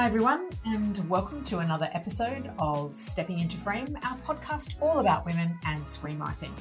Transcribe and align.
Hi, 0.00 0.06
everyone, 0.06 0.48
and 0.64 0.96
welcome 1.10 1.44
to 1.44 1.58
another 1.58 1.90
episode 1.92 2.50
of 2.58 2.96
Stepping 2.96 3.38
into 3.38 3.58
Frame, 3.58 3.98
our 4.02 4.16
podcast 4.20 4.76
all 4.80 5.00
about 5.00 5.26
women 5.26 5.58
and 5.66 5.82
screenwriting. 5.82 6.52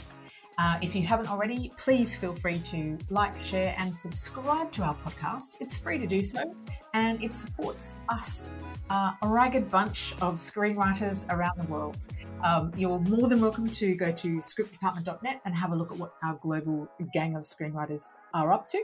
Uh, 0.57 0.77
if 0.81 0.93
you 0.93 1.03
haven't 1.03 1.31
already, 1.31 1.71
please 1.77 2.13
feel 2.13 2.35
free 2.35 2.59
to 2.59 2.97
like, 3.09 3.41
share, 3.41 3.73
and 3.77 3.95
subscribe 3.95 4.73
to 4.73 4.83
our 4.83 4.93
podcast. 4.93 5.55
It's 5.61 5.73
free 5.73 5.97
to 5.99 6.05
do 6.05 6.21
so, 6.21 6.53
and 6.93 7.23
it 7.23 7.33
supports 7.33 7.97
us, 8.09 8.51
uh, 8.89 9.13
a 9.21 9.27
ragged 9.29 9.71
bunch 9.71 10.15
of 10.19 10.35
screenwriters 10.35 11.25
around 11.29 11.57
the 11.57 11.71
world. 11.71 12.07
Um, 12.43 12.73
you're 12.75 12.99
more 12.99 13.29
than 13.29 13.39
welcome 13.39 13.69
to 13.69 13.95
go 13.95 14.11
to 14.11 14.39
scriptdepartment.net 14.39 15.39
and 15.45 15.55
have 15.55 15.71
a 15.71 15.77
look 15.77 15.93
at 15.93 15.97
what 15.97 16.13
our 16.25 16.37
global 16.41 16.89
gang 17.13 17.37
of 17.37 17.43
screenwriters 17.43 18.09
are 18.33 18.51
up 18.51 18.67
to. 18.67 18.83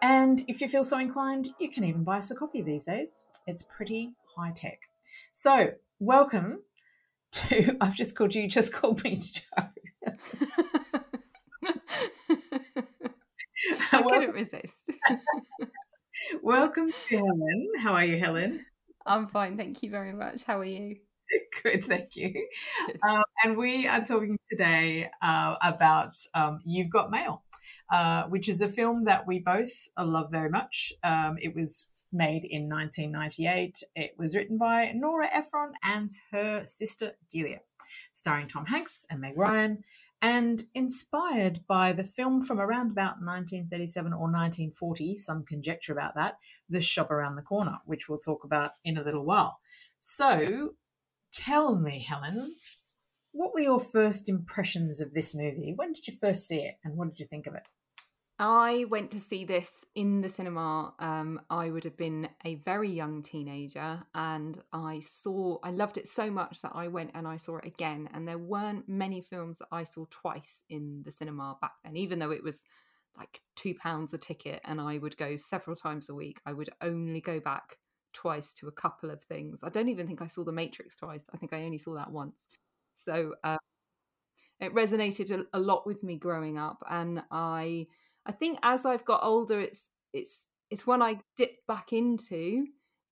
And 0.00 0.44
if 0.46 0.60
you 0.60 0.68
feel 0.68 0.84
so 0.84 1.00
inclined, 1.00 1.50
you 1.58 1.70
can 1.70 1.82
even 1.82 2.04
buy 2.04 2.18
us 2.18 2.30
a 2.30 2.36
coffee 2.36 2.62
these 2.62 2.84
days. 2.84 3.24
It's 3.46 3.62
pretty 3.62 4.12
high 4.36 4.50
tech. 4.50 4.80
So, 5.30 5.70
welcome 6.00 6.62
to, 7.30 7.76
I've 7.80 7.94
just 7.94 8.16
called 8.16 8.34
you, 8.34 8.48
just 8.48 8.72
called 8.72 9.04
me 9.04 9.20
Joe. 9.20 9.68
I 13.92 14.02
couldn't 14.02 14.32
resist. 14.32 14.90
Welcome 16.42 16.90
to 16.90 17.16
Helen. 17.16 17.70
How 17.78 17.92
are 17.94 18.04
you, 18.04 18.18
Helen? 18.18 18.64
I'm 19.04 19.28
fine, 19.28 19.56
thank 19.56 19.82
you 19.82 19.90
very 19.90 20.12
much. 20.12 20.42
How 20.42 20.58
are 20.58 20.64
you? 20.64 20.96
Good, 21.62 21.84
thank 21.84 22.16
you. 22.16 22.48
Um, 23.08 23.22
and 23.44 23.56
we 23.56 23.86
are 23.86 24.02
talking 24.02 24.38
today 24.44 25.08
uh, 25.22 25.54
about 25.62 26.16
um, 26.34 26.60
You've 26.64 26.90
Got 26.90 27.10
Mail, 27.12 27.44
uh, 27.92 28.24
which 28.24 28.48
is 28.48 28.60
a 28.60 28.68
film 28.68 29.04
that 29.04 29.26
we 29.26 29.38
both 29.38 29.88
love 29.98 30.32
very 30.32 30.50
much. 30.50 30.92
Um, 31.04 31.36
it 31.40 31.54
was 31.54 31.90
made 32.12 32.44
in 32.44 32.68
1998. 32.68 33.82
It 33.94 34.14
was 34.18 34.34
written 34.34 34.58
by 34.58 34.92
Nora 34.94 35.28
Ephron 35.32 35.72
and 35.82 36.10
her 36.30 36.64
sister 36.64 37.12
Delia, 37.30 37.60
starring 38.12 38.48
Tom 38.48 38.66
Hanks 38.66 39.06
and 39.10 39.20
Meg 39.20 39.36
Ryan 39.36 39.84
and 40.22 40.62
inspired 40.74 41.60
by 41.68 41.92
the 41.92 42.04
film 42.04 42.42
from 42.42 42.58
around 42.58 42.90
about 42.90 43.20
1937 43.20 44.12
or 44.12 44.22
1940, 44.22 45.16
some 45.16 45.44
conjecture 45.44 45.92
about 45.92 46.14
that, 46.14 46.38
The 46.68 46.80
Shop 46.80 47.10
Around 47.10 47.36
the 47.36 47.42
Corner, 47.42 47.78
which 47.84 48.08
we'll 48.08 48.18
talk 48.18 48.44
about 48.44 48.72
in 48.84 48.96
a 48.96 49.02
little 49.02 49.24
while. 49.24 49.58
So, 49.98 50.74
tell 51.32 51.76
me, 51.76 52.04
Helen, 52.08 52.56
what 53.32 53.52
were 53.52 53.60
your 53.60 53.80
first 53.80 54.28
impressions 54.28 55.00
of 55.00 55.12
this 55.12 55.34
movie? 55.34 55.74
When 55.76 55.92
did 55.92 56.06
you 56.06 56.14
first 56.18 56.46
see 56.46 56.60
it, 56.60 56.76
and 56.82 56.96
what 56.96 57.10
did 57.10 57.20
you 57.20 57.26
think 57.26 57.46
of 57.46 57.54
it? 57.54 57.68
I 58.38 58.84
went 58.90 59.10
to 59.12 59.20
see 59.20 59.46
this 59.46 59.84
in 59.94 60.20
the 60.20 60.28
cinema. 60.28 60.92
Um, 60.98 61.40
I 61.48 61.70
would 61.70 61.84
have 61.84 61.96
been 61.96 62.28
a 62.44 62.56
very 62.56 62.90
young 62.90 63.22
teenager, 63.22 64.02
and 64.14 64.62
I 64.72 65.00
saw, 65.00 65.58
I 65.62 65.70
loved 65.70 65.96
it 65.96 66.06
so 66.06 66.30
much 66.30 66.60
that 66.60 66.72
I 66.74 66.88
went 66.88 67.12
and 67.14 67.26
I 67.26 67.38
saw 67.38 67.56
it 67.56 67.64
again. 67.64 68.10
And 68.12 68.28
there 68.28 68.38
weren't 68.38 68.88
many 68.88 69.22
films 69.22 69.58
that 69.58 69.68
I 69.72 69.84
saw 69.84 70.04
twice 70.10 70.62
in 70.68 71.02
the 71.04 71.12
cinema 71.12 71.56
back 71.62 71.72
then, 71.82 71.96
even 71.96 72.18
though 72.18 72.30
it 72.30 72.42
was 72.44 72.64
like 73.16 73.40
two 73.54 73.74
pounds 73.74 74.12
a 74.12 74.18
ticket 74.18 74.60
and 74.64 74.78
I 74.78 74.98
would 74.98 75.16
go 75.16 75.36
several 75.36 75.74
times 75.74 76.08
a 76.08 76.14
week. 76.14 76.40
I 76.44 76.52
would 76.52 76.68
only 76.82 77.20
go 77.20 77.40
back 77.40 77.78
twice 78.12 78.52
to 78.54 78.68
a 78.68 78.72
couple 78.72 79.10
of 79.10 79.22
things. 79.22 79.60
I 79.62 79.70
don't 79.70 79.88
even 79.88 80.06
think 80.06 80.20
I 80.20 80.26
saw 80.26 80.44
The 80.44 80.52
Matrix 80.52 80.96
twice. 80.96 81.24
I 81.32 81.38
think 81.38 81.52
I 81.52 81.64
only 81.64 81.78
saw 81.78 81.94
that 81.94 82.10
once. 82.10 82.44
So 82.94 83.34
uh, 83.44 83.58
it 84.60 84.74
resonated 84.74 85.30
a, 85.30 85.58
a 85.58 85.60
lot 85.60 85.86
with 85.86 86.02
me 86.02 86.16
growing 86.16 86.58
up, 86.58 86.82
and 86.88 87.22
I 87.30 87.86
I 88.26 88.32
think 88.32 88.58
as 88.62 88.84
I've 88.84 89.04
got 89.04 89.22
older, 89.22 89.60
it's 89.60 89.90
it's 90.12 90.48
it's 90.70 90.86
when 90.86 91.02
I 91.02 91.20
dipped 91.36 91.66
back 91.68 91.92
into, 91.92 92.66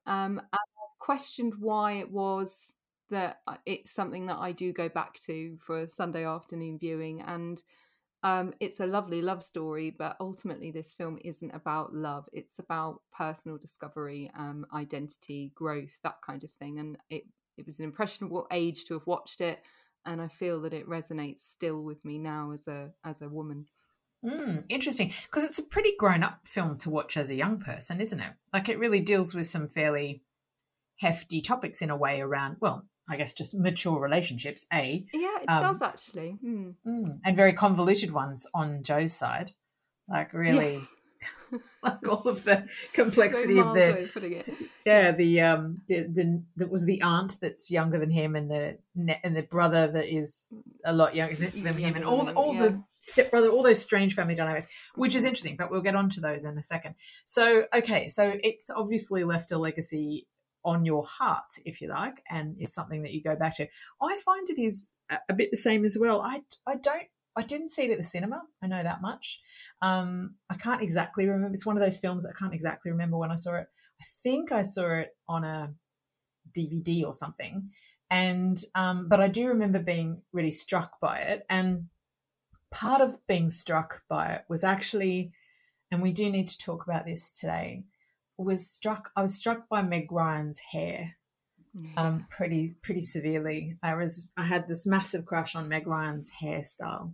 um, 0.06 0.38
and 0.40 0.60
questioned 0.98 1.54
why 1.58 1.92
it 1.94 2.10
was 2.10 2.74
that 3.10 3.38
it's 3.66 3.92
something 3.92 4.26
that 4.26 4.38
I 4.38 4.52
do 4.52 4.72
go 4.72 4.88
back 4.88 5.14
to 5.26 5.56
for 5.60 5.86
Sunday 5.86 6.24
afternoon 6.26 6.78
viewing, 6.78 7.22
and 7.22 7.62
um, 8.22 8.54
it's 8.60 8.80
a 8.80 8.86
lovely 8.86 9.22
love 9.22 9.42
story. 9.42 9.90
But 9.90 10.16
ultimately, 10.20 10.70
this 10.70 10.92
film 10.92 11.18
isn't 11.24 11.50
about 11.52 11.94
love; 11.94 12.28
it's 12.32 12.58
about 12.58 13.00
personal 13.16 13.58
discovery, 13.58 14.30
um, 14.38 14.66
identity, 14.74 15.52
growth, 15.54 16.00
that 16.04 16.16
kind 16.26 16.44
of 16.44 16.50
thing. 16.52 16.78
And 16.80 16.98
it 17.10 17.24
it 17.58 17.66
was 17.66 17.78
an 17.78 17.84
impressionable 17.86 18.46
age 18.52 18.84
to 18.86 18.94
have 18.94 19.06
watched 19.06 19.40
it, 19.40 19.62
and 20.06 20.20
I 20.22 20.28
feel 20.28 20.60
that 20.62 20.74
it 20.74 20.88
resonates 20.88 21.40
still 21.40 21.84
with 21.84 22.04
me 22.04 22.18
now 22.18 22.52
as 22.52 22.68
a 22.68 22.92
as 23.04 23.22
a 23.22 23.28
woman. 23.28 23.66
Mm, 24.24 24.64
interesting, 24.68 25.12
because 25.24 25.44
it's 25.44 25.58
a 25.58 25.62
pretty 25.62 25.92
grown-up 25.98 26.40
film 26.46 26.76
to 26.78 26.90
watch 26.90 27.16
as 27.16 27.30
a 27.30 27.34
young 27.34 27.58
person, 27.58 28.00
isn't 28.00 28.20
it? 28.20 28.32
Like 28.52 28.68
it 28.68 28.78
really 28.78 29.00
deals 29.00 29.34
with 29.34 29.46
some 29.46 29.68
fairly 29.68 30.22
hefty 31.00 31.40
topics 31.40 31.82
in 31.82 31.90
a 31.90 31.96
way 31.96 32.20
around, 32.20 32.56
well, 32.60 32.86
I 33.08 33.16
guess 33.16 33.34
just 33.34 33.54
mature 33.54 34.00
relationships. 34.00 34.64
A 34.72 35.04
yeah, 35.12 35.40
it 35.42 35.48
um, 35.48 35.58
does 35.58 35.82
actually, 35.82 36.38
mm. 36.42 36.74
Mm, 36.86 37.18
and 37.24 37.36
very 37.36 37.52
convoluted 37.52 38.12
ones 38.12 38.46
on 38.54 38.82
Joe's 38.82 39.12
side, 39.12 39.52
like 40.08 40.32
really. 40.32 40.74
Yes. 40.74 40.88
like 41.82 42.08
all 42.08 42.22
of 42.22 42.44
the 42.44 42.66
complexity 42.92 43.58
of 43.58 43.74
the 43.74 44.44
yeah 44.84 45.12
the 45.12 45.40
um 45.40 45.80
the, 45.86 46.00
the 46.02 46.42
that 46.56 46.70
was 46.70 46.84
the 46.84 47.00
aunt 47.02 47.36
that's 47.40 47.70
younger 47.70 47.98
than 47.98 48.10
him 48.10 48.34
and 48.34 48.50
the 48.50 48.78
and 49.24 49.36
the 49.36 49.42
brother 49.42 49.86
that 49.86 50.12
is 50.12 50.48
a 50.84 50.92
lot 50.92 51.14
younger 51.14 51.36
than 51.36 51.76
him 51.76 51.94
and 51.94 52.04
all 52.04 52.24
the, 52.24 52.32
all 52.34 52.54
yeah. 52.54 52.68
the 52.68 52.82
stepbrother 52.98 53.48
all 53.48 53.62
those 53.62 53.80
strange 53.80 54.14
family 54.14 54.34
dynamics 54.34 54.66
which 54.94 55.14
is 55.14 55.24
interesting 55.24 55.56
but 55.56 55.70
we'll 55.70 55.80
get 55.80 55.96
on 55.96 56.08
to 56.08 56.20
those 56.20 56.44
in 56.44 56.56
a 56.58 56.62
second. 56.62 56.94
So 57.24 57.64
okay 57.74 58.08
so 58.08 58.34
it's 58.42 58.70
obviously 58.70 59.24
left 59.24 59.52
a 59.52 59.58
legacy 59.58 60.26
on 60.64 60.84
your 60.84 61.04
heart 61.04 61.58
if 61.64 61.80
you 61.80 61.88
like 61.88 62.22
and 62.30 62.56
is 62.58 62.72
something 62.72 63.02
that 63.02 63.12
you 63.12 63.22
go 63.22 63.36
back 63.36 63.56
to. 63.56 63.68
I 64.00 64.16
find 64.24 64.48
it 64.48 64.58
is 64.58 64.88
a 65.28 65.34
bit 65.34 65.50
the 65.50 65.56
same 65.56 65.84
as 65.84 65.98
well. 66.00 66.22
I 66.22 66.40
i 66.66 66.76
don't 66.76 67.08
I 67.36 67.42
didn't 67.42 67.68
see 67.68 67.84
it 67.84 67.90
at 67.90 67.98
the 67.98 68.04
cinema. 68.04 68.42
I 68.62 68.66
know 68.66 68.82
that 68.82 69.02
much. 69.02 69.40
Um, 69.82 70.36
I 70.48 70.54
can't 70.54 70.82
exactly 70.82 71.26
remember. 71.26 71.54
It's 71.54 71.66
one 71.66 71.76
of 71.76 71.82
those 71.82 71.98
films 71.98 72.24
I 72.24 72.32
can't 72.38 72.54
exactly 72.54 72.90
remember 72.90 73.16
when 73.16 73.30
I 73.30 73.36
saw 73.36 73.56
it. 73.56 73.66
I 74.00 74.04
think 74.22 74.52
I 74.52 74.62
saw 74.62 74.98
it 74.98 75.16
on 75.28 75.44
a 75.44 75.72
DVD 76.56 77.04
or 77.04 77.12
something, 77.12 77.70
and 78.10 78.62
um, 78.74 79.08
but 79.08 79.20
I 79.20 79.28
do 79.28 79.48
remember 79.48 79.78
being 79.78 80.22
really 80.32 80.50
struck 80.50 81.00
by 81.00 81.18
it. 81.18 81.44
And 81.48 81.86
part 82.70 83.00
of 83.00 83.24
being 83.26 83.50
struck 83.50 84.02
by 84.08 84.32
it 84.32 84.44
was 84.48 84.64
actually, 84.64 85.32
and 85.90 86.02
we 86.02 86.12
do 86.12 86.30
need 86.30 86.48
to 86.48 86.58
talk 86.58 86.84
about 86.84 87.06
this 87.06 87.32
today. 87.32 87.84
Was 88.36 88.68
struck. 88.68 89.10
I 89.16 89.22
was 89.22 89.34
struck 89.34 89.68
by 89.68 89.82
Meg 89.82 90.10
Ryan's 90.10 90.58
hair 90.58 91.16
um, 91.96 92.26
pretty 92.30 92.76
pretty 92.82 93.00
severely. 93.00 93.76
I 93.82 93.94
was 93.94 94.32
I 94.36 94.46
had 94.46 94.68
this 94.68 94.86
massive 94.86 95.24
crush 95.24 95.54
on 95.54 95.68
Meg 95.68 95.86
Ryan's 95.86 96.30
hairstyle 96.42 97.12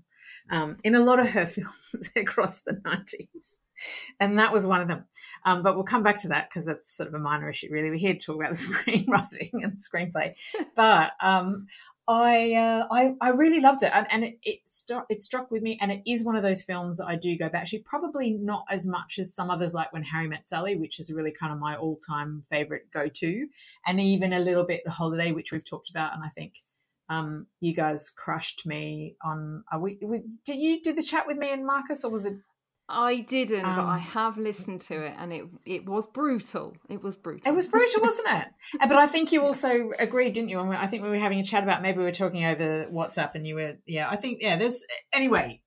um, 0.50 0.76
in 0.84 0.94
a 0.94 1.00
lot 1.00 1.18
of 1.18 1.28
her 1.28 1.46
films 1.46 2.10
across 2.16 2.60
the 2.60 2.80
nineties, 2.84 3.60
and 4.18 4.38
that 4.38 4.52
was 4.52 4.66
one 4.66 4.80
of 4.80 4.88
them. 4.88 5.04
Um, 5.46 5.62
but 5.62 5.74
we'll 5.74 5.84
come 5.84 6.02
back 6.02 6.18
to 6.18 6.28
that 6.28 6.48
because 6.48 6.68
it's 6.68 6.94
sort 6.94 7.08
of 7.08 7.14
a 7.14 7.18
minor 7.18 7.48
issue. 7.48 7.68
Really, 7.70 7.90
we're 7.90 7.96
here 7.96 8.14
to 8.14 8.18
talk 8.18 8.36
about 8.36 8.50
the 8.50 8.56
screenwriting 8.56 9.50
and 9.64 9.78
screenplay. 9.78 10.34
but 10.76 11.12
um, 11.22 11.66
I, 12.10 12.54
uh, 12.54 12.88
I 12.90 13.14
I 13.20 13.28
really 13.28 13.60
loved 13.60 13.84
it, 13.84 13.92
and, 13.94 14.04
and 14.10 14.24
it 14.24 14.38
it, 14.42 14.60
it 15.08 15.22
struck 15.22 15.48
with 15.52 15.62
me, 15.62 15.78
and 15.80 15.92
it 15.92 16.02
is 16.04 16.24
one 16.24 16.34
of 16.34 16.42
those 16.42 16.60
films 16.60 16.98
that 16.98 17.06
I 17.06 17.14
do 17.14 17.38
go 17.38 17.48
back. 17.48 17.62
Actually, 17.62 17.80
probably 17.80 18.32
not 18.32 18.64
as 18.68 18.84
much 18.84 19.16
as 19.20 19.32
some 19.32 19.48
others, 19.48 19.74
like 19.74 19.92
When 19.92 20.02
Harry 20.02 20.26
Met 20.26 20.44
Sally, 20.44 20.74
which 20.74 20.98
is 20.98 21.12
really 21.12 21.30
kind 21.30 21.52
of 21.52 21.60
my 21.60 21.76
all 21.76 21.96
time 21.96 22.42
favorite 22.50 22.90
go 22.90 23.06
to, 23.06 23.46
and 23.86 24.00
even 24.00 24.32
a 24.32 24.40
little 24.40 24.64
bit 24.64 24.82
The 24.84 24.90
Holiday, 24.90 25.30
which 25.30 25.52
we've 25.52 25.64
talked 25.64 25.88
about, 25.88 26.12
and 26.12 26.24
I 26.24 26.30
think 26.30 26.54
um, 27.08 27.46
you 27.60 27.74
guys 27.74 28.10
crushed 28.10 28.66
me 28.66 29.14
on. 29.22 29.62
Are 29.70 29.78
we, 29.78 29.98
we, 30.02 30.22
did 30.44 30.58
you 30.58 30.82
do 30.82 30.92
the 30.92 31.02
chat 31.04 31.28
with 31.28 31.36
me 31.36 31.52
and 31.52 31.64
Marcus, 31.64 32.04
or 32.04 32.10
was 32.10 32.26
it 32.26 32.34
I 32.90 33.20
didn't, 33.20 33.64
um, 33.64 33.76
but 33.76 33.84
I 33.84 33.94
um, 33.94 34.00
have 34.00 34.36
listened 34.36 34.80
to 34.82 35.02
it, 35.04 35.14
and 35.18 35.32
it 35.32 35.44
it 35.64 35.86
was 35.86 36.06
brutal. 36.06 36.76
It 36.88 37.02
was 37.02 37.16
brutal. 37.16 37.48
It 37.50 37.54
was 37.54 37.66
brutal, 37.66 38.02
wasn't 38.02 38.28
it? 38.30 38.48
but 38.80 38.92
I 38.92 39.06
think 39.06 39.32
you 39.32 39.42
also 39.42 39.92
agreed, 39.98 40.32
didn't 40.32 40.50
you? 40.50 40.60
And 40.60 40.74
I 40.74 40.86
think 40.86 41.02
we 41.02 41.08
were 41.08 41.18
having 41.18 41.40
a 41.40 41.44
chat 41.44 41.62
about 41.62 41.82
maybe 41.82 41.98
we 41.98 42.04
were 42.04 42.12
talking 42.12 42.44
over 42.44 42.86
WhatsApp, 42.86 43.34
and 43.34 43.46
you 43.46 43.54
were, 43.54 43.74
yeah. 43.86 44.08
I 44.10 44.16
think, 44.16 44.38
yeah. 44.40 44.56
There's 44.56 44.84
anyway. 45.12 45.62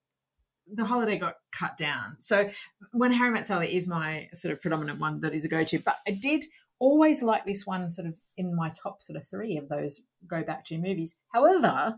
The 0.75 0.85
holiday 0.85 1.17
got 1.17 1.35
cut 1.51 1.75
down, 1.75 2.15
so 2.19 2.49
when 2.93 3.11
Harry 3.11 3.31
Met 3.31 3.45
Sally 3.45 3.75
is 3.75 3.85
my 3.85 4.29
sort 4.33 4.53
of 4.53 4.61
predominant 4.61 4.97
one 4.97 5.19
that 5.19 5.33
is 5.33 5.43
a 5.43 5.49
go-to. 5.49 5.77
But 5.77 5.97
I 6.07 6.11
did 6.11 6.45
always 6.79 7.21
like 7.21 7.45
this 7.45 7.65
one, 7.65 7.91
sort 7.91 8.07
of 8.07 8.17
in 8.37 8.55
my 8.55 8.69
top 8.69 9.01
sort 9.01 9.17
of 9.17 9.27
three 9.27 9.57
of 9.57 9.67
those 9.67 10.01
go 10.25 10.41
back 10.41 10.63
to 10.65 10.77
movies. 10.77 11.17
However, 11.33 11.95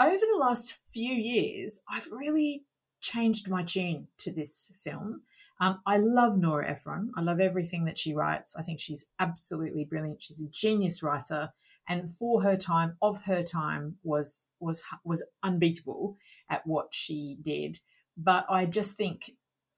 over 0.00 0.16
the 0.16 0.38
last 0.38 0.74
few 0.92 1.14
years, 1.14 1.80
I've 1.90 2.06
really 2.12 2.64
changed 3.04 3.48
my 3.48 3.62
tune 3.62 4.08
to 4.18 4.32
this 4.32 4.72
film. 4.82 5.22
Um, 5.60 5.80
I 5.86 5.98
love 5.98 6.36
Nora 6.36 6.68
Ephron. 6.68 7.12
I 7.16 7.20
love 7.20 7.38
everything 7.38 7.84
that 7.84 7.98
she 7.98 8.14
writes. 8.14 8.56
I 8.56 8.62
think 8.62 8.80
she's 8.80 9.06
absolutely 9.20 9.84
brilliant. 9.84 10.22
She's 10.22 10.42
a 10.42 10.48
genius 10.48 11.02
writer, 11.02 11.50
and 11.88 12.10
for 12.10 12.42
her 12.42 12.56
time, 12.56 12.96
of 13.00 13.22
her 13.24 13.42
time, 13.42 13.96
was 14.02 14.46
was 14.58 14.82
was 15.04 15.22
unbeatable 15.42 16.16
at 16.50 16.66
what 16.66 16.88
she 16.92 17.38
did. 17.40 17.78
But 18.16 18.46
I 18.48 18.66
just 18.66 18.96
think 18.96 19.32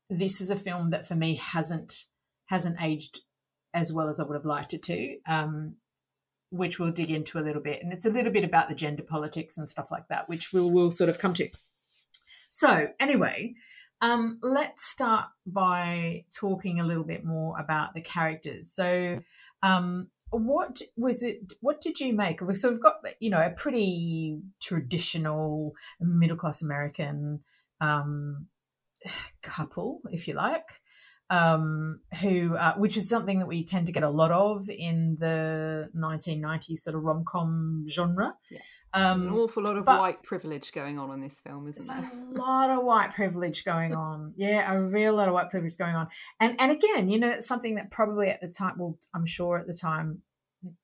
this 0.08 0.40
is 0.40 0.50
a 0.50 0.56
film 0.56 0.90
that 0.90 1.06
for 1.06 1.14
me 1.14 1.34
hasn't 1.34 2.06
hasn't 2.46 2.80
aged 2.80 3.20
as 3.74 3.92
well 3.92 4.08
as 4.08 4.18
I 4.18 4.24
would 4.24 4.36
have 4.36 4.46
liked 4.46 4.72
it 4.72 4.82
to. 4.84 5.18
Um, 5.28 5.76
which 6.50 6.78
we'll 6.78 6.92
dig 6.92 7.10
into 7.10 7.38
a 7.38 7.42
little 7.42 7.60
bit, 7.60 7.82
and 7.82 7.92
it's 7.92 8.06
a 8.06 8.10
little 8.10 8.32
bit 8.32 8.44
about 8.44 8.68
the 8.68 8.74
gender 8.74 9.02
politics 9.02 9.58
and 9.58 9.68
stuff 9.68 9.90
like 9.90 10.06
that, 10.08 10.28
which 10.28 10.52
we'll, 10.52 10.70
we'll 10.70 10.92
sort 10.92 11.10
of 11.10 11.18
come 11.18 11.34
to. 11.34 11.50
So, 12.56 12.88
anyway, 12.98 13.52
um, 14.00 14.38
let's 14.40 14.82
start 14.82 15.26
by 15.44 16.24
talking 16.34 16.80
a 16.80 16.86
little 16.86 17.04
bit 17.04 17.22
more 17.22 17.54
about 17.60 17.92
the 17.92 18.00
characters. 18.00 18.72
So, 18.72 19.20
um, 19.62 20.08
what 20.30 20.80
was 20.96 21.22
it? 21.22 21.52
What 21.60 21.82
did 21.82 22.00
you 22.00 22.14
make? 22.14 22.40
So 22.54 22.70
we've 22.70 22.80
got 22.80 23.04
you 23.20 23.28
know 23.28 23.42
a 23.42 23.50
pretty 23.50 24.40
traditional 24.58 25.74
middle 26.00 26.38
class 26.38 26.62
American 26.62 27.40
um, 27.82 28.46
couple, 29.42 30.00
if 30.10 30.26
you 30.26 30.32
like, 30.32 30.80
um, 31.28 32.00
who, 32.20 32.56
uh, 32.56 32.74
which 32.74 32.96
is 32.96 33.08
something 33.08 33.40
that 33.40 33.46
we 33.46 33.64
tend 33.64 33.86
to 33.86 33.92
get 33.92 34.02
a 34.02 34.08
lot 34.08 34.30
of 34.30 34.68
in 34.70 35.16
the 35.18 35.90
1990s 35.96 36.78
sort 36.78 36.96
of 36.96 37.02
rom 37.02 37.24
com 37.26 37.84
genre. 37.88 38.34
Yeah. 38.50 38.58
Um, 38.94 39.18
There's 39.18 39.32
an 39.32 39.38
awful 39.38 39.62
lot 39.64 39.76
of 39.76 39.86
white 39.86 40.22
privilege 40.22 40.72
going 40.72 40.98
on 40.98 41.12
in 41.12 41.20
this 41.20 41.40
film, 41.40 41.68
isn't 41.68 41.86
there? 41.86 42.10
A 42.34 42.38
lot 42.38 42.70
of 42.70 42.84
white 42.84 43.14
privilege 43.14 43.64
going 43.64 43.94
on. 43.94 44.32
Yeah, 44.36 44.72
a 44.72 44.80
real 44.80 45.14
lot 45.14 45.28
of 45.28 45.34
white 45.34 45.50
privilege 45.50 45.76
going 45.76 45.94
on. 45.94 46.08
And 46.40 46.58
and 46.60 46.72
again, 46.72 47.08
you 47.08 47.18
know, 47.18 47.30
it's 47.30 47.46
something 47.46 47.74
that 47.74 47.90
probably 47.90 48.28
at 48.28 48.40
the 48.40 48.48
time, 48.48 48.74
well, 48.78 48.98
I'm 49.14 49.26
sure 49.26 49.58
at 49.58 49.66
the 49.66 49.78
time 49.78 50.22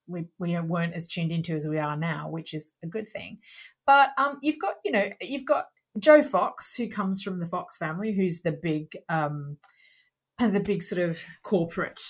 we, 0.06 0.26
we 0.38 0.58
weren't 0.60 0.94
as 0.94 1.08
tuned 1.08 1.32
into 1.32 1.54
as 1.54 1.66
we 1.66 1.78
are 1.78 1.96
now, 1.96 2.28
which 2.28 2.54
is 2.54 2.72
a 2.82 2.86
good 2.86 3.08
thing. 3.08 3.38
But 3.86 4.10
um, 4.18 4.38
you've 4.42 4.60
got, 4.60 4.74
you 4.84 4.92
know, 4.92 5.10
you've 5.20 5.46
got 5.46 5.66
Joe 5.98 6.22
Fox, 6.22 6.74
who 6.74 6.88
comes 6.88 7.22
from 7.22 7.40
the 7.40 7.46
Fox 7.46 7.76
family, 7.76 8.12
who's 8.12 8.40
the 8.40 8.52
big 8.52 8.92
um, 9.08 9.58
the 10.50 10.60
big 10.60 10.82
sort 10.82 11.00
of 11.00 11.24
corporate 11.42 12.02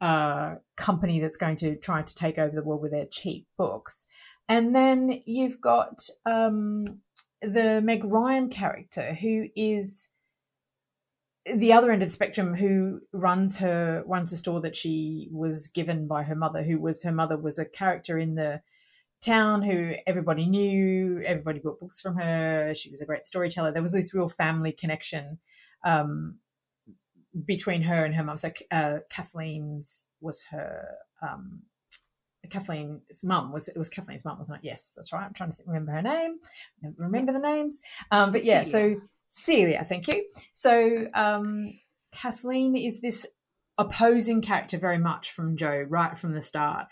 uh, 0.00 0.56
company 0.76 1.20
that's 1.20 1.36
going 1.36 1.56
to 1.56 1.76
try 1.76 2.02
to 2.02 2.14
take 2.14 2.38
over 2.38 2.54
the 2.54 2.62
world 2.62 2.82
with 2.82 2.92
their 2.92 3.06
cheap 3.06 3.46
books. 3.56 4.06
And 4.48 4.74
then 4.74 5.22
you've 5.26 5.60
got 5.60 6.02
um, 6.26 7.00
the 7.40 7.80
Meg 7.82 8.04
Ryan 8.04 8.48
character, 8.48 9.14
who 9.14 9.46
is 9.54 10.10
the 11.46 11.72
other 11.72 11.90
end 11.90 12.02
of 12.02 12.08
the 12.08 12.12
spectrum, 12.12 12.54
who 12.54 13.00
runs 13.12 13.58
her 13.58 14.02
runs 14.06 14.32
a 14.32 14.36
store 14.36 14.60
that 14.60 14.76
she 14.76 15.28
was 15.32 15.68
given 15.68 16.06
by 16.06 16.24
her 16.24 16.34
mother, 16.34 16.62
who 16.62 16.80
was 16.80 17.02
her 17.02 17.12
mother 17.12 17.36
was 17.36 17.58
a 17.58 17.64
character 17.64 18.18
in 18.18 18.34
the 18.34 18.60
town 19.22 19.62
who 19.62 19.94
everybody 20.06 20.46
knew, 20.46 21.22
everybody 21.24 21.60
bought 21.60 21.80
books 21.80 22.00
from 22.00 22.16
her. 22.16 22.74
She 22.74 22.90
was 22.90 23.00
a 23.00 23.06
great 23.06 23.24
storyteller. 23.24 23.72
There 23.72 23.82
was 23.82 23.92
this 23.92 24.12
real 24.12 24.28
family 24.28 24.72
connection 24.72 25.38
um, 25.84 26.38
between 27.46 27.82
her 27.82 28.04
and 28.04 28.14
her 28.14 28.24
mum. 28.24 28.36
So 28.36 28.50
uh, 28.70 28.98
Kathleen's 29.10 30.06
was 30.20 30.44
her. 30.50 30.96
Um, 31.22 31.62
Kathleen's 32.50 33.22
mum 33.24 33.52
was 33.52 33.68
it 33.68 33.78
was 33.78 33.88
Kathleen's 33.88 34.24
mum, 34.24 34.38
wasn't 34.38 34.58
it? 34.58 34.66
Yes, 34.66 34.92
that's 34.96 35.12
right. 35.12 35.24
I'm 35.24 35.32
trying 35.32 35.50
to 35.50 35.56
think, 35.56 35.68
remember 35.68 35.92
her 35.92 36.02
name. 36.02 36.38
remember 36.96 37.32
the 37.32 37.38
names, 37.38 37.80
um, 38.10 38.32
but 38.32 38.44
yeah. 38.44 38.62
So 38.62 38.96
Celia, 39.28 39.84
thank 39.84 40.08
you. 40.08 40.28
So 40.52 41.06
um, 41.14 41.78
Kathleen 42.12 42.76
is 42.76 43.00
this 43.00 43.26
opposing 43.78 44.42
character 44.42 44.76
very 44.76 44.98
much 44.98 45.30
from 45.30 45.56
Joe 45.56 45.86
right 45.88 46.18
from 46.18 46.34
the 46.34 46.42
start. 46.42 46.86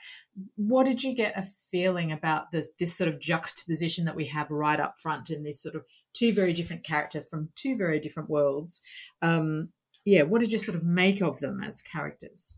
What 0.56 0.86
did 0.86 1.02
you 1.02 1.14
get 1.14 1.38
a 1.38 1.42
feeling 1.42 2.10
about 2.12 2.50
the, 2.52 2.66
this 2.78 2.96
sort 2.96 3.08
of 3.08 3.20
juxtaposition 3.20 4.06
that 4.06 4.16
we 4.16 4.26
have 4.26 4.50
right 4.50 4.80
up 4.80 4.98
front 4.98 5.30
in 5.30 5.42
this 5.42 5.62
sort 5.62 5.74
of 5.74 5.84
two 6.14 6.32
very 6.32 6.54
different 6.54 6.84
characters 6.84 7.28
from 7.28 7.50
two 7.54 7.76
very 7.76 8.00
different 8.00 8.30
worlds? 8.30 8.80
Um, 9.20 9.70
yeah, 10.10 10.22
what 10.22 10.40
did 10.40 10.50
you 10.50 10.58
sort 10.58 10.76
of 10.76 10.82
make 10.82 11.22
of 11.22 11.38
them 11.38 11.62
as 11.62 11.80
characters? 11.80 12.56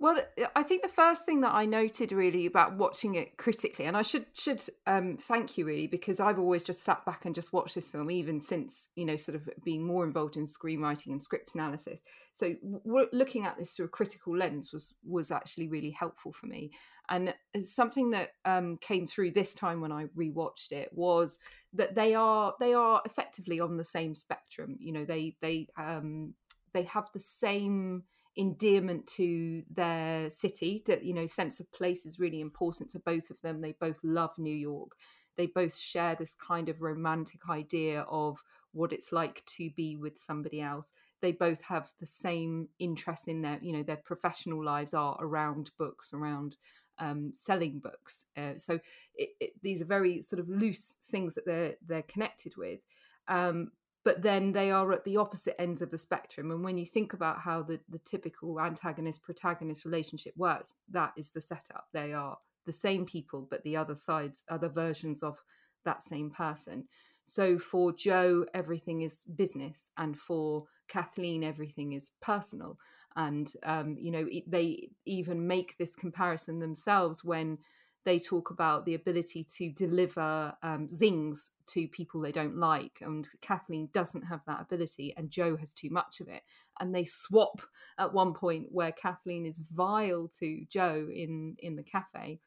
Well, 0.00 0.18
I 0.56 0.62
think 0.62 0.82
the 0.82 0.88
first 0.88 1.26
thing 1.26 1.42
that 1.42 1.52
I 1.52 1.66
noted 1.66 2.10
really 2.10 2.46
about 2.46 2.78
watching 2.78 3.16
it 3.16 3.36
critically, 3.36 3.84
and 3.84 3.96
I 3.96 4.00
should 4.00 4.24
should 4.32 4.62
um, 4.86 5.18
thank 5.18 5.58
you 5.58 5.66
really 5.66 5.86
because 5.86 6.20
I've 6.20 6.38
always 6.38 6.62
just 6.62 6.82
sat 6.82 7.04
back 7.04 7.26
and 7.26 7.34
just 7.34 7.52
watched 7.52 7.74
this 7.74 7.90
film, 7.90 8.10
even 8.10 8.40
since 8.40 8.88
you 8.96 9.04
know 9.04 9.16
sort 9.16 9.36
of 9.36 9.48
being 9.62 9.86
more 9.86 10.04
involved 10.04 10.38
in 10.38 10.46
screenwriting 10.46 11.08
and 11.08 11.22
script 11.22 11.54
analysis. 11.54 12.02
So 12.32 12.54
w- 12.86 13.10
looking 13.12 13.44
at 13.44 13.58
this 13.58 13.72
through 13.72 13.86
a 13.86 13.88
critical 13.88 14.34
lens 14.34 14.72
was 14.72 14.94
was 15.06 15.30
actually 15.30 15.68
really 15.68 15.90
helpful 15.90 16.32
for 16.32 16.46
me. 16.46 16.72
And 17.10 17.34
something 17.60 18.10
that 18.12 18.30
um, 18.44 18.78
came 18.78 19.06
through 19.06 19.32
this 19.32 19.52
time 19.52 19.82
when 19.82 19.92
I 19.92 20.06
rewatched 20.16 20.72
it 20.72 20.88
was 20.92 21.40
that 21.74 21.94
they 21.94 22.14
are 22.14 22.54
they 22.58 22.72
are 22.72 23.02
effectively 23.04 23.60
on 23.60 23.76
the 23.76 23.84
same 23.84 24.14
spectrum. 24.14 24.76
You 24.80 24.92
know, 24.92 25.04
they 25.04 25.36
they 25.42 25.68
um, 25.76 26.32
they 26.72 26.82
have 26.84 27.08
the 27.12 27.20
same 27.20 28.04
endearment 28.36 29.06
to 29.06 29.62
their 29.70 30.30
city 30.30 30.82
that 30.86 31.04
you 31.04 31.12
know 31.12 31.26
sense 31.26 31.58
of 31.58 31.70
place 31.72 32.06
is 32.06 32.20
really 32.20 32.40
important 32.40 32.90
to 32.90 32.98
both 33.00 33.30
of 33.30 33.40
them. 33.42 33.60
They 33.60 33.72
both 33.72 33.98
love 34.02 34.30
new 34.38 34.54
york. 34.54 34.92
They 35.36 35.46
both 35.46 35.76
share 35.76 36.16
this 36.16 36.34
kind 36.34 36.68
of 36.68 36.82
romantic 36.82 37.48
idea 37.48 38.02
of 38.02 38.42
what 38.72 38.92
it's 38.92 39.12
like 39.12 39.44
to 39.46 39.70
be 39.70 39.96
with 39.96 40.18
somebody 40.18 40.60
else. 40.60 40.92
They 41.22 41.32
both 41.32 41.62
have 41.62 41.88
the 41.98 42.06
same 42.06 42.68
interest 42.78 43.28
in 43.28 43.42
their 43.42 43.58
you 43.60 43.72
know 43.72 43.82
their 43.82 43.96
professional 43.96 44.64
lives 44.64 44.94
are 44.94 45.16
around 45.20 45.70
books 45.78 46.12
around 46.12 46.56
um, 46.98 47.32
selling 47.34 47.78
books. 47.78 48.26
Uh, 48.36 48.52
so 48.58 48.78
it, 49.16 49.30
it, 49.40 49.50
these 49.62 49.82
are 49.82 49.86
very 49.86 50.20
sort 50.22 50.38
of 50.38 50.48
loose 50.48 50.96
things 51.02 51.34
that 51.34 51.46
they're 51.46 51.74
they're 51.86 52.02
connected 52.02 52.56
with. 52.56 52.84
Um, 53.26 53.70
but 54.04 54.22
then 54.22 54.52
they 54.52 54.70
are 54.70 54.92
at 54.92 55.04
the 55.04 55.16
opposite 55.16 55.60
ends 55.60 55.82
of 55.82 55.90
the 55.90 55.98
spectrum. 55.98 56.50
And 56.50 56.64
when 56.64 56.78
you 56.78 56.86
think 56.86 57.12
about 57.12 57.40
how 57.40 57.62
the, 57.62 57.78
the 57.88 57.98
typical 57.98 58.60
antagonist 58.60 59.22
protagonist 59.22 59.84
relationship 59.84 60.34
works, 60.36 60.74
that 60.90 61.12
is 61.16 61.30
the 61.30 61.40
setup. 61.40 61.86
They 61.92 62.12
are 62.12 62.38
the 62.66 62.72
same 62.72 63.04
people, 63.04 63.46
but 63.50 63.62
the 63.62 63.76
other 63.76 63.94
sides, 63.94 64.44
other 64.48 64.68
versions 64.68 65.22
of 65.22 65.42
that 65.84 66.02
same 66.02 66.30
person. 66.30 66.84
So 67.24 67.58
for 67.58 67.92
Joe, 67.92 68.46
everything 68.54 69.02
is 69.02 69.24
business, 69.36 69.90
and 69.96 70.18
for 70.18 70.64
Kathleen, 70.88 71.44
everything 71.44 71.92
is 71.92 72.12
personal. 72.20 72.78
And, 73.16 73.52
um, 73.64 73.96
you 73.98 74.10
know, 74.10 74.26
they 74.46 74.90
even 75.04 75.46
make 75.46 75.76
this 75.76 75.94
comparison 75.94 76.58
themselves 76.58 77.24
when 77.24 77.58
they 78.04 78.18
talk 78.18 78.50
about 78.50 78.84
the 78.84 78.94
ability 78.94 79.44
to 79.56 79.70
deliver 79.70 80.54
um, 80.62 80.88
zings 80.88 81.52
to 81.66 81.86
people 81.88 82.20
they 82.20 82.32
don't 82.32 82.56
like. 82.56 82.98
And 83.02 83.28
Kathleen 83.40 83.88
doesn't 83.92 84.22
have 84.22 84.44
that 84.46 84.62
ability, 84.62 85.14
and 85.16 85.30
Joe 85.30 85.56
has 85.56 85.72
too 85.72 85.90
much 85.90 86.20
of 86.20 86.28
it. 86.28 86.42
And 86.80 86.94
they 86.94 87.04
swap 87.04 87.60
at 87.98 88.12
one 88.12 88.32
point 88.32 88.68
where 88.70 88.92
Kathleen 88.92 89.44
is 89.44 89.58
vile 89.58 90.28
to 90.38 90.64
Joe 90.70 91.08
in, 91.12 91.56
in 91.58 91.76
the 91.76 91.82
cafe 91.82 92.40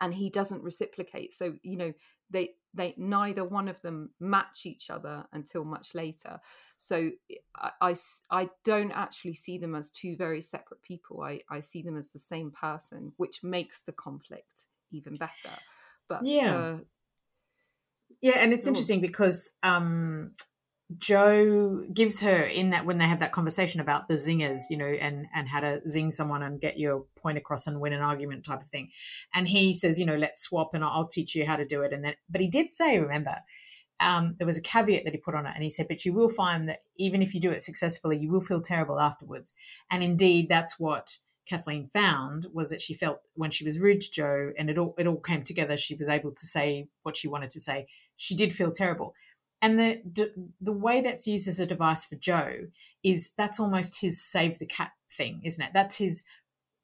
and 0.00 0.14
he 0.14 0.30
doesn't 0.30 0.62
reciprocate. 0.62 1.32
So, 1.32 1.54
you 1.62 1.76
know, 1.76 1.92
they 2.30 2.50
they 2.74 2.94
neither 2.96 3.44
one 3.44 3.68
of 3.68 3.80
them 3.82 4.10
match 4.20 4.66
each 4.66 4.90
other 4.90 5.24
until 5.32 5.64
much 5.64 5.94
later. 5.94 6.40
So 6.76 7.10
I, 7.56 7.70
I, 7.80 7.94
I, 8.30 8.48
don't 8.64 8.90
actually 8.90 9.34
see 9.34 9.58
them 9.58 9.74
as 9.74 9.90
two 9.90 10.16
very 10.16 10.40
separate 10.40 10.82
people. 10.82 11.22
I, 11.22 11.40
I 11.48 11.60
see 11.60 11.82
them 11.82 11.96
as 11.96 12.10
the 12.10 12.18
same 12.18 12.50
person 12.50 13.12
which 13.16 13.42
makes 13.42 13.82
the 13.82 13.92
conflict 13.92 14.66
even 14.90 15.14
better. 15.14 15.54
But 16.08 16.26
yeah, 16.26 16.56
uh, 16.56 16.78
yeah, 18.20 18.38
and 18.38 18.52
it's 18.52 18.66
interesting 18.66 19.00
because 19.00 19.52
um, 19.62 20.32
Joe 20.98 21.84
gives 21.92 22.20
her 22.20 22.42
in 22.42 22.70
that 22.70 22.84
when 22.84 22.98
they 22.98 23.06
have 23.06 23.20
that 23.20 23.32
conversation 23.32 23.80
about 23.80 24.06
the 24.06 24.14
zingers, 24.14 24.60
you 24.68 24.76
know, 24.76 24.84
and 24.86 25.26
and 25.34 25.48
how 25.48 25.60
to 25.60 25.80
zing 25.88 26.10
someone 26.10 26.42
and 26.42 26.60
get 26.60 26.78
your 26.78 27.06
point 27.16 27.38
across 27.38 27.66
and 27.66 27.80
win 27.80 27.94
an 27.94 28.02
argument 28.02 28.44
type 28.44 28.60
of 28.60 28.68
thing, 28.68 28.90
and 29.32 29.48
he 29.48 29.72
says, 29.72 29.98
you 29.98 30.06
know, 30.06 30.16
let's 30.16 30.42
swap 30.42 30.74
and 30.74 30.84
I'll 30.84 31.06
teach 31.06 31.34
you 31.34 31.46
how 31.46 31.56
to 31.56 31.64
do 31.64 31.82
it, 31.82 31.92
and 31.92 32.04
then 32.04 32.14
but 32.28 32.40
he 32.40 32.48
did 32.48 32.72
say, 32.72 32.98
remember. 32.98 33.36
Um, 34.00 34.34
there 34.38 34.46
was 34.46 34.58
a 34.58 34.62
caveat 34.62 35.04
that 35.04 35.12
he 35.12 35.18
put 35.18 35.36
on 35.36 35.46
it, 35.46 35.52
and 35.54 35.62
he 35.62 35.70
said, 35.70 35.86
"But 35.86 36.04
you 36.04 36.12
will 36.12 36.28
find 36.28 36.68
that 36.68 36.80
even 36.96 37.22
if 37.22 37.32
you 37.32 37.40
do 37.40 37.52
it 37.52 37.62
successfully, 37.62 38.18
you 38.18 38.28
will 38.28 38.40
feel 38.40 38.60
terrible 38.60 38.98
afterwards." 38.98 39.54
And 39.88 40.02
indeed, 40.02 40.48
that's 40.48 40.80
what 40.80 41.18
Kathleen 41.48 41.86
found 41.86 42.48
was 42.52 42.70
that 42.70 42.82
she 42.82 42.92
felt 42.92 43.20
when 43.34 43.52
she 43.52 43.64
was 43.64 43.78
rude 43.78 44.00
to 44.00 44.10
Joe, 44.10 44.52
and 44.58 44.68
it 44.68 44.78
all 44.78 44.94
it 44.98 45.06
all 45.06 45.20
came 45.20 45.44
together. 45.44 45.76
She 45.76 45.94
was 45.94 46.08
able 46.08 46.32
to 46.32 46.46
say 46.46 46.88
what 47.04 47.16
she 47.16 47.28
wanted 47.28 47.50
to 47.50 47.60
say. 47.60 47.86
She 48.16 48.34
did 48.34 48.52
feel 48.52 48.72
terrible, 48.72 49.14
and 49.64 49.78
the 49.78 50.30
the 50.60 50.72
way 50.72 51.00
that's 51.00 51.26
used 51.26 51.48
as 51.48 51.58
a 51.58 51.64
device 51.64 52.04
for 52.04 52.16
Joe 52.16 52.66
is 53.02 53.30
that's 53.38 53.58
almost 53.58 53.98
his 53.98 54.22
save 54.22 54.58
the 54.58 54.66
cat 54.66 54.90
thing, 55.10 55.40
isn't 55.42 55.64
it? 55.64 55.70
That's 55.72 55.96
his 55.96 56.22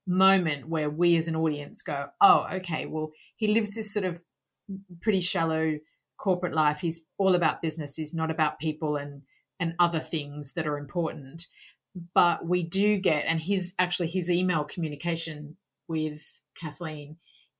moment 0.06 0.66
where 0.66 0.88
we 0.88 1.14
as 1.16 1.28
an 1.28 1.36
audience 1.36 1.82
go, 1.82 2.06
oh, 2.22 2.46
okay, 2.54 2.86
well, 2.86 3.10
he 3.36 3.48
lives 3.48 3.74
this 3.74 3.92
sort 3.92 4.06
of 4.06 4.22
pretty 5.02 5.20
shallow 5.20 5.78
corporate 6.16 6.54
life. 6.54 6.80
He's 6.80 7.02
all 7.18 7.34
about 7.34 7.60
business. 7.60 7.96
He's 7.96 8.14
not 8.14 8.30
about 8.30 8.58
people 8.58 8.96
and 8.96 9.22
and 9.60 9.74
other 9.78 10.00
things 10.00 10.54
that 10.54 10.66
are 10.66 10.78
important. 10.78 11.48
But 12.14 12.46
we 12.46 12.62
do 12.62 12.96
get, 12.96 13.26
and 13.26 13.42
his 13.42 13.74
actually 13.78 14.08
his 14.08 14.30
email 14.30 14.64
communication 14.64 15.58
with 15.86 16.40
Kathleen 16.58 17.18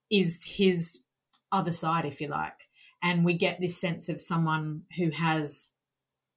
is 0.09 0.43
his 0.43 1.03
other 1.51 1.71
side, 1.71 2.05
if 2.05 2.19
you 2.21 2.27
like 2.27 2.69
and 3.03 3.25
we 3.25 3.33
get 3.33 3.59
this 3.59 3.79
sense 3.79 4.09
of 4.09 4.21
someone 4.21 4.83
who 4.97 5.09
has 5.11 5.71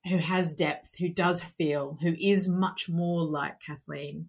who 0.08 0.18
has 0.18 0.52
depth, 0.52 0.96
who 0.98 1.08
does 1.08 1.42
feel, 1.42 1.96
who 2.02 2.14
is 2.20 2.46
much 2.46 2.90
more 2.90 3.24
like 3.24 3.60
Kathleen. 3.60 4.28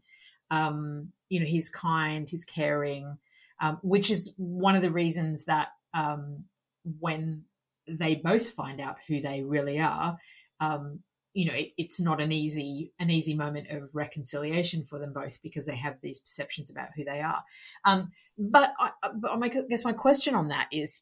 Um, 0.50 1.12
you 1.28 1.40
know, 1.40 1.46
he's 1.46 1.68
kind, 1.68 2.30
he's 2.30 2.46
caring, 2.46 3.18
um, 3.60 3.80
which 3.82 4.10
is 4.10 4.34
one 4.38 4.76
of 4.76 4.82
the 4.82 4.92
reasons 4.92 5.46
that 5.46 5.70
um, 5.94 6.46
when 7.00 7.44
they 7.88 8.16
both 8.16 8.50
find 8.50 8.80
out 8.80 8.98
who 9.08 9.22
they 9.22 9.44
really 9.44 9.80
are, 9.80 10.18
um, 10.62 11.00
you 11.34 11.46
know, 11.46 11.54
it, 11.54 11.72
it's 11.78 12.00
not 12.00 12.22
an 12.22 12.32
easy 12.32 12.94
an 13.00 13.10
easy 13.10 13.34
moment 13.34 13.70
of 13.70 13.94
reconciliation 13.94 14.84
for 14.86 14.98
them 14.98 15.12
both 15.12 15.42
because 15.42 15.66
they 15.66 15.76
have 15.76 16.00
these 16.00 16.20
perceptions 16.20 16.72
about 16.72 16.90
who 16.96 17.04
they 17.04 17.20
are. 17.20 17.44
Um, 17.84 18.12
but 18.38 18.74
I, 18.80 18.92
but 19.14 19.32
I 19.32 19.48
guess 19.50 19.84
my 19.84 19.92
question 19.92 20.36
on 20.36 20.48
that 20.48 20.68
is 20.72 21.02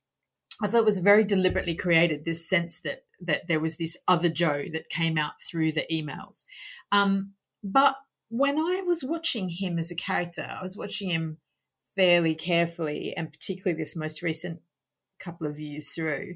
I 0.62 0.68
thought 0.68 0.82
it 0.82 0.86
was 0.86 1.00
very 1.00 1.24
deliberately 1.24 1.76
created 1.76 2.26
this 2.26 2.48
sense 2.48 2.80
that 2.82 3.04
that 3.22 3.48
there 3.48 3.60
was 3.60 3.78
this 3.78 3.98
other 4.08 4.30
Joe 4.30 4.66
that 4.74 4.90
came 4.90 5.18
out 5.18 5.42
through 5.42 5.72
the 5.72 5.86
emails. 5.92 6.44
Um, 6.92 7.34
but 7.64 7.96
when 8.30 8.58
I 8.58 8.82
was 8.86 9.04
watching 9.04 9.50
him 9.50 9.78
as 9.78 9.92
a 9.92 9.96
character, 9.96 10.46
I 10.50 10.62
was 10.62 10.76
watching 10.76 11.10
him 11.10 11.38
fairly 11.96 12.36
carefully, 12.36 13.14
and 13.16 13.32
particularly 13.32 13.78
this 13.78 13.96
most 13.96 14.22
recent 14.22 14.60
couple 15.20 15.48
of 15.48 15.56
views 15.56 15.90
through. 15.90 16.36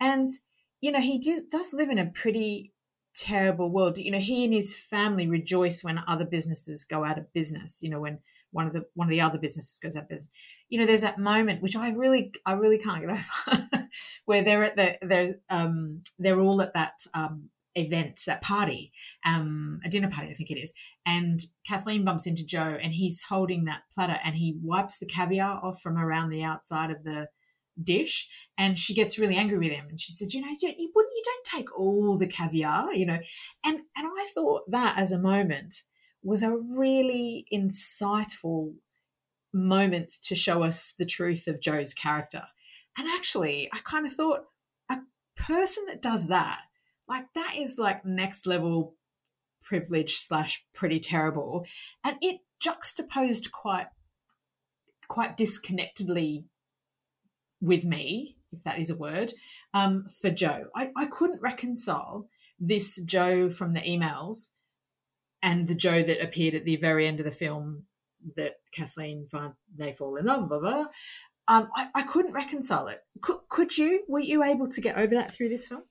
And 0.00 0.28
you 0.80 0.92
know, 0.92 1.00
he 1.00 1.18
does, 1.18 1.42
does 1.50 1.72
live 1.72 1.90
in 1.90 1.98
a 1.98 2.06
pretty 2.06 2.72
terrible 3.14 3.70
world. 3.70 3.98
You 3.98 4.12
know, 4.12 4.20
he 4.20 4.44
and 4.44 4.54
his 4.54 4.76
family 4.76 5.26
rejoice 5.26 5.82
when 5.82 6.00
other 6.06 6.24
businesses 6.24 6.84
go 6.84 7.04
out 7.04 7.18
of 7.18 7.32
business. 7.32 7.82
You 7.82 7.90
know, 7.90 8.00
when 8.00 8.20
one 8.50 8.66
of 8.66 8.72
the 8.72 8.84
one 8.94 9.08
of 9.08 9.10
the 9.10 9.20
other 9.20 9.38
businesses 9.38 9.78
goes 9.78 9.96
out 9.96 10.04
of 10.04 10.08
business. 10.08 10.30
You 10.68 10.80
know, 10.80 10.86
there's 10.86 11.02
that 11.02 11.18
moment 11.18 11.62
which 11.62 11.76
I 11.76 11.90
really, 11.90 12.32
I 12.44 12.52
really 12.52 12.78
can't 12.78 13.00
get 13.00 13.10
over, 13.10 13.88
where 14.24 14.42
they're 14.42 14.64
at 14.64 14.76
the, 14.76 14.98
they're, 15.02 15.34
um, 15.50 16.02
they're 16.18 16.40
all 16.40 16.60
at 16.60 16.74
that 16.74 17.06
um, 17.14 17.50
event, 17.74 18.20
that 18.26 18.42
party, 18.42 18.92
um, 19.24 19.80
a 19.84 19.88
dinner 19.88 20.10
party, 20.10 20.30
I 20.30 20.34
think 20.34 20.50
it 20.50 20.58
is, 20.58 20.72
and 21.06 21.40
Kathleen 21.66 22.04
bumps 22.04 22.26
into 22.26 22.44
Joe, 22.44 22.78
and 22.80 22.92
he's 22.92 23.22
holding 23.22 23.64
that 23.64 23.82
platter, 23.94 24.18
and 24.24 24.34
he 24.34 24.58
wipes 24.62 24.98
the 24.98 25.06
caviar 25.06 25.60
off 25.62 25.80
from 25.80 25.96
around 25.96 26.30
the 26.30 26.42
outside 26.42 26.90
of 26.90 27.04
the 27.04 27.28
dish 27.82 28.28
and 28.56 28.76
she 28.76 28.92
gets 28.92 29.20
really 29.20 29.36
angry 29.36 29.56
with 29.56 29.70
him 29.70 29.86
and 29.88 30.00
she 30.00 30.10
said 30.10 30.32
you 30.32 30.40
know 30.40 30.48
you, 30.48 30.56
don't 30.60 30.78
you, 30.80 30.90
you 30.96 31.22
don't 31.24 31.44
take 31.44 31.78
all 31.78 32.18
the 32.18 32.26
caviar 32.26 32.92
you 32.92 33.06
know. 33.06 33.18
And 33.64 33.76
and 33.76 33.84
i 33.96 34.26
thought 34.34 34.68
that 34.70 34.98
as 34.98 35.12
a 35.12 35.18
moment 35.18 35.82
was 36.22 36.42
a 36.42 36.56
really 36.56 37.46
insightful 37.52 38.74
moment 39.52 40.10
to 40.22 40.34
show 40.34 40.62
us 40.62 40.94
the 40.98 41.06
truth 41.06 41.46
of 41.46 41.60
Joe's 41.60 41.94
character. 41.94 42.42
And 42.96 43.06
actually, 43.08 43.68
I 43.72 43.78
kind 43.84 44.06
of 44.06 44.12
thought 44.12 44.44
a 44.90 44.98
person 45.36 45.84
that 45.86 46.02
does 46.02 46.26
that, 46.28 46.62
like 47.08 47.26
that 47.34 47.54
is 47.56 47.78
like 47.78 48.04
next 48.04 48.46
level 48.46 48.94
privilege 49.62 50.16
slash 50.16 50.64
pretty 50.74 51.00
terrible. 51.00 51.64
And 52.04 52.16
it 52.20 52.40
juxtaposed 52.60 53.52
quite 53.52 53.86
quite 55.08 55.36
disconnectedly 55.36 56.44
with 57.60 57.84
me, 57.84 58.36
if 58.52 58.62
that 58.64 58.78
is 58.78 58.90
a 58.90 58.96
word, 58.96 59.32
um, 59.72 60.06
for 60.20 60.30
Joe. 60.30 60.66
I, 60.76 60.90
I 60.96 61.06
couldn't 61.06 61.40
reconcile 61.40 62.28
this 62.60 63.00
Joe 63.02 63.48
from 63.48 63.72
the 63.72 63.80
emails 63.80 64.50
and 65.42 65.66
the 65.66 65.74
Joe 65.74 66.02
that 66.02 66.22
appeared 66.22 66.54
at 66.54 66.64
the 66.64 66.76
very 66.76 67.06
end 67.06 67.20
of 67.20 67.24
the 67.24 67.32
film 67.32 67.84
that 68.36 68.56
Kathleen 68.72 69.26
find 69.30 69.52
they 69.76 69.92
fall 69.92 70.16
in 70.16 70.26
love, 70.26 70.48
blah 70.48 70.58
blah. 70.58 70.86
Um, 71.48 71.70
I, 71.74 71.88
I 71.94 72.02
couldn't 72.02 72.34
reconcile 72.34 72.88
it. 72.88 73.00
Could, 73.22 73.38
could 73.48 73.78
you? 73.78 74.02
Were 74.08 74.20
you 74.20 74.44
able 74.44 74.66
to 74.66 74.80
get 74.80 74.98
over 74.98 75.14
that 75.14 75.32
through 75.32 75.48
this 75.48 75.66
film? 75.66 75.84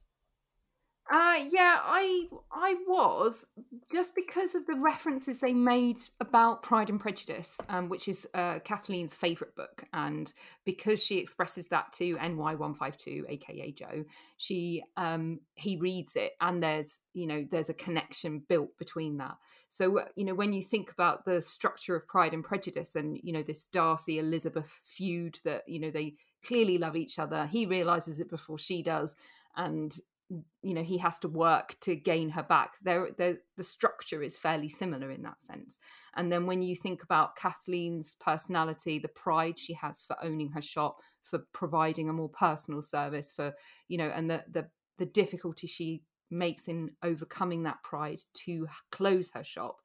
Uh, 1.09 1.39
yeah, 1.49 1.79
I 1.81 2.27
I 2.51 2.75
was 2.85 3.45
just 3.89 4.13
because 4.13 4.55
of 4.55 4.65
the 4.65 4.75
references 4.75 5.39
they 5.39 5.53
made 5.53 5.99
about 6.19 6.63
Pride 6.63 6.89
and 6.89 6.99
Prejudice, 6.99 7.61
um, 7.69 7.87
which 7.87 8.09
is 8.09 8.27
uh, 8.33 8.59
Kathleen's 8.59 9.15
favourite 9.15 9.55
book, 9.55 9.85
and 9.93 10.33
because 10.65 11.01
she 11.01 11.17
expresses 11.17 11.67
that 11.69 11.93
to 11.93 12.17
NY 12.17 12.55
one 12.55 12.73
five 12.73 12.97
two, 12.97 13.25
aka 13.29 13.71
Joe, 13.71 14.03
she 14.37 14.83
um, 14.97 15.39
he 15.55 15.77
reads 15.77 16.17
it, 16.17 16.33
and 16.41 16.61
there's 16.61 17.01
you 17.13 17.25
know 17.25 17.47
there's 17.49 17.69
a 17.69 17.73
connection 17.73 18.43
built 18.49 18.77
between 18.77 19.15
that. 19.17 19.37
So 19.69 19.99
uh, 19.99 20.05
you 20.17 20.25
know 20.25 20.35
when 20.35 20.51
you 20.51 20.61
think 20.61 20.91
about 20.91 21.23
the 21.23 21.41
structure 21.41 21.95
of 21.95 22.05
Pride 22.07 22.33
and 22.33 22.43
Prejudice, 22.43 22.97
and 22.97 23.17
you 23.23 23.31
know 23.31 23.43
this 23.43 23.65
Darcy 23.67 24.19
Elizabeth 24.19 24.81
feud 24.83 25.39
that 25.45 25.63
you 25.67 25.79
know 25.79 25.91
they 25.91 26.15
clearly 26.45 26.77
love 26.77 26.97
each 26.97 27.17
other, 27.17 27.45
he 27.45 27.65
realizes 27.65 28.19
it 28.19 28.29
before 28.29 28.57
she 28.57 28.83
does, 28.83 29.15
and 29.55 29.97
you 30.29 30.73
know 30.73 30.83
he 30.83 30.97
has 30.97 31.19
to 31.19 31.27
work 31.27 31.75
to 31.81 31.95
gain 31.95 32.29
her 32.29 32.43
back. 32.43 32.73
There 32.83 33.09
the 33.17 33.63
structure 33.63 34.21
is 34.21 34.37
fairly 34.37 34.69
similar 34.69 35.09
in 35.11 35.23
that 35.23 35.41
sense. 35.41 35.79
And 36.15 36.31
then 36.31 36.45
when 36.45 36.61
you 36.61 36.75
think 36.75 37.03
about 37.03 37.35
kathleen's 37.35 38.15
personality 38.15 38.99
the 38.99 39.07
pride 39.07 39.57
she 39.57 39.73
has 39.73 40.01
for 40.01 40.17
owning 40.23 40.51
her 40.51 40.61
shop 40.61 40.97
for 41.23 41.39
providing 41.53 42.09
a 42.09 42.13
more 42.13 42.29
personal 42.29 42.81
service 42.81 43.31
for 43.31 43.53
you 43.87 43.97
know 43.97 44.11
and 44.13 44.29
the 44.29 44.43
the, 44.51 44.67
the 44.97 45.05
difficulty 45.05 45.67
she 45.67 46.03
makes 46.29 46.67
in 46.67 46.91
overcoming 47.03 47.63
that 47.63 47.81
pride 47.83 48.19
to 48.33 48.67
close 48.91 49.31
her 49.31 49.43
shop 49.43 49.77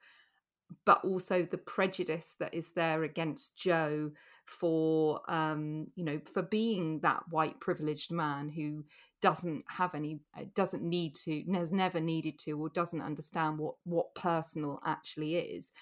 but 0.84 1.04
also 1.04 1.46
the 1.50 1.58
prejudice 1.58 2.34
that 2.40 2.52
is 2.52 2.72
there 2.72 3.04
against 3.04 3.56
joe 3.56 4.10
for 4.46 5.20
um 5.30 5.86
you 5.94 6.04
know 6.04 6.18
for 6.32 6.42
being 6.42 6.98
that 7.00 7.22
white 7.30 7.60
privileged 7.60 8.10
man 8.10 8.48
who 8.48 8.82
doesn't 9.22 9.64
have 9.68 9.94
any 9.94 10.20
doesn't 10.54 10.82
need 10.82 11.14
to 11.14 11.42
has 11.54 11.72
never 11.72 12.00
needed 12.00 12.38
to 12.40 12.52
or 12.52 12.68
doesn't 12.68 13.00
understand 13.00 13.58
what 13.58 13.76
what 13.84 14.14
personal 14.14 14.80
actually 14.84 15.36
is. 15.36 15.72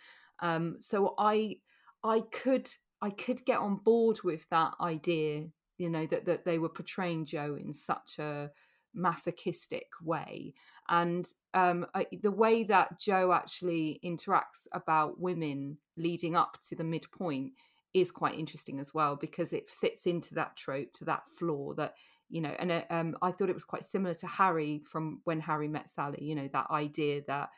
Um 0.40 0.76
so 0.78 1.14
i 1.18 1.56
i 2.04 2.20
could 2.32 2.70
i 3.02 3.11
could 3.11 3.44
get 3.44 3.59
on 3.59 3.76
board 3.76 4.20
with 4.23 4.49
that 4.50 4.73
idea 4.80 5.47
you 5.78 5.90
know 5.90 6.06
that 6.06 6.25
that 6.26 6.44
they 6.44 6.59
were 6.59 6.68
portraying 6.68 7.25
joe 7.25 7.56
in 7.61 7.73
such 7.73 8.18
a 8.18 8.50
masochistic 8.94 9.87
way. 10.02 10.54
And 10.88 11.26
um, 11.54 11.87
I, 11.94 12.06
the 12.23 12.30
way 12.30 12.64
that 12.64 12.99
joe 13.00 13.32
actually 13.32 14.00
interacts 14.04 14.66
about 14.73 15.20
women 15.20 15.78
leading 15.97 16.37
up 16.37 16.59
to 16.68 16.75
the 16.75 16.85
midpoint 16.85 17.52
is 17.94 18.11
quite 18.11 18.38
interesting 18.38 18.78
as 18.80 18.94
well 18.94 19.16
because 19.16 19.52
it 19.52 19.70
fits 19.70 20.06
into 20.06 20.35
that 20.35 20.56
trope 20.56 20.92
to 20.94 21.04
that 21.04 21.23
flaw 21.28 21.75
that 21.75 21.94
you 22.30 22.40
know 22.40 22.54
and 22.58 22.72
uh, 22.72 22.82
um, 22.90 23.16
i 23.22 23.30
thought 23.30 23.50
it 23.50 23.54
was 23.54 23.64
quite 23.64 23.84
similar 23.84 24.14
to 24.14 24.26
harry 24.26 24.82
from 24.87 25.20
when 25.25 25.40
harry 25.40 25.68
met 25.68 25.88
sally 25.88 26.18
you 26.22 26.34
know 26.34 26.49
that 26.52 26.70
idea 26.70 27.20
that 27.26 27.50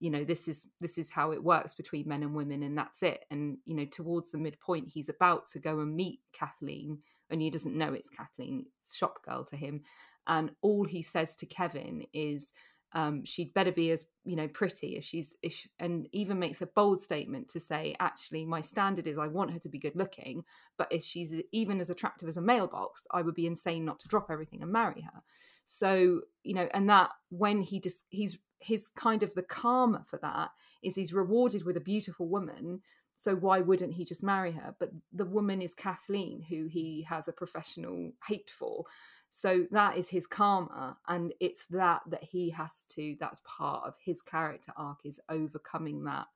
you 0.00 0.10
know 0.10 0.24
this 0.24 0.48
is 0.48 0.68
this 0.80 0.96
is 0.98 1.10
how 1.10 1.30
it 1.30 1.44
works 1.44 1.74
between 1.74 2.08
men 2.08 2.22
and 2.22 2.34
women 2.34 2.62
and 2.62 2.76
that's 2.76 3.02
it. 3.02 3.24
And 3.30 3.58
you 3.66 3.76
know 3.76 3.84
towards 3.84 4.32
the 4.32 4.38
midpoint 4.38 4.88
he's 4.88 5.10
about 5.10 5.46
to 5.50 5.60
go 5.60 5.78
and 5.80 5.94
meet 5.94 6.20
kathleen 6.32 6.98
and 7.30 7.40
he 7.40 7.50
doesn't 7.50 7.76
know 7.76 7.92
it's 7.92 8.08
kathleen 8.08 8.64
it's 8.80 8.96
shop 8.96 9.22
girl 9.24 9.44
to 9.44 9.56
him. 9.56 9.82
And 10.26 10.50
all 10.62 10.84
he 10.84 11.02
says 11.02 11.36
to 11.36 11.46
kevin 11.46 12.04
is 12.12 12.52
um, 12.92 13.24
she'd 13.24 13.54
better 13.54 13.72
be 13.72 13.90
as 13.90 14.06
you 14.24 14.36
know 14.36 14.48
pretty 14.48 14.96
if 14.96 15.04
she's 15.04 15.36
if 15.42 15.52
she, 15.52 15.68
and 15.78 16.08
even 16.12 16.38
makes 16.38 16.60
a 16.60 16.66
bold 16.66 17.00
statement 17.00 17.48
to 17.48 17.60
say 17.60 17.94
actually 18.00 18.44
my 18.44 18.60
standard 18.60 19.06
is 19.06 19.18
i 19.18 19.26
want 19.26 19.50
her 19.50 19.58
to 19.58 19.68
be 19.68 19.78
good 19.78 19.94
looking 19.94 20.44
but 20.76 20.88
if 20.90 21.02
she's 21.02 21.34
even 21.52 21.80
as 21.80 21.90
attractive 21.90 22.28
as 22.28 22.36
a 22.36 22.42
mailbox 22.42 23.06
i 23.12 23.22
would 23.22 23.34
be 23.34 23.46
insane 23.46 23.84
not 23.84 23.98
to 24.00 24.08
drop 24.08 24.30
everything 24.30 24.62
and 24.62 24.72
marry 24.72 25.02
her. 25.02 25.20
So 25.64 26.22
you 26.42 26.54
know 26.54 26.68
and 26.74 26.88
that 26.90 27.10
when 27.28 27.60
he 27.60 27.80
just 27.80 28.04
he's 28.08 28.38
his 28.58 28.88
kind 28.88 29.22
of 29.22 29.32
the 29.34 29.42
karma 29.42 30.04
for 30.06 30.18
that 30.18 30.50
is 30.82 30.96
he's 30.96 31.14
rewarded 31.14 31.64
with 31.64 31.76
a 31.76 31.80
beautiful 31.80 32.28
woman 32.28 32.80
so 33.20 33.34
why 33.36 33.60
wouldn't 33.60 33.92
he 33.92 34.04
just 34.06 34.22
marry 34.22 34.52
her? 34.52 34.74
But 34.78 34.92
the 35.12 35.26
woman 35.26 35.60
is 35.60 35.74
kathleen 35.74 36.42
who 36.48 36.66
he 36.66 37.06
has 37.08 37.28
a 37.28 37.32
professional 37.32 38.12
hate 38.26 38.48
for 38.48 38.86
so 39.30 39.64
that 39.70 39.96
is 39.96 40.08
his 40.08 40.26
karma 40.26 40.98
and 41.06 41.32
it's 41.38 41.64
that 41.66 42.02
that 42.08 42.24
he 42.24 42.50
has 42.50 42.84
to 42.90 43.16
that's 43.20 43.40
part 43.44 43.86
of 43.86 43.94
his 44.04 44.20
character 44.20 44.72
arc 44.76 44.98
is 45.04 45.20
overcoming 45.28 46.04
that. 46.04 46.26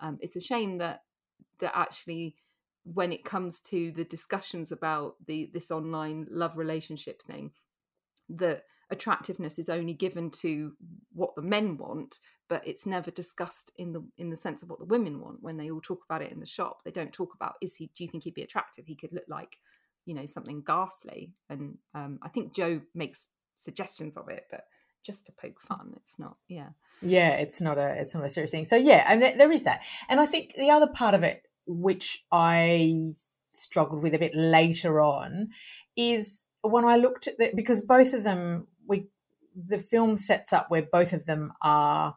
Um, 0.00 0.18
it's 0.20 0.36
a 0.36 0.40
shame 0.40 0.78
that 0.78 1.02
that 1.60 1.72
actually 1.74 2.36
when 2.84 3.10
it 3.10 3.24
comes 3.24 3.60
to 3.60 3.90
the 3.92 4.04
discussions 4.04 4.70
about 4.70 5.14
the 5.26 5.50
this 5.54 5.70
online 5.70 6.26
love 6.28 6.58
relationship 6.58 7.22
thing 7.22 7.52
that 8.28 8.64
attractiveness 8.90 9.58
is 9.58 9.70
only 9.70 9.94
given 9.94 10.30
to 10.30 10.72
what 11.14 11.34
the 11.34 11.42
men 11.42 11.78
want 11.78 12.20
but 12.48 12.66
it's 12.68 12.84
never 12.84 13.10
discussed 13.10 13.72
in 13.78 13.92
the 13.92 14.04
in 14.18 14.28
the 14.28 14.36
sense 14.36 14.62
of 14.62 14.68
what 14.68 14.78
the 14.78 14.84
women 14.84 15.20
want. 15.20 15.42
When 15.42 15.56
they 15.56 15.70
all 15.70 15.80
talk 15.80 16.00
about 16.04 16.20
it 16.20 16.32
in 16.32 16.40
the 16.40 16.44
shop 16.44 16.82
they 16.84 16.90
don't 16.90 17.12
talk 17.12 17.32
about 17.34 17.54
is 17.62 17.76
he 17.76 17.90
do 17.94 18.04
you 18.04 18.10
think 18.10 18.24
he'd 18.24 18.34
be 18.34 18.42
attractive? 18.42 18.86
He 18.86 18.94
could 18.94 19.14
look 19.14 19.24
like 19.26 19.56
you 20.04 20.14
know 20.14 20.26
something 20.26 20.62
ghastly 20.66 21.32
and 21.48 21.78
um, 21.94 22.18
i 22.22 22.28
think 22.28 22.54
joe 22.54 22.80
makes 22.94 23.26
suggestions 23.56 24.16
of 24.16 24.28
it 24.28 24.44
but 24.50 24.64
just 25.02 25.26
to 25.26 25.32
poke 25.32 25.60
fun 25.60 25.92
it's 25.96 26.18
not 26.18 26.36
yeah. 26.48 26.68
Yeah 27.00 27.30
it's 27.30 27.60
not 27.60 27.78
a 27.78 27.94
it's 27.98 28.14
not 28.14 28.24
a 28.24 28.28
serious 28.28 28.50
thing. 28.50 28.64
So 28.64 28.76
yeah 28.76 29.04
and 29.08 29.20
th- 29.20 29.36
there 29.36 29.50
is 29.50 29.64
that. 29.64 29.82
And 30.08 30.20
i 30.20 30.26
think 30.26 30.54
the 30.56 30.70
other 30.70 30.86
part 30.86 31.14
of 31.14 31.22
it 31.22 31.42
which 31.66 32.24
i 32.30 33.10
struggled 33.44 34.02
with 34.02 34.14
a 34.14 34.18
bit 34.18 34.34
later 34.34 35.00
on 35.00 35.48
is 35.96 36.44
when 36.62 36.84
i 36.84 36.96
looked 36.96 37.26
at 37.26 37.34
it 37.38 37.56
because 37.56 37.80
both 37.80 38.12
of 38.12 38.24
them 38.24 38.66
we 38.86 39.06
the 39.54 39.78
film 39.78 40.16
sets 40.16 40.52
up 40.52 40.70
where 40.70 40.82
both 40.82 41.12
of 41.12 41.26
them 41.26 41.52
are 41.60 42.16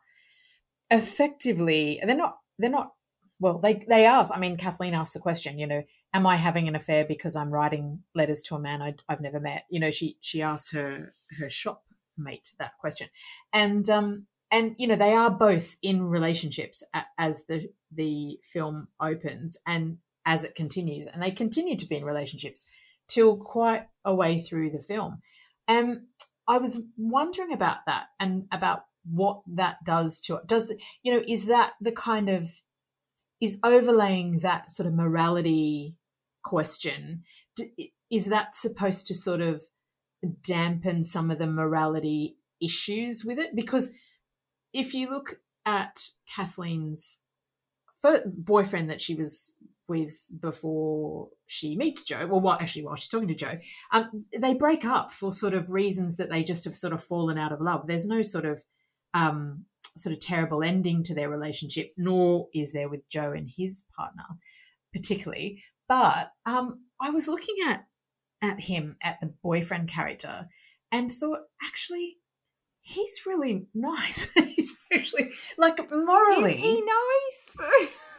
effectively 0.90 2.00
they're 2.04 2.16
not 2.16 2.38
they're 2.58 2.70
not 2.70 2.94
well 3.40 3.58
they 3.58 3.86
they 3.88 4.06
ask 4.06 4.34
i 4.36 4.40
mean 4.40 4.58
kathleen 4.58 4.94
asks 4.94 5.14
the 5.14 5.20
question 5.20 5.60
you 5.60 5.68
know 5.68 5.84
am 6.16 6.26
I 6.26 6.38
having 6.38 6.70
an 6.70 6.76
affair 6.76 7.04
because 7.04 7.36
I'm 7.36 7.52
writing 7.52 8.00
letters 8.16 8.42
to 8.44 8.56
a 8.56 8.60
man 8.60 8.82
I, 8.82 8.96
have 9.10 9.20
never 9.20 9.40
met? 9.40 9.66
You 9.70 9.82
know, 9.82 9.92
she 9.92 10.18
she 10.22 10.42
asks 10.42 10.72
her 10.72 11.14
her 11.38 11.50
shop 11.50 11.84
mate 12.18 12.54
that 12.58 12.78
question, 12.80 13.10
and 13.52 13.88
um 13.90 14.26
and 14.50 14.76
you 14.80 14.88
know 14.88 14.96
they 14.96 15.14
are 15.14 15.30
both 15.30 15.76
in 15.82 16.04
relationships 16.04 16.84
as 17.18 17.44
the 17.46 17.70
the 17.92 18.40
film 18.44 18.88
opens 19.00 19.58
and 19.68 19.98
as 20.26 20.46
it 20.46 20.56
continues, 20.56 21.06
and 21.06 21.22
they 21.22 21.32
continue 21.32 21.76
to 21.76 21.86
be 21.86 21.98
in 21.98 22.06
relationships 22.06 22.66
till 23.08 23.36
quite 23.36 23.88
a 24.06 24.16
way 24.16 24.40
through 24.40 24.72
the 24.72 24.80
film. 24.80 25.22
And 25.68 26.04
I 26.48 26.58
was 26.60 26.82
wondering 26.98 27.52
about 27.52 27.80
that 27.88 28.06
and 28.20 28.48
about 28.52 28.86
what 29.04 29.42
that 29.48 29.84
does 29.84 30.22
to 30.22 30.38
it. 30.38 30.48
Does 30.48 30.74
you 31.04 31.12
know 31.12 31.24
is 31.28 31.46
that 31.48 31.74
the 31.82 31.92
kind 31.92 32.30
of 32.30 32.62
is 33.42 33.60
overlaying 33.64 34.40
that 34.40 34.72
sort 34.72 34.88
of 34.88 34.94
morality 34.94 35.96
question 36.44 37.24
is 38.12 38.26
that 38.26 38.54
supposed 38.54 39.08
to 39.08 39.16
sort 39.16 39.42
of 39.42 39.64
dampen 40.44 41.04
some 41.04 41.32
of 41.32 41.40
the 41.40 41.48
morality 41.48 42.38
issues 42.62 43.26
with 43.26 43.38
it 43.38 43.56
because 43.56 43.92
if 44.74 44.94
you 44.94 45.10
look 45.10 45.40
at 45.66 46.10
Kathleen's 46.34 47.20
boyfriend 48.26 48.90
that 48.90 49.02
she 49.02 49.16
was 49.16 49.56
with 49.88 50.28
before 50.40 51.30
she 51.46 51.76
meets 51.76 52.04
Joe, 52.04 52.28
well, 52.28 52.42
what 52.42 52.62
actually 52.62 52.84
while 52.84 52.96
she's 52.96 53.08
talking 53.08 53.28
to 53.28 53.36
Joe, 53.36 53.58
um, 53.92 54.26
they 54.38 54.54
break 54.54 54.86
up 54.86 55.12
for 55.12 55.32
sort 55.32 55.54
of 55.54 55.72
reasons 55.72 56.18
that 56.18 56.30
they 56.30 56.44
just 56.44 56.66
have 56.66 56.76
sort 56.76 56.94
of 56.94 57.04
fallen 57.04 57.38
out 57.38 57.52
of 57.52 57.62
love. 57.62 57.88
There's 57.88 58.06
no 58.06 58.22
sort 58.22 58.46
of 58.46 58.64
um, 59.14 59.66
sort 59.96 60.14
of 60.14 60.20
terrible 60.22 60.64
ending 60.64 61.04
to 61.04 61.16
their 61.16 61.30
relationship, 61.30 61.92
nor 61.98 62.48
is 62.54 62.72
there 62.72 62.90
with 62.90 63.10
Joe 63.10 63.32
and 63.32 63.50
his 63.50 63.84
partner, 63.98 64.26
particularly. 64.94 65.64
But 65.88 66.32
um, 66.46 66.86
I 67.02 67.10
was 67.10 67.28
looking 67.28 67.56
at 67.68 67.86
at 68.42 68.60
him 68.60 68.98
at 69.02 69.20
the 69.22 69.34
boyfriend 69.42 69.90
character 69.90 70.48
and 70.92 71.12
thought, 71.12 71.40
actually, 71.66 72.18
he's 72.82 73.22
really 73.26 73.68
nice. 73.74 74.32
he's 74.56 74.76
actually 74.94 75.32
like 75.58 75.80
morally. 75.92 76.54
Is 76.54 76.60
he 76.60 76.82
nice? 76.82 77.70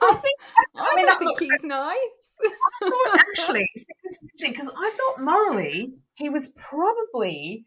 I 0.02 0.14
think. 0.14 0.40
I, 0.56 0.64
I 0.92 0.96
mean, 0.96 1.08
I 1.08 1.14
think 1.14 1.30
look, 1.30 1.40
he's 1.40 1.62
nice. 1.64 2.36
I 2.44 2.90
thought 2.90 3.20
actually, 3.20 3.66
because 4.42 4.68
I 4.68 4.90
thought 4.90 5.24
morally 5.24 5.94
he 6.14 6.28
was 6.28 6.48
probably 6.48 7.66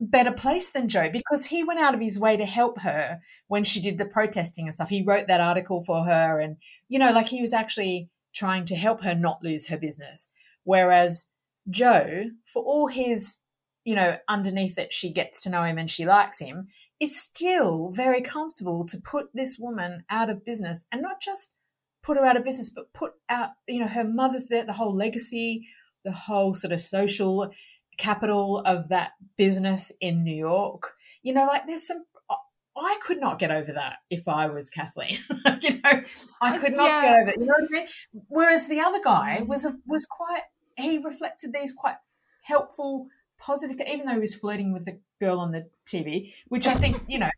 better 0.00 0.32
place 0.32 0.70
than 0.70 0.88
Joe 0.88 1.08
because 1.10 1.46
he 1.46 1.64
went 1.64 1.80
out 1.80 1.94
of 1.94 2.00
his 2.00 2.18
way 2.18 2.36
to 2.36 2.44
help 2.44 2.80
her 2.80 3.20
when 3.48 3.64
she 3.64 3.80
did 3.80 3.98
the 3.98 4.06
protesting 4.06 4.66
and 4.66 4.74
stuff. 4.74 4.88
He 4.88 5.02
wrote 5.02 5.26
that 5.28 5.40
article 5.40 5.82
for 5.82 6.04
her, 6.04 6.40
and 6.40 6.56
you 6.88 6.98
know, 6.98 7.12
like 7.12 7.28
he 7.28 7.40
was 7.40 7.52
actually 7.52 8.10
trying 8.34 8.64
to 8.66 8.76
help 8.76 9.02
her 9.02 9.14
not 9.14 9.42
lose 9.42 9.68
her 9.68 9.78
business. 9.78 10.30
Whereas 10.64 11.28
Joe, 11.70 12.24
for 12.44 12.62
all 12.62 12.88
his, 12.88 13.38
you 13.84 13.94
know, 13.94 14.18
underneath 14.28 14.78
it, 14.78 14.92
she 14.92 15.10
gets 15.10 15.40
to 15.42 15.50
know 15.50 15.62
him 15.62 15.78
and 15.78 15.90
she 15.90 16.04
likes 16.04 16.40
him, 16.40 16.68
is 17.00 17.20
still 17.20 17.90
very 17.90 18.20
comfortable 18.20 18.84
to 18.86 18.98
put 18.98 19.28
this 19.32 19.58
woman 19.58 20.04
out 20.10 20.30
of 20.30 20.44
business 20.44 20.86
and 20.92 21.02
not 21.02 21.20
just 21.20 21.54
put 22.02 22.16
her 22.16 22.24
out 22.24 22.36
of 22.36 22.44
business, 22.44 22.70
but 22.70 22.92
put 22.92 23.12
out, 23.28 23.50
you 23.66 23.80
know, 23.80 23.88
her 23.88 24.04
mother's 24.04 24.46
there, 24.48 24.64
the 24.64 24.74
whole 24.74 24.94
legacy, 24.94 25.66
the 26.04 26.12
whole 26.12 26.54
sort 26.54 26.72
of 26.72 26.80
social 26.80 27.50
capital 27.96 28.60
of 28.60 28.88
that 28.88 29.12
business 29.36 29.92
in 30.00 30.24
New 30.24 30.34
York. 30.34 30.92
You 31.22 31.34
know, 31.34 31.46
like 31.46 31.66
there's 31.66 31.86
some 31.86 32.04
I 32.76 32.98
could 33.02 33.18
not 33.18 33.38
get 33.38 33.50
over 33.50 33.72
that 33.72 33.98
if 34.10 34.28
I 34.28 34.46
was 34.46 34.68
Kathleen. 34.68 35.18
you 35.62 35.80
know, 35.82 36.02
I 36.42 36.58
could 36.58 36.76
not 36.76 36.88
yeah. 36.88 37.02
get 37.02 37.20
over 37.20 37.30
it. 37.30 37.36
You 37.38 37.46
know 37.46 37.54
what 37.58 37.68
I 37.70 37.72
mean? 37.72 37.86
Whereas 38.28 38.68
the 38.68 38.80
other 38.80 39.00
guy 39.02 39.38
mm. 39.40 39.46
was 39.46 39.64
a, 39.64 39.74
was 39.86 40.06
quite. 40.06 40.42
He 40.76 40.98
reflected 40.98 41.54
these 41.54 41.72
quite 41.72 41.96
helpful, 42.42 43.08
positive. 43.38 43.80
Even 43.90 44.06
though 44.06 44.12
he 44.12 44.18
was 44.18 44.34
flirting 44.34 44.74
with 44.74 44.84
the 44.84 45.00
girl 45.20 45.40
on 45.40 45.52
the 45.52 45.68
TV, 45.86 46.34
which 46.48 46.66
I 46.66 46.74
think 46.74 47.02
you 47.08 47.18
know 47.18 47.30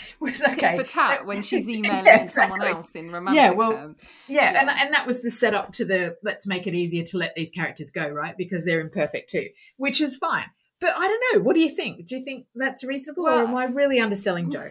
was 0.20 0.42
okay 0.42 0.76
for 0.76 0.84
tat 0.84 1.26
when 1.26 1.42
she's 1.42 1.68
emailing 1.68 2.04
yeah, 2.04 2.22
exactly. 2.22 2.56
someone 2.56 2.76
else 2.76 2.94
in 2.94 3.10
romantic 3.10 3.42
yeah, 3.42 3.50
well. 3.50 3.94
Yeah, 4.28 4.52
yeah, 4.52 4.60
and 4.60 4.70
and 4.70 4.94
that 4.94 5.06
was 5.06 5.22
the 5.22 5.30
setup 5.30 5.72
to 5.72 5.84
the 5.84 6.16
let's 6.22 6.46
make 6.46 6.66
it 6.66 6.74
easier 6.74 7.02
to 7.04 7.18
let 7.18 7.34
these 7.34 7.50
characters 7.50 7.90
go, 7.90 8.08
right? 8.08 8.36
Because 8.36 8.64
they're 8.64 8.80
imperfect 8.80 9.30
too, 9.30 9.48
which 9.76 10.00
is 10.00 10.16
fine. 10.16 10.46
But 10.82 10.94
I 10.96 11.06
don't 11.06 11.22
know. 11.32 11.44
What 11.44 11.54
do 11.54 11.60
you 11.60 11.70
think? 11.70 12.06
Do 12.06 12.16
you 12.16 12.24
think 12.24 12.46
that's 12.56 12.82
reasonable, 12.82 13.22
well, 13.22 13.40
or 13.40 13.46
am 13.46 13.54
I 13.54 13.66
really 13.66 14.00
underselling 14.00 14.50
Joe? 14.52 14.70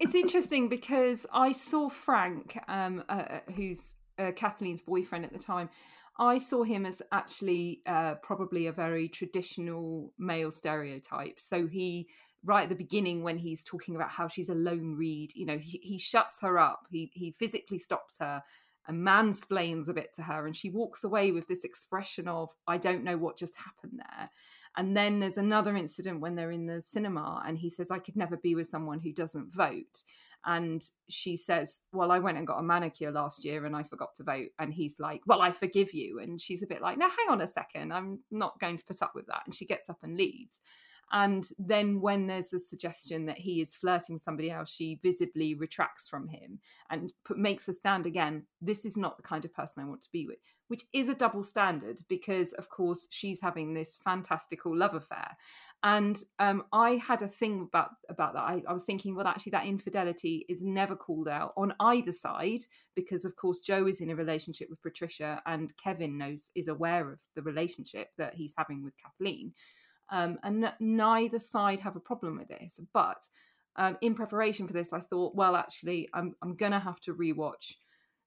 it's 0.00 0.14
interesting 0.14 0.68
because 0.68 1.24
I 1.32 1.52
saw 1.52 1.88
Frank, 1.88 2.58
um, 2.66 3.04
uh, 3.08 3.12
uh, 3.12 3.40
who's 3.54 3.94
uh, 4.18 4.32
Kathleen's 4.34 4.82
boyfriend 4.82 5.24
at 5.24 5.32
the 5.32 5.38
time. 5.38 5.70
I 6.18 6.38
saw 6.38 6.64
him 6.64 6.86
as 6.86 7.02
actually 7.12 7.82
uh, 7.86 8.14
probably 8.16 8.66
a 8.66 8.72
very 8.72 9.08
traditional 9.08 10.12
male 10.18 10.50
stereotype. 10.50 11.38
So 11.38 11.66
he, 11.66 12.08
right 12.46 12.64
at 12.64 12.68
the 12.68 12.74
beginning, 12.74 13.22
when 13.22 13.38
he's 13.38 13.62
talking 13.64 13.96
about 13.96 14.10
how 14.10 14.28
she's 14.28 14.48
a 14.48 14.54
lone 14.54 14.94
reed, 14.96 15.32
you 15.34 15.44
know, 15.44 15.58
he, 15.58 15.80
he 15.82 15.98
shuts 15.98 16.40
her 16.40 16.58
up. 16.58 16.86
He 16.90 17.10
he 17.14 17.30
physically 17.30 17.78
stops 17.78 18.18
her 18.20 18.42
and 18.88 19.06
mansplains 19.06 19.88
a 19.88 19.94
bit 19.94 20.12
to 20.14 20.22
her, 20.22 20.46
and 20.46 20.56
she 20.56 20.70
walks 20.70 21.04
away 21.04 21.32
with 21.32 21.48
this 21.48 21.64
expression 21.64 22.28
of 22.28 22.54
"I 22.66 22.78
don't 22.78 23.04
know 23.04 23.18
what 23.18 23.36
just 23.36 23.56
happened 23.56 23.98
there." 23.98 24.30
And 24.76 24.96
then 24.96 25.20
there's 25.20 25.38
another 25.38 25.74
incident 25.76 26.20
when 26.20 26.34
they're 26.34 26.50
in 26.50 26.66
the 26.66 26.80
cinema 26.82 27.42
and 27.46 27.56
he 27.56 27.70
says, 27.70 27.90
I 27.90 27.98
could 27.98 28.16
never 28.16 28.36
be 28.36 28.54
with 28.54 28.66
someone 28.66 29.00
who 29.00 29.10
doesn't 29.10 29.52
vote. 29.52 30.04
And 30.44 30.84
she 31.08 31.36
says, 31.36 31.82
Well, 31.92 32.12
I 32.12 32.18
went 32.18 32.38
and 32.38 32.46
got 32.46 32.58
a 32.58 32.62
manicure 32.62 33.10
last 33.10 33.44
year 33.44 33.64
and 33.64 33.74
I 33.74 33.82
forgot 33.82 34.14
to 34.16 34.22
vote. 34.22 34.48
And 34.58 34.72
he's 34.72 35.00
like, 35.00 35.22
Well, 35.26 35.40
I 35.40 35.52
forgive 35.52 35.94
you. 35.94 36.20
And 36.20 36.40
she's 36.40 36.62
a 36.62 36.66
bit 36.66 36.82
like, 36.82 36.98
No, 36.98 37.08
hang 37.08 37.30
on 37.30 37.40
a 37.40 37.46
second. 37.46 37.92
I'm 37.92 38.20
not 38.30 38.60
going 38.60 38.76
to 38.76 38.84
put 38.84 39.02
up 39.02 39.12
with 39.14 39.26
that. 39.26 39.42
And 39.46 39.54
she 39.54 39.64
gets 39.64 39.88
up 39.88 39.98
and 40.02 40.16
leaves. 40.16 40.60
And 41.12 41.48
then 41.58 42.00
when 42.00 42.26
there's 42.26 42.52
a 42.52 42.58
suggestion 42.58 43.26
that 43.26 43.38
he 43.38 43.60
is 43.60 43.76
flirting 43.76 44.14
with 44.14 44.22
somebody 44.22 44.50
else, 44.50 44.72
she 44.72 44.98
visibly 45.02 45.54
retracts 45.54 46.08
from 46.08 46.28
him 46.28 46.58
and 46.90 47.12
makes 47.30 47.68
a 47.68 47.72
stand 47.72 48.06
again. 48.06 48.46
This 48.60 48.84
is 48.84 48.96
not 48.96 49.16
the 49.16 49.22
kind 49.22 49.44
of 49.44 49.54
person 49.54 49.82
I 49.82 49.88
want 49.88 50.02
to 50.02 50.12
be 50.12 50.26
with, 50.26 50.38
which 50.68 50.82
is 50.92 51.08
a 51.08 51.14
double 51.14 51.44
standard 51.44 52.00
because, 52.08 52.52
of 52.54 52.68
course, 52.68 53.06
she's 53.10 53.40
having 53.40 53.74
this 53.74 53.96
fantastical 53.96 54.76
love 54.76 54.94
affair. 54.94 55.36
And 55.82 56.18
um, 56.40 56.64
I 56.72 56.92
had 56.96 57.22
a 57.22 57.28
thing 57.28 57.68
about 57.68 57.90
about 58.08 58.32
that. 58.32 58.42
I, 58.42 58.62
I, 58.66 58.72
was 58.72 58.84
thinking, 58.84 59.14
well, 59.14 59.26
actually, 59.26 59.50
that 59.50 59.66
infidelity 59.66 60.44
is 60.48 60.64
never 60.64 60.96
called 60.96 61.28
out 61.28 61.52
on 61.56 61.74
either 61.78 62.12
side 62.12 62.62
because, 62.96 63.24
of 63.24 63.36
course, 63.36 63.60
Joe 63.60 63.86
is 63.86 64.00
in 64.00 64.10
a 64.10 64.16
relationship 64.16 64.68
with 64.70 64.82
Patricia, 64.82 65.42
and 65.46 65.76
Kevin 65.76 66.18
knows 66.18 66.50
is 66.56 66.68
aware 66.68 67.12
of 67.12 67.20
the 67.34 67.42
relationship 67.42 68.08
that 68.16 68.34
he's 68.34 68.54
having 68.56 68.82
with 68.82 68.94
Kathleen. 68.96 69.52
Um, 70.10 70.38
and 70.42 70.72
neither 70.80 71.38
side 71.38 71.80
have 71.80 71.96
a 71.96 72.00
problem 72.00 72.38
with 72.38 72.48
this. 72.48 72.80
But 72.92 73.26
um, 73.76 73.98
in 74.00 74.14
preparation 74.14 74.66
for 74.66 74.72
this, 74.72 74.92
I 74.92 75.00
thought, 75.00 75.34
well, 75.34 75.56
actually, 75.56 76.08
I'm 76.14 76.34
I'm 76.42 76.54
gonna 76.54 76.80
have 76.80 77.00
to 77.00 77.14
rewatch 77.14 77.74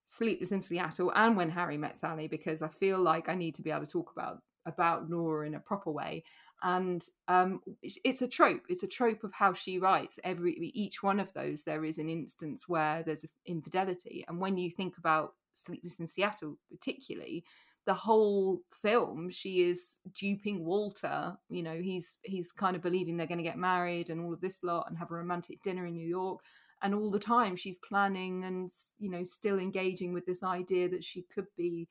Sleepless 0.04 0.52
in 0.52 0.60
Seattle 0.60 1.12
and 1.14 1.36
When 1.36 1.50
Harry 1.50 1.78
Met 1.78 1.96
Sally 1.96 2.28
because 2.28 2.62
I 2.62 2.68
feel 2.68 3.00
like 3.00 3.28
I 3.28 3.34
need 3.34 3.54
to 3.56 3.62
be 3.62 3.70
able 3.70 3.86
to 3.86 3.92
talk 3.92 4.12
about 4.12 4.38
about 4.66 5.08
Nora 5.08 5.46
in 5.46 5.54
a 5.54 5.60
proper 5.60 5.90
way. 5.90 6.24
And 6.62 7.02
um, 7.28 7.60
it's 7.82 8.20
a 8.20 8.28
trope. 8.28 8.62
It's 8.68 8.82
a 8.82 8.88
trope 8.88 9.24
of 9.24 9.32
how 9.32 9.54
she 9.54 9.78
writes. 9.78 10.18
Every 10.24 10.52
each 10.74 11.02
one 11.02 11.18
of 11.18 11.32
those, 11.32 11.62
there 11.62 11.84
is 11.84 11.98
an 11.98 12.10
instance 12.10 12.68
where 12.68 13.02
there's 13.02 13.24
infidelity. 13.46 14.24
And 14.28 14.38
when 14.38 14.58
you 14.58 14.70
think 14.70 14.98
about 14.98 15.34
Sleepless 15.54 16.00
in 16.00 16.06
Seattle, 16.06 16.58
particularly, 16.70 17.44
the 17.86 17.94
whole 17.94 18.60
film 18.72 19.30
she 19.30 19.62
is 19.62 19.98
duping 20.12 20.64
walter 20.64 21.32
you 21.48 21.62
know 21.62 21.74
he's 21.74 22.18
he's 22.22 22.52
kind 22.52 22.76
of 22.76 22.82
believing 22.82 23.16
they're 23.16 23.26
going 23.26 23.38
to 23.38 23.44
get 23.44 23.58
married 23.58 24.10
and 24.10 24.20
all 24.20 24.32
of 24.32 24.40
this 24.40 24.62
lot 24.62 24.86
and 24.88 24.98
have 24.98 25.10
a 25.10 25.14
romantic 25.14 25.62
dinner 25.62 25.86
in 25.86 25.94
new 25.94 26.06
york 26.06 26.40
and 26.82 26.94
all 26.94 27.10
the 27.10 27.18
time 27.18 27.56
she's 27.56 27.78
planning 27.78 28.44
and 28.44 28.70
you 28.98 29.10
know 29.10 29.24
still 29.24 29.58
engaging 29.58 30.12
with 30.12 30.26
this 30.26 30.42
idea 30.42 30.88
that 30.88 31.04
she 31.04 31.22
could 31.22 31.46
be 31.56 31.88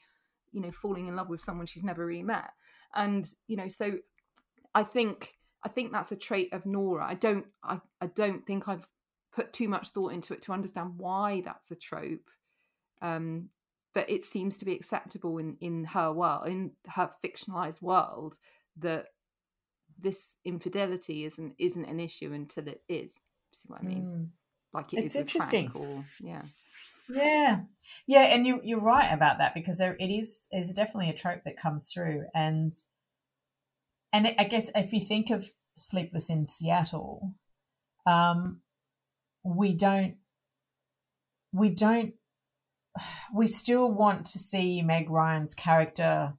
you 0.51 0.61
know 0.61 0.71
falling 0.71 1.07
in 1.07 1.15
love 1.15 1.29
with 1.29 1.41
someone 1.41 1.65
she's 1.65 1.83
never 1.83 2.05
really 2.05 2.23
met 2.23 2.51
and 2.95 3.33
you 3.47 3.55
know 3.55 3.67
so 3.67 3.93
i 4.73 4.83
think 4.83 5.33
i 5.63 5.69
think 5.69 5.91
that's 5.91 6.11
a 6.11 6.17
trait 6.17 6.53
of 6.53 6.65
nora. 6.65 7.05
I 7.05 7.15
don't 7.15 7.45
i, 7.63 7.79
I 8.01 8.07
don't 8.07 8.45
think 8.45 8.67
i've 8.67 8.87
put 9.31 9.53
too 9.53 9.67
much 9.67 9.89
thought 9.89 10.13
into 10.13 10.33
it 10.33 10.41
to 10.43 10.53
understand 10.53 10.93
why 10.97 11.41
that's 11.45 11.71
a 11.71 11.75
trope 11.75 12.29
um 13.01 13.49
but 13.93 14.09
it 14.09 14.23
seems 14.23 14.57
to 14.57 14.65
be 14.65 14.73
acceptable 14.73 15.37
in 15.37 15.57
in 15.61 15.85
her 15.85 16.11
world 16.11 16.47
in 16.47 16.71
her 16.87 17.09
fictionalized 17.23 17.81
world 17.81 18.35
that 18.77 19.07
this 20.01 20.37
infidelity 20.45 21.25
isn't 21.25 21.53
isn't 21.59 21.85
an 21.85 21.99
issue 21.99 22.33
until 22.33 22.67
it 22.67 22.81
is. 22.87 23.21
See 23.51 23.67
what 23.67 23.81
i 23.81 23.83
mean? 23.83 24.03
Mm. 24.03 24.29
like 24.73 24.93
it 24.93 24.99
it's 24.99 25.15
interesting. 25.15 25.71
or, 25.73 26.05
yeah. 26.19 26.43
Yeah. 27.09 27.61
Yeah 28.05 28.21
and 28.21 28.45
you 28.45 28.61
you're 28.63 28.81
right 28.81 29.11
about 29.11 29.39
that 29.39 29.55
because 29.55 29.79
there 29.79 29.95
it 29.99 30.11
is 30.11 30.47
is 30.51 30.73
definitely 30.73 31.09
a 31.09 31.15
trope 31.17 31.43
that 31.45 31.57
comes 31.57 31.91
through 31.91 32.25
and 32.35 32.71
and 34.13 34.35
i 34.37 34.43
guess 34.43 34.69
if 34.75 34.93
you 34.93 34.99
think 35.01 35.31
of 35.31 35.49
sleepless 35.75 36.29
in 36.29 36.45
seattle 36.45 37.33
um 38.05 38.61
we 39.43 39.73
don't 39.73 40.17
we 41.51 41.71
don't 41.71 42.13
we 43.33 43.47
still 43.47 43.91
want 43.91 44.25
to 44.27 44.39
see 44.39 44.81
Meg 44.81 45.09
Ryan's 45.09 45.53
character 45.53 46.33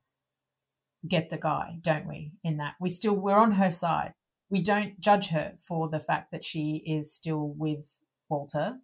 get 1.06 1.30
the 1.30 1.38
guy, 1.38 1.78
don't 1.80 2.06
we? 2.06 2.32
In 2.44 2.58
that 2.58 2.74
we 2.80 2.88
still 2.88 3.14
we're 3.14 3.38
on 3.38 3.52
her 3.52 3.70
side. 3.70 4.12
We 4.50 4.60
don't 4.60 5.00
judge 5.00 5.28
her 5.28 5.54
for 5.58 5.88
the 5.88 6.00
fact 6.00 6.32
that 6.32 6.44
she 6.44 6.82
is 6.86 7.12
still 7.12 7.54
with 7.56 8.02
Walter 8.28 8.78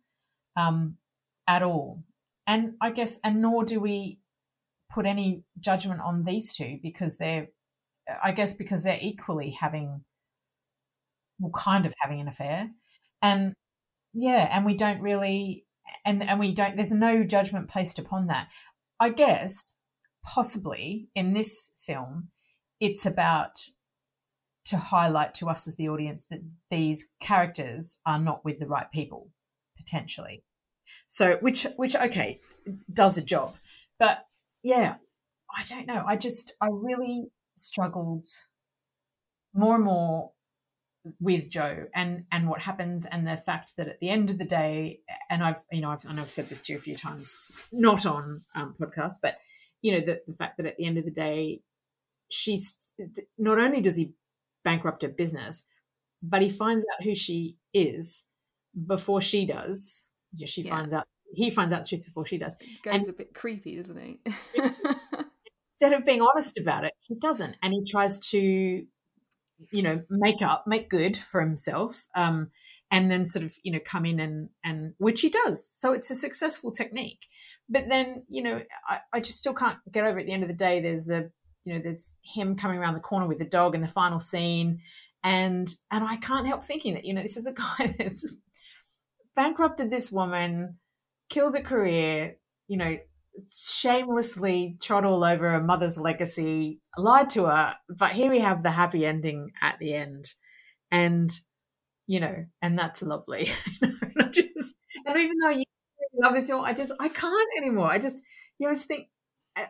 um, 0.56 0.96
at 1.46 1.62
all, 1.62 2.04
and 2.46 2.74
I 2.80 2.90
guess, 2.90 3.18
and 3.24 3.42
nor 3.42 3.64
do 3.64 3.80
we 3.80 4.20
put 4.90 5.06
any 5.06 5.42
judgment 5.58 6.00
on 6.00 6.24
these 6.24 6.54
two 6.54 6.78
because 6.82 7.16
they're, 7.16 7.48
I 8.22 8.30
guess, 8.30 8.54
because 8.54 8.84
they're 8.84 8.98
equally 9.00 9.50
having, 9.50 10.04
well, 11.40 11.50
kind 11.50 11.84
of 11.84 11.94
having 12.00 12.20
an 12.20 12.28
affair, 12.28 12.70
and 13.20 13.54
yeah, 14.14 14.48
and 14.50 14.64
we 14.64 14.74
don't 14.74 15.00
really 15.00 15.65
and 16.04 16.22
and 16.22 16.40
we 16.40 16.52
don't 16.52 16.76
there's 16.76 16.92
no 16.92 17.24
judgment 17.24 17.68
placed 17.68 17.98
upon 17.98 18.26
that. 18.26 18.48
I 18.98 19.10
guess 19.10 19.78
possibly 20.24 21.08
in 21.14 21.32
this 21.32 21.72
film 21.78 22.28
it's 22.80 23.06
about 23.06 23.52
to 24.66 24.76
highlight 24.76 25.32
to 25.34 25.48
us 25.48 25.68
as 25.68 25.76
the 25.76 25.88
audience 25.88 26.24
that 26.24 26.40
these 26.70 27.08
characters 27.20 27.98
are 28.04 28.18
not 28.18 28.44
with 28.44 28.58
the 28.58 28.66
right 28.66 28.90
people 28.92 29.30
potentially. 29.76 30.42
So 31.08 31.36
which 31.36 31.66
which 31.76 31.94
okay 31.96 32.40
does 32.92 33.16
a 33.16 33.22
job. 33.22 33.56
But 33.98 34.26
yeah 34.62 34.96
i 35.56 35.62
don't 35.64 35.86
know. 35.86 36.04
I 36.06 36.16
just 36.16 36.54
i 36.60 36.68
really 36.70 37.28
struggled 37.56 38.26
more 39.54 39.76
and 39.76 39.84
more 39.84 40.32
with 41.20 41.50
Joe 41.50 41.86
and 41.94 42.24
and 42.32 42.48
what 42.48 42.62
happens 42.62 43.06
and 43.06 43.26
the 43.26 43.36
fact 43.36 43.76
that 43.76 43.88
at 43.88 44.00
the 44.00 44.08
end 44.08 44.30
of 44.30 44.38
the 44.38 44.44
day 44.44 45.00
and 45.30 45.42
I've 45.42 45.62
you 45.70 45.80
know 45.80 45.90
I've, 45.90 46.04
and 46.04 46.20
I've 46.20 46.30
said 46.30 46.48
this 46.48 46.60
to 46.62 46.72
you 46.72 46.78
a 46.78 46.82
few 46.82 46.96
times 46.96 47.36
not 47.72 48.06
on 48.06 48.42
um, 48.54 48.74
podcast 48.80 49.16
but 49.22 49.36
you 49.82 49.92
know 49.92 50.00
the, 50.00 50.20
the 50.26 50.32
fact 50.32 50.56
that 50.56 50.66
at 50.66 50.76
the 50.76 50.86
end 50.86 50.98
of 50.98 51.04
the 51.04 51.10
day 51.10 51.60
she's 52.28 52.92
not 53.38 53.58
only 53.58 53.80
does 53.80 53.96
he 53.96 54.12
bankrupt 54.64 55.02
her 55.02 55.08
business 55.08 55.64
but 56.22 56.42
he 56.42 56.48
finds 56.48 56.84
out 56.92 57.04
who 57.04 57.14
she 57.14 57.56
is 57.72 58.24
before 58.86 59.20
she 59.20 59.46
does. 59.46 60.04
Yeah, 60.34 60.46
she 60.46 60.62
yeah. 60.62 60.76
finds 60.76 60.92
out 60.92 61.06
he 61.34 61.50
finds 61.50 61.72
out 61.72 61.82
the 61.82 61.88
truth 61.88 62.04
before 62.04 62.26
she 62.26 62.38
does. 62.38 62.56
Goes 62.82 62.94
and, 62.94 63.08
a 63.08 63.16
bit 63.16 63.34
creepy 63.34 63.76
doesn't 63.76 63.98
he 63.98 64.18
instead 65.70 65.92
of 65.92 66.04
being 66.04 66.22
honest 66.22 66.58
about 66.58 66.84
it 66.84 66.92
he 67.00 67.14
doesn't. 67.14 67.56
And 67.62 67.72
he 67.72 67.84
tries 67.90 68.18
to 68.30 68.84
you 69.72 69.82
know 69.82 70.02
make 70.10 70.42
up 70.42 70.64
make 70.66 70.90
good 70.90 71.16
for 71.16 71.40
himself 71.40 72.06
um, 72.14 72.50
and 72.90 73.10
then 73.10 73.26
sort 73.26 73.44
of 73.44 73.54
you 73.62 73.72
know 73.72 73.80
come 73.84 74.06
in 74.06 74.20
and 74.20 74.48
and 74.64 74.94
which 74.98 75.20
he 75.20 75.30
does. 75.30 75.66
So 75.66 75.92
it's 75.92 76.10
a 76.10 76.14
successful 76.14 76.72
technique. 76.72 77.26
But 77.68 77.88
then 77.88 78.24
you 78.28 78.42
know 78.42 78.62
I, 78.88 79.00
I 79.12 79.20
just 79.20 79.38
still 79.38 79.54
can't 79.54 79.78
get 79.90 80.04
over 80.04 80.18
at 80.18 80.26
the 80.26 80.32
end 80.32 80.42
of 80.42 80.48
the 80.48 80.54
day 80.54 80.80
there's 80.80 81.06
the 81.06 81.30
you 81.66 81.74
know 81.74 81.80
there's 81.82 82.14
him 82.22 82.56
coming 82.56 82.78
around 82.78 82.94
the 82.94 83.00
corner 83.00 83.26
with 83.26 83.38
the 83.38 83.44
dog 83.44 83.74
in 83.74 83.82
the 83.82 83.88
final 83.88 84.20
scene 84.20 84.80
and 85.22 85.74
and 85.90 86.04
i 86.04 86.16
can't 86.16 86.46
help 86.46 86.64
thinking 86.64 86.94
that 86.94 87.04
you 87.04 87.12
know 87.12 87.20
this 87.20 87.36
is 87.36 87.46
a 87.46 87.52
guy 87.78 87.94
that's 87.98 88.24
bankrupted 89.34 89.90
this 89.90 90.10
woman 90.10 90.78
killed 91.28 91.56
a 91.56 91.60
career 91.60 92.36
you 92.68 92.78
know 92.78 92.96
shamelessly 93.48 94.76
trod 94.80 95.04
all 95.04 95.24
over 95.24 95.50
her 95.50 95.62
mother's 95.62 95.98
legacy, 95.98 96.80
lied 96.96 97.30
to 97.30 97.44
her, 97.44 97.74
but 97.88 98.12
here 98.12 98.30
we 98.30 98.40
have 98.40 98.62
the 98.62 98.70
happy 98.70 99.06
ending 99.06 99.52
at 99.60 99.78
the 99.78 99.94
end. 99.94 100.34
And, 100.90 101.30
you 102.06 102.20
know, 102.20 102.46
and 102.62 102.78
that's 102.78 103.02
lovely. 103.02 103.50
and, 103.82 104.32
just, 104.32 104.76
and 105.04 105.16
even 105.16 105.38
though 105.38 105.50
you 105.50 105.64
love 106.14 106.34
this 106.34 106.48
film, 106.48 106.64
I 106.64 106.72
just, 106.72 106.92
I 107.00 107.08
can't 107.08 107.48
anymore. 107.58 107.86
I 107.86 107.98
just, 107.98 108.22
you 108.58 108.66
know, 108.66 108.70
I 108.70 108.74
just 108.74 108.88
think, 108.88 109.08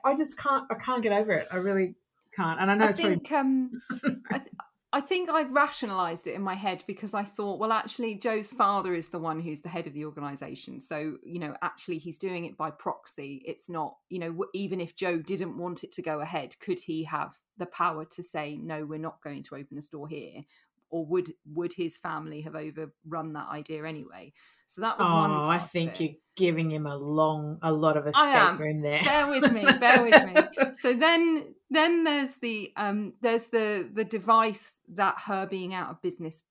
I 0.04 0.14
just 0.16 0.38
can't, 0.38 0.64
I 0.70 0.74
can't 0.74 1.02
get 1.02 1.12
over 1.12 1.32
it. 1.32 1.46
I 1.52 1.56
really 1.56 1.94
can't. 2.34 2.60
And 2.60 2.70
I 2.70 2.74
know 2.74 2.86
I 2.86 2.88
it's 2.88 2.98
think, 2.98 3.30
um, 3.32 3.70
I, 4.30 4.38
th- 4.38 4.50
I 4.92 5.00
think 5.00 5.28
I've 5.28 5.52
rationalized 5.52 6.26
it 6.26 6.34
in 6.34 6.42
my 6.42 6.54
head 6.54 6.84
because 6.86 7.12
I 7.12 7.24
thought, 7.24 7.58
well, 7.58 7.72
actually, 7.72 8.14
Joe's 8.14 8.52
father 8.52 8.94
is 8.94 9.08
the 9.08 9.18
one 9.18 9.40
who's 9.40 9.60
the 9.60 9.68
head 9.68 9.86
of 9.86 9.92
the 9.92 10.04
organization. 10.04 10.78
So, 10.80 11.16
you 11.24 11.40
know, 11.40 11.54
actually, 11.60 11.98
he's 11.98 12.18
doing 12.18 12.44
it 12.44 12.56
by 12.56 12.70
proxy. 12.70 13.42
It's 13.44 13.68
not, 13.68 13.96
you 14.08 14.20
know, 14.20 14.44
even 14.54 14.80
if 14.80 14.94
Joe 14.94 15.18
didn't 15.18 15.58
want 15.58 15.82
it 15.82 15.92
to 15.92 16.02
go 16.02 16.20
ahead, 16.20 16.58
could 16.60 16.78
he 16.78 17.02
have 17.04 17.34
the 17.58 17.66
power 17.66 18.04
to 18.04 18.22
say, 18.22 18.56
no, 18.56 18.84
we're 18.84 18.98
not 18.98 19.22
going 19.22 19.42
to 19.42 19.56
open 19.56 19.76
a 19.76 19.82
store 19.82 20.08
here? 20.08 20.42
Or 20.90 21.06
would 21.06 21.32
would 21.46 21.72
his 21.72 21.98
family 21.98 22.42
have 22.42 22.54
overrun 22.54 23.32
that 23.34 23.48
idea 23.50 23.84
anyway? 23.84 24.32
So 24.66 24.80
that 24.80 24.98
was 24.98 25.08
oh, 25.08 25.14
one. 25.14 25.30
I 25.30 25.58
think 25.58 26.00
you're 26.00 26.14
giving 26.36 26.70
him 26.70 26.86
a 26.86 26.96
long, 26.96 27.58
a 27.62 27.72
lot 27.72 27.96
of 27.96 28.06
escape 28.06 28.58
room 28.58 28.80
there. 28.80 29.02
Bear 29.04 29.28
with 29.30 29.52
me, 29.52 29.64
bear 29.78 30.02
with 30.02 30.24
me. 30.24 30.34
So 30.74 30.92
then, 30.92 31.54
then 31.70 32.04
there's 32.04 32.36
the 32.38 32.72
um, 32.76 33.14
there's 33.22 33.48
the 33.48 33.88
the 33.92 34.04
device 34.04 34.74
that 34.94 35.14
her 35.26 35.46
being 35.46 35.72
out 35.72 35.90
of 35.90 36.02
business 36.02 36.42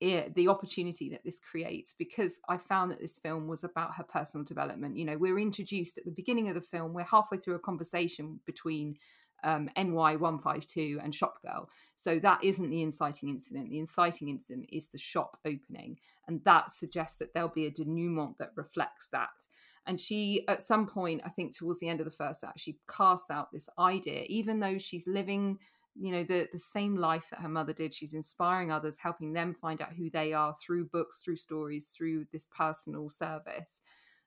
the 0.00 0.48
opportunity 0.48 1.10
that 1.10 1.22
this 1.24 1.38
creates 1.38 1.94
because 1.96 2.40
I 2.48 2.56
found 2.56 2.90
that 2.90 3.00
this 3.00 3.18
film 3.18 3.48
was 3.48 3.64
about 3.64 3.94
her 3.96 4.02
personal 4.02 4.44
development. 4.44 4.96
You 4.96 5.04
know, 5.04 5.18
we're 5.18 5.38
introduced 5.38 5.98
at 5.98 6.06
the 6.06 6.10
beginning 6.10 6.48
of 6.48 6.54
the 6.54 6.62
film, 6.62 6.94
we're 6.94 7.04
halfway 7.04 7.36
through 7.36 7.56
a 7.56 7.60
conversation 7.60 8.40
between 8.46 8.96
um, 9.44 9.68
NY152 9.76 11.02
and 11.02 11.14
Shop 11.14 11.40
Girl. 11.42 11.68
So 11.94 12.18
that 12.20 12.42
isn't 12.42 12.70
the 12.70 12.82
inciting 12.82 13.28
incident. 13.28 13.70
The 13.70 13.78
inciting 13.78 14.28
incident 14.28 14.68
is 14.72 14.88
the 14.88 14.98
shop 14.98 15.36
opening. 15.44 15.98
And 16.28 16.42
that 16.44 16.70
suggests 16.70 17.18
that 17.18 17.34
there'll 17.34 17.48
be 17.48 17.66
a 17.66 17.70
denouement 17.70 18.38
that 18.38 18.52
reflects 18.56 19.08
that. 19.08 19.46
And 19.86 20.00
she, 20.00 20.44
at 20.48 20.62
some 20.62 20.86
point, 20.86 21.22
I 21.24 21.30
think 21.30 21.56
towards 21.56 21.80
the 21.80 21.88
end 21.88 22.00
of 22.00 22.04
the 22.04 22.10
first 22.10 22.44
act, 22.44 22.60
she 22.60 22.78
casts 22.88 23.30
out 23.30 23.50
this 23.52 23.68
idea, 23.78 24.24
even 24.28 24.60
though 24.60 24.78
she's 24.78 25.06
living 25.06 25.58
you 25.96 26.12
know 26.12 26.22
the 26.22 26.48
the 26.52 26.58
same 26.58 26.96
life 26.96 27.28
that 27.30 27.40
her 27.40 27.48
mother 27.48 27.72
did 27.72 27.92
she's 27.92 28.14
inspiring 28.14 28.70
others 28.70 28.96
helping 28.96 29.32
them 29.32 29.52
find 29.52 29.82
out 29.82 29.92
who 29.92 30.08
they 30.08 30.32
are 30.32 30.54
through 30.54 30.84
books 30.86 31.20
through 31.20 31.36
stories 31.36 31.92
through 31.96 32.24
this 32.32 32.46
personal 32.46 33.10
service 33.10 33.82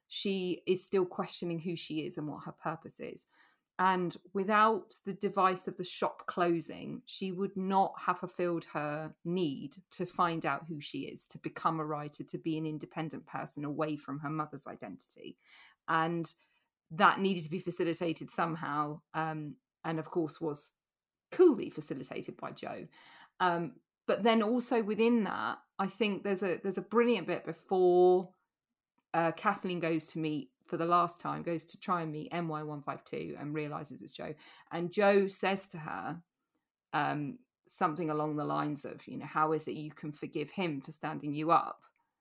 she 0.07 0.61
is 0.67 0.85
still 0.85 1.05
questioning 1.05 1.59
who 1.59 1.75
she 1.75 2.01
is 2.01 2.17
and 2.17 2.27
what 2.27 2.43
her 2.43 2.51
purpose 2.51 2.99
is 2.99 3.25
and 3.85 4.15
without 4.33 4.93
the 5.05 5.13
device 5.13 5.67
of 5.67 5.75
the 5.75 5.83
shop 5.83 6.25
closing, 6.25 7.01
she 7.05 7.33
would 7.33 7.57
not 7.57 7.93
have 8.05 8.19
fulfilled 8.19 8.65
her 8.71 9.13
need 9.25 9.75
to 9.91 10.05
find 10.05 10.45
out 10.45 10.63
who 10.69 10.79
she 10.79 10.99
is, 10.99 11.25
to 11.25 11.37
become 11.39 11.81
a 11.81 11.85
writer, 11.85 12.23
to 12.23 12.37
be 12.37 12.57
an 12.57 12.65
independent 12.65 13.25
person 13.27 13.65
away 13.65 13.97
from 13.97 14.19
her 14.19 14.29
mother's 14.29 14.67
identity. 14.67 15.35
And 15.89 16.33
that 16.91 17.19
needed 17.19 17.43
to 17.43 17.49
be 17.49 17.59
facilitated 17.59 18.31
somehow. 18.31 19.01
Um, 19.13 19.55
and 19.83 19.99
of 19.99 20.05
course, 20.05 20.39
was 20.39 20.71
coolly 21.33 21.69
facilitated 21.69 22.37
by 22.37 22.51
Joe. 22.51 22.87
Um, 23.41 23.73
but 24.07 24.23
then 24.23 24.41
also 24.41 24.81
within 24.81 25.25
that, 25.25 25.57
I 25.77 25.87
think 25.87 26.23
there's 26.23 26.43
a 26.43 26.57
there's 26.63 26.77
a 26.77 26.81
brilliant 26.81 27.27
bit 27.27 27.45
before 27.45 28.29
uh, 29.13 29.33
Kathleen 29.33 29.81
goes 29.81 30.07
to 30.09 30.19
meet 30.19 30.51
for 30.65 30.77
the 30.77 30.85
last 30.85 31.19
time, 31.19 31.43
goes 31.43 31.63
to 31.65 31.79
try 31.79 32.01
and 32.01 32.11
meet 32.11 32.31
NY152 32.31 33.39
and 33.39 33.53
realizes 33.53 34.01
it's 34.01 34.13
Joe. 34.13 34.33
And 34.71 34.91
Joe 34.91 35.27
says 35.27 35.67
to 35.69 35.77
her 35.77 36.17
um, 36.93 37.39
something 37.67 38.09
along 38.09 38.35
the 38.35 38.45
lines 38.45 38.85
of, 38.85 39.05
you 39.07 39.17
know, 39.17 39.25
how 39.25 39.51
is 39.53 39.67
it 39.67 39.73
you 39.73 39.91
can 39.91 40.11
forgive 40.11 40.51
him 40.51 40.81
for 40.81 40.91
standing 40.91 41.33
you 41.33 41.51
up, 41.51 41.79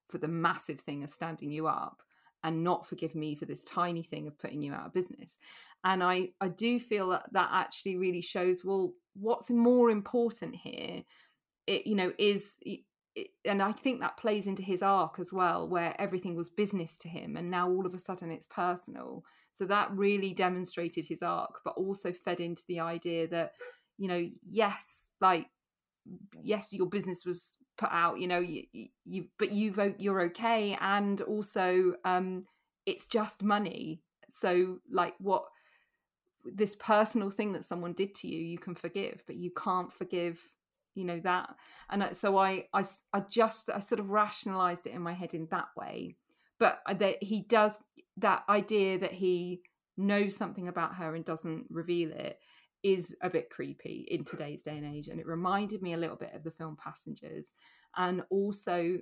for 0.09 0.17
the 0.17 0.27
massive 0.27 0.79
thing 0.79 1.03
of 1.03 1.09
standing 1.09 1.51
you 1.51 1.67
up, 1.67 2.01
and 2.43 2.63
not 2.63 2.85
forgive 2.85 3.15
me 3.15 3.35
for 3.35 3.45
this 3.45 3.63
tiny 3.63 4.03
thing 4.03 4.27
of 4.27 4.37
putting 4.37 4.61
you 4.61 4.73
out 4.73 4.87
of 4.87 4.93
business? 4.93 5.37
And 5.83 6.03
I, 6.03 6.29
I 6.39 6.47
do 6.47 6.79
feel 6.79 7.09
that 7.09 7.31
that 7.31 7.49
actually 7.51 7.97
really 7.97 8.21
shows, 8.21 8.63
well, 8.63 8.93
what's 9.15 9.49
more 9.49 9.89
important 9.89 10.55
here, 10.55 11.03
it, 11.67 11.87
you 11.87 11.95
know, 11.95 12.11
is 12.17 12.57
and 13.45 13.61
I 13.61 13.71
think 13.71 13.99
that 13.99 14.17
plays 14.17 14.47
into 14.47 14.63
his 14.63 14.81
arc 14.81 15.19
as 15.19 15.31
well, 15.31 15.67
where 15.67 15.99
everything 16.01 16.35
was 16.35 16.49
business 16.49 16.97
to 16.99 17.09
him, 17.09 17.37
and 17.37 17.51
now 17.51 17.69
all 17.69 17.85
of 17.85 17.93
a 17.93 17.99
sudden 17.99 18.31
it's 18.31 18.47
personal. 18.47 19.23
So 19.51 19.65
that 19.65 19.91
really 19.91 20.33
demonstrated 20.33 21.05
his 21.05 21.21
arc, 21.21 21.61
but 21.63 21.75
also 21.77 22.11
fed 22.11 22.39
into 22.39 22.63
the 22.67 22.79
idea 22.79 23.27
that, 23.27 23.53
you 23.97 24.07
know, 24.07 24.27
yes, 24.49 25.11
like, 25.21 25.47
yes, 26.41 26.73
your 26.73 26.87
business 26.87 27.23
was 27.25 27.57
put 27.77 27.89
out, 27.91 28.19
you 28.19 28.27
know, 28.27 28.39
you, 28.39 28.63
you 29.05 29.25
but 29.37 29.51
you 29.51 29.71
vote 29.71 29.95
you're 29.99 30.21
okay, 30.21 30.77
and 30.81 31.21
also, 31.21 31.93
um, 32.05 32.45
it's 32.85 33.07
just 33.07 33.43
money. 33.43 34.01
So, 34.29 34.79
like, 34.89 35.13
what 35.19 35.43
this 36.45 36.75
personal 36.75 37.29
thing 37.29 37.53
that 37.53 37.63
someone 37.63 37.93
did 37.93 38.15
to 38.15 38.27
you, 38.27 38.39
you 38.39 38.57
can 38.57 38.75
forgive, 38.75 39.23
but 39.27 39.35
you 39.35 39.51
can't 39.51 39.93
forgive 39.93 40.41
you 40.95 41.05
know 41.05 41.19
that 41.19 41.55
and 41.89 42.15
so 42.15 42.37
I, 42.37 42.65
I 42.73 42.83
i 43.13 43.21
just 43.29 43.69
i 43.73 43.79
sort 43.79 43.99
of 43.99 44.09
rationalized 44.09 44.87
it 44.87 44.93
in 44.93 45.01
my 45.01 45.13
head 45.13 45.33
in 45.33 45.47
that 45.51 45.67
way. 45.75 46.15
But 46.59 46.79
uh, 46.85 46.93
that 46.95 47.21
he 47.21 47.41
does 47.41 47.77
that 48.17 48.43
idea 48.47 48.99
that 48.99 49.11
he 49.11 49.61
knows 49.97 50.35
something 50.35 50.67
about 50.67 50.95
her 50.95 51.15
and 51.15 51.25
doesn't 51.25 51.65
reveal 51.69 52.11
it 52.11 52.39
is 52.83 53.15
a 53.21 53.29
bit 53.29 53.49
creepy 53.49 54.05
in 54.09 54.23
today's 54.23 54.61
day 54.61 54.77
and 54.77 54.85
age 54.85 55.07
and 55.07 55.19
it 55.19 55.25
reminded 55.25 55.81
me 55.81 55.93
a 55.93 55.97
little 55.97 56.15
bit 56.15 56.33
of 56.33 56.43
the 56.43 56.51
film 56.51 56.77
passengers. 56.81 57.53
And 57.95 58.23
also 58.29 58.97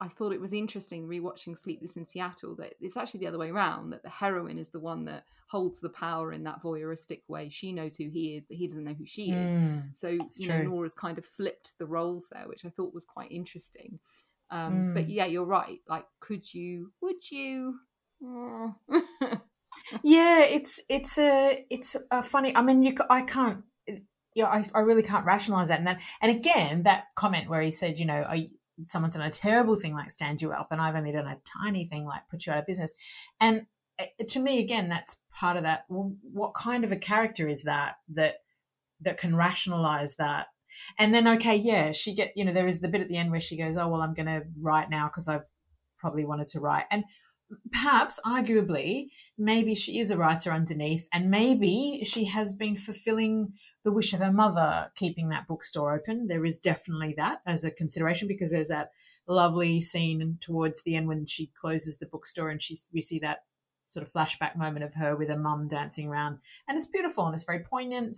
I 0.00 0.08
thought 0.08 0.32
it 0.32 0.40
was 0.40 0.52
interesting 0.52 1.08
rewatching 1.08 1.56
Sleepless 1.56 1.96
in 1.96 2.04
Seattle 2.04 2.54
that 2.56 2.74
it's 2.80 2.96
actually 2.96 3.20
the 3.20 3.28
other 3.28 3.38
way 3.38 3.50
around 3.50 3.90
that 3.90 4.02
the 4.02 4.10
heroine 4.10 4.58
is 4.58 4.68
the 4.68 4.80
one 4.80 5.04
that 5.06 5.24
holds 5.48 5.80
the 5.80 5.88
power 5.88 6.32
in 6.32 6.44
that 6.44 6.62
voyeuristic 6.62 7.22
way. 7.28 7.48
She 7.48 7.72
knows 7.72 7.96
who 7.96 8.10
he 8.10 8.36
is, 8.36 8.46
but 8.46 8.56
he 8.58 8.66
doesn't 8.66 8.84
know 8.84 8.94
who 8.94 9.06
she 9.06 9.30
is. 9.30 9.54
Mm, 9.54 9.96
so 9.96 10.08
you 10.08 10.48
know, 10.48 10.62
Nora's 10.62 10.94
kind 10.94 11.16
of 11.16 11.24
flipped 11.24 11.72
the 11.78 11.86
roles 11.86 12.28
there, 12.30 12.46
which 12.46 12.64
I 12.64 12.68
thought 12.68 12.92
was 12.92 13.04
quite 13.04 13.32
interesting. 13.32 13.98
Um, 14.50 14.90
mm. 14.90 14.94
But 14.94 15.08
yeah, 15.08 15.26
you're 15.26 15.44
right. 15.44 15.78
Like, 15.88 16.04
could 16.20 16.52
you? 16.52 16.92
Would 17.00 17.30
you? 17.30 17.76
yeah, 20.02 20.42
it's 20.42 20.82
it's 20.88 21.18
a 21.18 21.64
it's 21.70 21.96
a 22.10 22.22
funny. 22.22 22.54
I 22.54 22.60
mean, 22.62 22.82
you 22.82 22.94
I 23.08 23.22
can't 23.22 23.64
yeah, 24.36 24.46
I, 24.46 24.66
I 24.74 24.80
really 24.80 25.02
can't 25.02 25.24
rationalize 25.24 25.68
that. 25.68 25.78
And 25.78 25.86
that, 25.86 26.02
and 26.20 26.30
again, 26.30 26.82
that 26.82 27.04
comment 27.14 27.48
where 27.48 27.62
he 27.62 27.70
said, 27.70 27.98
you 27.98 28.04
know, 28.04 28.22
I, 28.28 28.50
someone's 28.84 29.14
done 29.14 29.26
a 29.26 29.30
terrible 29.30 29.76
thing 29.76 29.94
like 29.94 30.10
stand 30.10 30.42
you 30.42 30.52
up 30.52 30.68
and 30.70 30.80
I've 30.80 30.96
only 30.96 31.12
done 31.12 31.26
a 31.26 31.38
tiny 31.44 31.84
thing 31.84 32.04
like 32.04 32.28
put 32.28 32.46
you 32.46 32.52
out 32.52 32.58
of 32.58 32.66
business. 32.66 32.94
And 33.40 33.66
eh, 33.98 34.06
to 34.28 34.40
me, 34.40 34.58
again, 34.58 34.88
that's 34.88 35.18
part 35.32 35.56
of 35.56 35.62
that. 35.62 35.84
what 35.88 36.54
kind 36.54 36.84
of 36.84 36.92
a 36.92 36.96
character 36.96 37.48
is 37.48 37.62
that 37.62 37.96
that 38.14 38.36
that 39.00 39.18
can 39.18 39.36
rationalize 39.36 40.16
that? 40.16 40.48
And 40.98 41.14
then, 41.14 41.26
okay, 41.26 41.56
yeah, 41.56 41.92
she 41.92 42.14
get 42.14 42.32
you 42.36 42.44
know 42.44 42.52
there 42.52 42.66
is 42.66 42.80
the 42.80 42.88
bit 42.88 43.00
at 43.00 43.08
the 43.08 43.16
end 43.16 43.30
where 43.30 43.40
she 43.40 43.56
goes, 43.56 43.76
oh 43.76 43.88
well, 43.88 44.02
I'm 44.02 44.14
going 44.14 44.26
to 44.26 44.42
write 44.60 44.90
now 44.90 45.06
because 45.06 45.28
I've 45.28 45.44
probably 45.96 46.24
wanted 46.24 46.46
to 46.48 46.60
write 46.60 46.84
and 46.90 47.04
perhaps 47.70 48.18
arguably 48.24 49.08
maybe 49.38 49.74
she 49.74 49.98
is 49.98 50.10
a 50.10 50.16
writer 50.16 50.50
underneath 50.50 51.08
and 51.12 51.30
maybe 51.30 52.00
she 52.04 52.24
has 52.24 52.52
been 52.52 52.74
fulfilling 52.76 53.52
the 53.84 53.92
wish 53.92 54.12
of 54.12 54.20
her 54.20 54.32
mother 54.32 54.90
keeping 54.96 55.28
that 55.28 55.46
bookstore 55.46 55.94
open. 55.94 56.26
There 56.26 56.44
is 56.44 56.58
definitely 56.58 57.14
that 57.18 57.40
as 57.46 57.64
a 57.64 57.70
consideration 57.70 58.26
because 58.26 58.50
there's 58.50 58.68
that 58.68 58.90
lovely 59.28 59.80
scene 59.80 60.38
towards 60.40 60.82
the 60.82 60.96
end 60.96 61.08
when 61.08 61.26
she 61.26 61.50
closes 61.60 61.98
the 61.98 62.06
bookstore 62.06 62.48
and 62.48 62.60
she's 62.60 62.88
we 62.92 63.00
see 63.00 63.18
that 63.20 63.44
sort 63.88 64.06
of 64.06 64.12
flashback 64.12 64.56
moment 64.56 64.84
of 64.84 64.94
her 64.94 65.16
with 65.16 65.28
her 65.28 65.38
mum 65.38 65.68
dancing 65.68 66.08
around 66.08 66.38
and 66.68 66.76
it's 66.76 66.86
beautiful 66.86 67.26
and 67.26 67.34
it's 67.34 67.44
very 67.44 67.60
poignant 67.60 68.16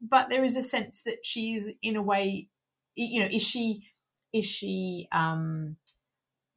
but 0.00 0.28
there 0.30 0.44
is 0.44 0.56
a 0.56 0.62
sense 0.62 1.02
that 1.02 1.18
she's 1.22 1.70
in 1.82 1.96
a 1.96 2.02
way 2.02 2.48
you 2.94 3.20
know 3.20 3.28
is 3.30 3.46
she 3.46 3.84
is 4.32 4.44
she 4.44 5.08
um 5.12 5.76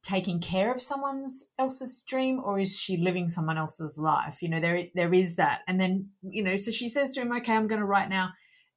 taking 0.02 0.40
care 0.40 0.72
of 0.72 0.82
someone's 0.82 1.48
else's 1.58 2.02
dream 2.06 2.40
or 2.44 2.58
is 2.58 2.78
she 2.78 2.96
living 2.96 3.28
someone 3.28 3.56
else's 3.56 3.98
life 3.98 4.42
you 4.42 4.48
know 4.48 4.60
there 4.60 4.84
there 4.94 5.14
is 5.14 5.36
that 5.36 5.60
and 5.68 5.80
then 5.80 6.08
you 6.22 6.42
know 6.42 6.56
so 6.56 6.70
she 6.70 6.88
says 6.88 7.14
to 7.14 7.20
him 7.20 7.32
okay 7.32 7.54
i'm 7.54 7.68
going 7.68 7.80
to 7.80 7.86
write 7.86 8.08
now 8.08 8.30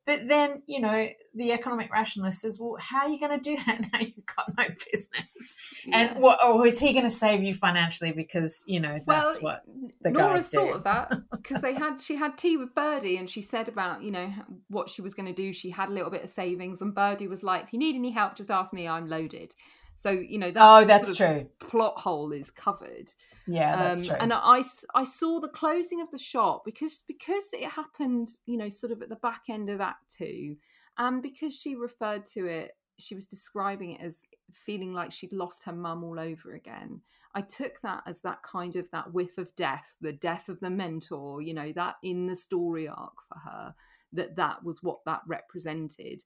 but 0.05 0.27
then, 0.27 0.61
you 0.67 0.79
know, 0.79 1.07
the 1.33 1.51
economic 1.51 1.91
rationalist 1.91 2.39
says, 2.39 2.59
well, 2.59 2.77
how 2.79 2.99
are 2.99 3.09
you 3.09 3.19
going 3.19 3.39
to 3.39 3.43
do 3.43 3.57
that 3.65 3.81
now 3.93 3.99
you've 3.99 4.25
got 4.25 4.51
no 4.55 4.65
business? 4.91 5.83
Yeah. 5.85 5.97
And 5.97 6.21
what, 6.21 6.43
or 6.43 6.65
is 6.67 6.79
he 6.79 6.93
going 6.93 7.05
to 7.05 7.09
save 7.09 7.43
you 7.43 7.55
financially 7.55 8.11
because, 8.11 8.63
you 8.67 8.79
know, 8.79 8.99
that's 9.07 9.41
well, 9.41 9.59
what 9.63 9.63
the 10.01 10.11
Nora's 10.11 10.43
guys 10.43 10.49
do. 10.49 10.57
thought 10.59 10.75
of 10.75 10.83
that 10.83 11.21
because 11.31 11.61
they 11.61 11.73
had, 11.73 11.99
she 11.99 12.15
had 12.15 12.38
tea 12.38 12.55
with 12.55 12.75
Birdie 12.75 13.17
and 13.17 13.27
she 13.27 13.41
said 13.41 13.67
about, 13.67 14.03
you 14.03 14.11
know, 14.11 14.31
what 14.69 14.89
she 14.89 15.01
was 15.01 15.15
going 15.15 15.27
to 15.27 15.33
do. 15.33 15.51
She 15.51 15.71
had 15.71 15.89
a 15.89 15.91
little 15.91 16.11
bit 16.11 16.23
of 16.23 16.29
savings 16.29 16.83
and 16.83 16.93
Birdie 16.93 17.27
was 17.27 17.43
like, 17.43 17.63
if 17.63 17.73
you 17.73 17.79
need 17.79 17.95
any 17.95 18.11
help, 18.11 18.35
just 18.35 18.51
ask 18.51 18.73
me, 18.73 18.88
I'm 18.88 19.07
loaded. 19.07 19.55
So 19.95 20.12
you 20.12 20.38
know 20.38 20.51
that 20.51 20.62
oh, 20.62 20.84
that's 20.84 21.15
true. 21.15 21.49
Plot 21.60 21.97
hole 21.97 22.34
is 22.34 22.51
covered. 22.51 23.10
Yeah, 23.47 23.77
that's 23.77 24.01
um, 24.01 24.08
true. 24.08 24.17
And 24.19 24.34
I, 24.34 24.62
I 24.93 25.03
saw 25.05 25.39
the 25.39 25.47
closing 25.47 26.01
of 26.01 26.12
the 26.12 26.17
shop 26.17 26.63
because 26.65 27.01
because 27.08 27.51
it 27.53 27.63
happened, 27.63 28.29
you 28.45 28.58
know, 28.58 28.67
sort 28.67 28.91
of 28.91 29.01
at 29.01 29.08
the 29.08 29.15
back 29.15 29.43
end 29.49 29.69
of 29.69 29.79
Act 29.79 30.15
Two, 30.17 30.58
and 30.97 31.23
because 31.23 31.58
she 31.58 31.75
referred 31.75 32.25
to 32.34 32.45
it, 32.45 32.73
she 32.99 33.15
was 33.15 33.25
describing 33.25 33.91
it 33.91 34.01
as 34.01 34.25
feeling 34.51 34.93
like 34.93 35.13
she'd 35.13 35.34
lost 35.34 35.63
her 35.63 35.73
mum 35.73 36.03
all 36.03 36.19
over 36.19 36.53
again. 36.53 37.01
I 37.34 37.41
took 37.41 37.79
that 37.81 38.03
as 38.05 38.21
that 38.21 38.43
kind 38.43 38.75
of 38.75 38.91
that 38.91 39.13
whiff 39.13 39.38
of 39.38 39.55
death, 39.55 39.97
the 40.01 40.13
death 40.13 40.49
of 40.49 40.60
the 40.60 40.69
mentor, 40.69 41.41
you 41.41 41.53
know, 41.53 41.71
that 41.73 41.95
in 42.03 42.27
the 42.27 42.36
story 42.36 42.88
arc 42.88 43.15
for 43.29 43.39
her, 43.39 43.75
that 44.12 44.36
that 44.36 44.63
was 44.63 44.84
what 44.84 44.99
that 45.05 45.21
represented. 45.25 46.21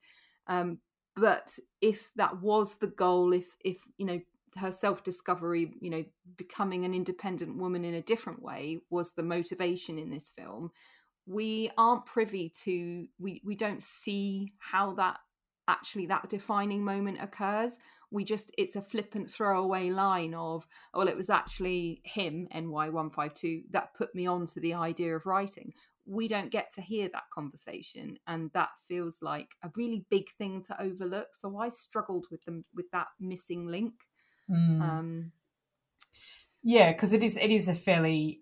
Um, 0.48 0.80
but 1.20 1.58
if 1.82 2.12
that 2.16 2.42
was 2.42 2.76
the 2.76 2.88
goal 2.88 3.34
if 3.34 3.56
if 3.64 3.78
you 3.98 4.06
know 4.06 4.20
her 4.58 4.72
self 4.72 5.04
discovery 5.04 5.74
you 5.80 5.90
know 5.90 6.04
becoming 6.38 6.86
an 6.86 6.94
independent 6.94 7.56
woman 7.58 7.86
in 7.86 7.96
a 7.96 8.02
different 8.02 8.42
way 8.42 8.80
was 8.90 9.12
the 9.12 9.24
motivation 9.24 9.98
in 9.98 10.10
this 10.10 10.32
film 10.32 10.72
we 11.26 11.70
aren't 11.78 12.06
privy 12.06 12.50
to 12.64 13.06
we 13.20 13.42
we 13.46 13.56
don't 13.56 13.84
see 13.84 14.52
how 14.60 14.94
that 14.96 15.18
actually 15.70 16.08
that 16.08 16.28
defining 16.30 16.84
moment 16.84 17.20
occurs. 17.22 17.78
We 18.12 18.24
just 18.24 18.52
it's 18.58 18.76
a 18.76 18.82
flippant 18.82 19.30
throwaway 19.30 19.92
line 19.92 20.34
of 20.34 20.68
oh, 20.94 21.00
well 21.00 21.08
it 21.08 21.16
was 21.16 21.30
actually 21.30 22.02
him 22.04 22.48
ny152 22.54 23.66
that 23.70 23.94
put 23.94 24.14
me 24.16 24.26
on 24.26 24.48
to 24.48 24.60
the 24.60 24.74
idea 24.74 25.16
of 25.16 25.28
writing 25.28 25.74
we 26.10 26.28
don't 26.28 26.50
get 26.50 26.74
to 26.74 26.82
hear 26.82 27.08
that 27.14 27.30
conversation 27.32 28.18
and 28.28 28.50
that 28.54 28.70
feels 28.88 29.22
like 29.22 29.50
a 29.64 29.70
really 29.76 30.04
big 30.10 30.30
thing 30.38 30.64
to 30.64 30.82
overlook 30.82 31.28
so 31.34 31.58
i 31.58 31.70
struggled 31.70 32.26
with 32.32 32.44
them 32.46 32.64
with 32.76 32.90
that 32.92 33.08
missing 33.20 33.68
link. 33.68 33.94
Mm. 34.50 34.82
um 34.82 35.32
yeah 36.64 36.92
because 36.92 37.14
it 37.14 37.22
is 37.22 37.38
it 37.38 37.52
is 37.52 37.70
a 37.70 37.76
fairly 37.76 38.42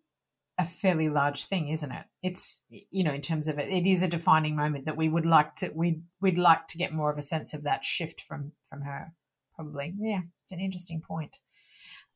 a 0.57 0.65
fairly 0.65 1.07
large 1.09 1.45
thing 1.45 1.69
isn't 1.69 1.91
it? 1.91 2.05
It's 2.23 2.63
you 2.69 3.03
know 3.03 3.13
in 3.13 3.21
terms 3.21 3.47
of 3.47 3.59
it 3.59 3.69
it 3.69 3.87
is 3.87 4.01
a 4.01 4.07
defining 4.07 4.55
moment 4.55 4.85
that 4.85 4.97
we 4.97 5.07
would 5.07 5.25
like 5.25 5.53
to 5.55 5.69
we 5.75 6.01
we'd 6.19 6.37
like 6.37 6.67
to 6.69 6.77
get 6.77 6.91
more 6.91 7.11
of 7.11 7.17
a 7.17 7.21
sense 7.21 7.53
of 7.53 7.63
that 7.63 7.83
shift 7.83 8.21
from 8.21 8.53
from 8.63 8.81
her 8.81 9.13
probably. 9.53 9.93
Yeah 9.99 10.21
it's 10.41 10.51
an 10.51 10.59
interesting 10.59 11.01
point. 11.01 11.37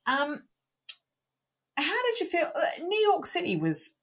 Um 0.07 0.43
how 1.77 2.03
did 2.03 2.19
you 2.19 2.25
feel 2.25 2.51
uh, 2.55 2.83
new 2.83 2.99
york 2.99 3.25
city 3.25 3.55
was 3.55 3.95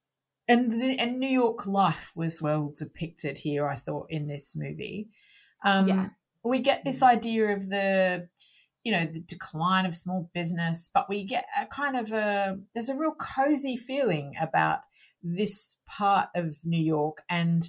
and 0.48 0.72
and 0.72 1.20
New 1.20 1.28
York 1.28 1.66
life 1.66 2.12
was 2.16 2.40
well 2.40 2.72
depicted 2.76 3.38
here. 3.38 3.68
I 3.68 3.76
thought 3.76 4.06
in 4.08 4.26
this 4.26 4.56
movie, 4.56 5.10
um, 5.64 5.88
yeah. 5.88 6.08
we 6.42 6.60
get 6.60 6.84
this 6.84 7.02
mm. 7.02 7.08
idea 7.08 7.48
of 7.48 7.68
the 7.68 8.28
you 8.82 8.92
know 8.92 9.04
the 9.04 9.20
decline 9.20 9.84
of 9.84 9.94
small 9.94 10.30
business, 10.34 10.90
but 10.92 11.08
we 11.08 11.24
get 11.24 11.44
a 11.60 11.66
kind 11.66 11.96
of 11.96 12.12
a 12.12 12.58
there's 12.74 12.88
a 12.88 12.96
real 12.96 13.14
cozy 13.18 13.76
feeling 13.76 14.34
about 14.40 14.80
this 15.22 15.76
part 15.86 16.28
of 16.34 16.52
New 16.64 16.82
York 16.82 17.22
and 17.28 17.68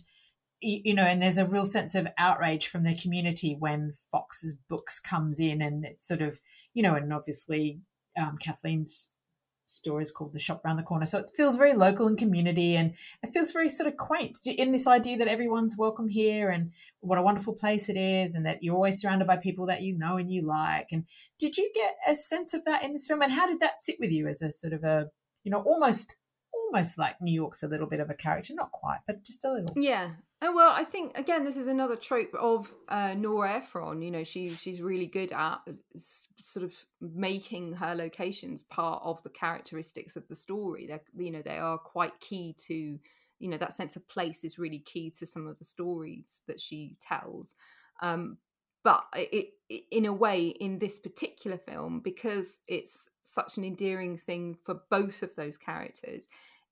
you 0.62 0.94
know 0.94 1.04
and 1.04 1.22
there's 1.22 1.38
a 1.38 1.46
real 1.46 1.66
sense 1.66 1.96
of 1.96 2.08
outrage 2.18 2.68
from 2.68 2.84
the 2.84 2.96
community 2.96 3.56
when 3.58 3.94
fox's 4.12 4.58
books 4.70 5.00
comes 5.00 5.40
in 5.40 5.62
and 5.62 5.86
it's 5.86 6.06
sort 6.06 6.22
of 6.22 6.40
you 6.74 6.84
know 6.84 6.96
and 6.96 7.14
obviously 7.14 7.80
um, 8.20 8.38
kathleen's 8.38 9.14
store 9.70 10.02
is 10.02 10.12
called 10.12 10.34
the 10.34 10.40
shop 10.40 10.64
around 10.66 10.78
the 10.78 10.84
corner. 10.84 11.06
So 11.06 11.20
it 11.20 11.32
feels 11.36 11.56
very 11.56 11.74
local 11.74 12.08
and 12.08 12.18
community, 12.18 12.76
and 12.76 12.94
it 13.24 13.32
feels 13.32 13.52
very 13.52 13.70
sort 13.70 13.88
of 13.88 13.98
quaint 13.98 14.40
in 14.46 14.72
this 14.72 14.88
idea 14.88 15.18
that 15.18 15.28
everyone's 15.28 15.78
welcome 15.78 16.10
here 16.10 16.50
and 16.50 16.72
what 17.02 17.20
a 17.20 17.24
wonderful 17.24 17.54
place 17.54 17.90
it 17.90 17.98
is, 17.98 18.36
and 18.36 18.46
that 18.46 18.64
you're 18.64 18.76
always 18.76 19.00
surrounded 19.00 19.28
by 19.28 19.38
people 19.38 19.66
that 19.68 19.82
you 19.82 19.98
know 19.98 20.18
and 20.18 20.32
you 20.32 20.42
like. 20.42 20.88
And 20.92 21.06
did 21.38 21.58
you 21.58 21.72
get 21.74 21.96
a 22.08 22.16
sense 22.16 22.54
of 22.54 22.66
that 22.66 22.84
in 22.84 22.94
this 22.94 23.08
film? 23.08 23.22
And 23.22 23.32
how 23.32 23.48
did 23.48 23.60
that 23.60 23.82
sit 23.82 23.98
with 24.00 24.12
you 24.12 24.28
as 24.28 24.42
a 24.42 24.52
sort 24.52 24.74
of 24.74 24.84
a 24.84 25.10
you 25.44 25.52
know 25.52 25.62
almost 25.62 26.16
almost 26.54 26.98
like 26.98 27.22
New 27.22 27.34
York's 27.34 27.64
a 27.64 27.68
little 27.68 27.88
bit 27.88 28.00
of 28.00 28.10
a 28.10 28.14
character, 28.14 28.54
not 28.54 28.72
quite, 28.72 29.00
but 29.08 29.24
just 29.24 29.44
a 29.46 29.52
little. 29.52 29.74
Yeah. 29.76 30.12
Oh 30.42 30.56
well, 30.56 30.72
I 30.74 30.86
think 30.86 31.18
again 31.18 31.44
this 31.44 31.58
is 31.58 31.68
another 31.68 31.98
trope 31.98 32.34
of 32.34 32.74
uh, 32.88 33.14
Nora 33.14 33.56
Ephron. 33.56 34.02
You 34.02 34.12
know, 34.12 34.24
she 34.24 34.54
she's 34.54 34.82
really 34.82 35.08
good 35.08 35.34
at 35.34 35.60
sort 35.96 36.64
of 36.64 36.74
making 37.02 37.74
her 37.74 37.94
locations 37.94 38.64
part 38.64 39.02
of 39.04 39.22
the 39.24 39.30
characteristics 39.30 40.16
of 40.16 40.28
the 40.30 40.36
story. 40.36 40.88
They're 40.88 41.02
you 41.18 41.32
know 41.32 41.42
they 41.42 41.58
are 41.58 41.78
quite 41.78 42.18
key 42.22 42.56
to 42.68 42.74
you 42.74 43.50
know 43.50 43.58
that 43.58 43.74
sense 43.74 43.96
of 43.98 44.08
place 44.08 44.44
is 44.44 44.58
really 44.58 44.80
key 44.80 45.12
to 45.20 45.26
some 45.26 45.48
of 45.48 45.58
the 45.60 45.66
stories 45.66 46.42
that 46.48 46.62
she 46.62 46.96
tells. 47.02 47.56
Um, 48.02 48.38
but 48.84 49.04
it, 49.14 49.50
it, 49.70 49.84
in 49.92 50.06
a 50.06 50.14
way 50.14 50.48
in 50.48 50.80
this 50.80 51.00
particular 51.00 51.58
film 51.58 52.00
because 52.00 52.60
it's 52.68 53.08
such 53.24 53.58
an 53.58 53.64
endearing 53.64 54.18
thing 54.18 54.56
for 54.64 54.82
both 54.90 55.22
of 55.24 55.36
those 55.36 55.58
characters 55.58 56.28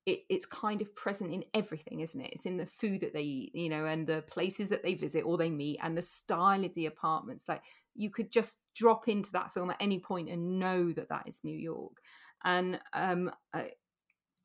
it, 0.07 0.23
it's 0.29 0.45
kind 0.45 0.81
of 0.81 0.95
present 0.95 1.33
in 1.33 1.43
everything, 1.53 1.99
isn't 1.99 2.21
it? 2.21 2.31
It's 2.31 2.45
in 2.45 2.55
the 2.55 2.65
food 2.65 3.01
that 3.01 3.13
they 3.13 3.23
eat, 3.23 3.53
you 3.53 3.67
know, 3.67 3.85
and 3.85 4.07
the 4.07 4.23
places 4.25 4.69
that 4.69 4.81
they 4.81 4.93
visit 4.93 5.25
or 5.25 5.37
they 5.37 5.51
meet, 5.51 5.79
and 5.83 5.97
the 5.97 6.01
style 6.01 6.63
of 6.63 6.73
the 6.73 6.85
apartments. 6.85 7.49
Like 7.49 7.61
you 7.93 8.09
could 8.09 8.31
just 8.31 8.59
drop 8.73 9.09
into 9.09 9.33
that 9.33 9.51
film 9.51 9.69
at 9.69 9.81
any 9.81 9.99
point 9.99 10.29
and 10.29 10.59
know 10.59 10.93
that 10.93 11.09
that 11.09 11.27
is 11.27 11.43
New 11.43 11.57
York. 11.57 11.97
And 12.45 12.79
um, 12.93 13.29
I, 13.53 13.71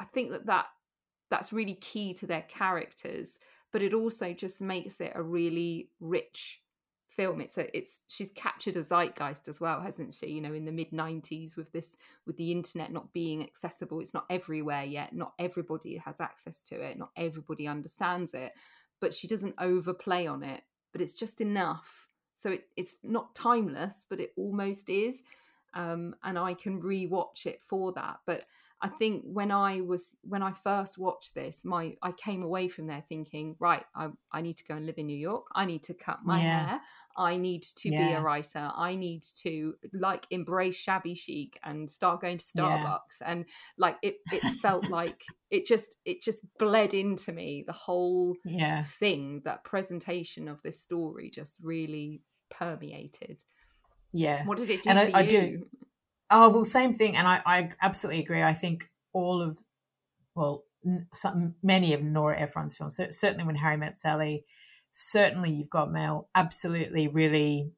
I 0.00 0.04
think 0.06 0.32
that 0.32 0.46
that 0.46 0.66
that's 1.30 1.52
really 1.52 1.74
key 1.74 2.12
to 2.14 2.26
their 2.26 2.42
characters, 2.42 3.38
but 3.72 3.82
it 3.82 3.94
also 3.94 4.32
just 4.32 4.60
makes 4.60 5.00
it 5.00 5.12
a 5.14 5.22
really 5.22 5.90
rich 6.00 6.60
film 7.16 7.40
it's 7.40 7.58
a 7.58 7.76
it's 7.76 8.00
she's 8.08 8.30
captured 8.32 8.76
a 8.76 8.82
zeitgeist 8.82 9.48
as 9.48 9.60
well 9.60 9.80
hasn't 9.80 10.12
she? 10.14 10.26
You 10.26 10.40
know 10.40 10.52
in 10.52 10.64
the 10.64 10.72
mid 10.72 10.90
90s 10.90 11.56
with 11.56 11.70
this 11.72 11.96
with 12.26 12.36
the 12.36 12.50
internet 12.52 12.92
not 12.92 13.12
being 13.12 13.42
accessible 13.42 14.00
it's 14.00 14.14
not 14.14 14.26
everywhere 14.30 14.84
yet 14.84 15.14
not 15.14 15.32
everybody 15.38 15.96
has 15.96 16.20
access 16.20 16.62
to 16.64 16.80
it 16.80 16.98
not 16.98 17.10
everybody 17.16 17.66
understands 17.68 18.34
it 18.34 18.52
but 19.00 19.12
she 19.12 19.26
doesn't 19.26 19.54
overplay 19.58 20.26
on 20.26 20.42
it 20.42 20.62
but 20.92 21.00
it's 21.00 21.16
just 21.16 21.40
enough. 21.40 22.08
So 22.34 22.52
it, 22.52 22.66
it's 22.76 22.96
not 23.02 23.34
timeless 23.34 24.06
but 24.08 24.20
it 24.20 24.32
almost 24.36 24.88
is 24.88 25.22
um, 25.74 26.14
and 26.24 26.38
i 26.38 26.54
can 26.54 26.82
rewatch 26.82 27.46
it 27.46 27.62
for 27.62 27.92
that 27.92 28.18
but 28.26 28.44
I 28.84 28.88
think 28.88 29.22
when 29.24 29.52
I 29.52 29.80
was 29.80 30.16
when 30.22 30.42
I 30.42 30.52
first 30.52 30.98
watched 30.98 31.36
this, 31.36 31.64
my 31.64 31.94
I 32.02 32.10
came 32.10 32.42
away 32.42 32.66
from 32.66 32.88
there 32.88 33.04
thinking, 33.08 33.54
right, 33.60 33.84
I, 33.94 34.08
I 34.32 34.40
need 34.40 34.56
to 34.56 34.64
go 34.64 34.74
and 34.74 34.84
live 34.84 34.98
in 34.98 35.06
New 35.06 35.16
York. 35.16 35.46
I 35.54 35.66
need 35.66 35.84
to 35.84 35.94
cut 35.94 36.18
my 36.24 36.42
yeah. 36.42 36.66
hair. 36.66 36.80
I 37.16 37.36
need 37.36 37.62
to 37.62 37.90
yeah. 37.90 38.08
be 38.08 38.12
a 38.14 38.20
writer. 38.20 38.70
I 38.74 38.96
need 38.96 39.22
to 39.42 39.74
like 39.92 40.26
embrace 40.30 40.76
shabby 40.76 41.14
chic 41.14 41.60
and 41.62 41.88
start 41.88 42.20
going 42.20 42.38
to 42.38 42.44
Starbucks. 42.44 43.20
Yeah. 43.20 43.30
And 43.30 43.44
like 43.78 43.98
it, 44.02 44.16
it 44.32 44.42
felt 44.60 44.90
like 44.90 45.22
it 45.50 45.64
just 45.64 45.98
it 46.04 46.20
just 46.20 46.40
bled 46.58 46.92
into 46.92 47.32
me. 47.32 47.62
The 47.64 47.72
whole 47.72 48.34
yeah. 48.44 48.82
thing, 48.82 49.42
that 49.44 49.62
presentation 49.62 50.48
of 50.48 50.60
this 50.62 50.80
story, 50.80 51.30
just 51.30 51.60
really 51.62 52.22
permeated. 52.50 53.44
Yeah. 54.12 54.44
What 54.44 54.58
did 54.58 54.70
it 54.70 54.82
do 54.82 54.90
and 54.90 54.98
I, 54.98 55.20
I, 55.20 55.26
do. 55.26 55.66
Oh 56.34 56.48
well, 56.48 56.64
same 56.64 56.94
thing, 56.94 57.14
and 57.14 57.28
I, 57.28 57.42
I 57.44 57.70
absolutely 57.82 58.22
agree. 58.22 58.42
I 58.42 58.54
think 58.54 58.88
all 59.12 59.42
of, 59.42 59.58
well, 60.34 60.64
some, 61.12 61.56
many 61.62 61.92
of 61.92 62.02
Nora 62.02 62.40
Ephron's 62.40 62.74
films, 62.74 62.98
certainly 63.10 63.44
when 63.44 63.56
Harry 63.56 63.76
Met 63.76 63.96
Sally, 63.96 64.46
certainly 64.90 65.50
You've 65.50 65.68
Got 65.68 65.92
Mail 65.92 66.30
absolutely 66.34 67.06
really 67.06 67.72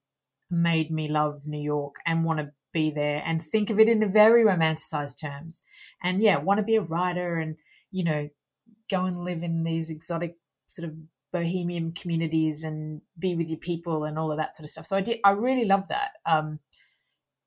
made 0.50 0.92
me 0.92 1.08
love 1.08 1.46
New 1.46 1.60
York 1.60 1.96
and 2.06 2.24
want 2.24 2.38
to 2.38 2.52
be 2.72 2.90
there 2.90 3.22
and 3.26 3.42
think 3.42 3.70
of 3.70 3.80
it 3.80 3.88
in 3.88 4.02
a 4.02 4.08
very 4.08 4.44
romanticized 4.44 5.20
terms. 5.20 5.62
And 6.02 6.22
yeah, 6.22 6.36
want 6.36 6.58
to 6.58 6.64
be 6.64 6.76
a 6.76 6.80
writer 6.80 7.36
and, 7.36 7.56
you 7.90 8.04
know, 8.04 8.28
go 8.90 9.04
and 9.04 9.24
live 9.24 9.42
in 9.42 9.64
these 9.64 9.90
exotic 9.90 10.36
sort 10.68 10.88
of 10.88 10.94
bohemian 11.32 11.92
communities 11.92 12.62
and 12.62 13.00
be 13.18 13.34
with 13.34 13.48
your 13.48 13.58
people 13.58 14.04
and 14.04 14.18
all 14.18 14.30
of 14.30 14.38
that 14.38 14.54
sort 14.54 14.64
of 14.64 14.70
stuff. 14.70 14.86
So 14.86 14.96
I 14.96 15.00
did, 15.00 15.18
I 15.24 15.30
really 15.30 15.64
love 15.64 15.88
that. 15.88 16.12
Um, 16.26 16.60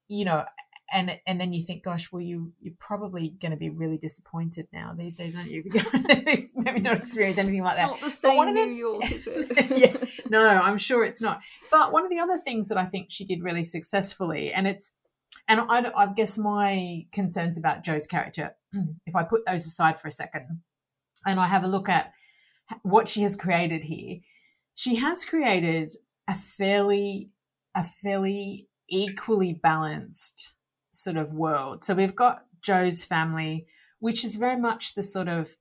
you 0.09 0.25
know, 0.25 0.45
and 0.91 1.19
and 1.25 1.39
then 1.39 1.53
you 1.53 1.63
think, 1.63 1.83
gosh, 1.83 2.11
well, 2.11 2.21
you 2.21 2.53
you're 2.59 2.73
probably 2.79 3.35
going 3.41 3.51
to 3.51 3.57
be 3.57 3.69
really 3.69 3.97
disappointed 3.97 4.67
now 4.71 4.93
these 4.97 5.15
days, 5.15 5.35
aren't 5.35 5.49
you? 5.49 5.63
Maybe 6.55 6.79
not 6.79 6.97
experience 6.97 7.37
anything 7.37 7.63
like 7.63 7.75
that. 7.75 7.87
Not 7.87 8.01
the 8.01 8.09
same 8.09 8.37
one 8.37 8.49
of 8.49 8.55
the, 8.55 8.65
New 8.65 8.71
York, 8.71 9.11
is 9.11 9.27
it? 9.27 9.77
yeah, 9.77 10.27
no, 10.29 10.47
I'm 10.47 10.77
sure 10.77 11.03
it's 11.03 11.21
not. 11.21 11.41
But 11.69 11.91
one 11.91 12.03
of 12.03 12.09
the 12.09 12.19
other 12.19 12.37
things 12.37 12.69
that 12.69 12.77
I 12.77 12.85
think 12.85 13.07
she 13.09 13.25
did 13.25 13.43
really 13.43 13.63
successfully, 13.63 14.53
and 14.53 14.67
it's, 14.67 14.91
and 15.47 15.61
I, 15.61 15.91
I 15.95 16.07
guess 16.13 16.37
my 16.37 17.05
concerns 17.11 17.57
about 17.57 17.83
Joe's 17.83 18.07
character, 18.07 18.55
if 19.05 19.15
I 19.15 19.23
put 19.23 19.45
those 19.45 19.65
aside 19.65 19.99
for 19.99 20.07
a 20.07 20.11
second, 20.11 20.61
and 21.25 21.39
I 21.39 21.47
have 21.47 21.63
a 21.63 21.67
look 21.67 21.89
at 21.89 22.11
what 22.83 23.09
she 23.09 23.21
has 23.21 23.35
created 23.35 23.85
here, 23.85 24.19
she 24.75 24.95
has 24.95 25.25
created 25.25 25.91
a 26.27 26.35
fairly 26.35 27.31
a 27.75 27.83
fairly 27.83 28.67
equally 28.89 29.53
balanced 29.53 30.56
sort 30.97 31.17
of 31.17 31.33
world. 31.33 31.83
So 31.83 31.93
we've 31.93 32.15
got 32.15 32.45
Joe's 32.61 33.03
family, 33.03 33.67
which 33.99 34.23
is 34.25 34.35
very 34.35 34.59
much 34.59 34.95
the 34.95 35.03
sort 35.03 35.27
of, 35.27 35.55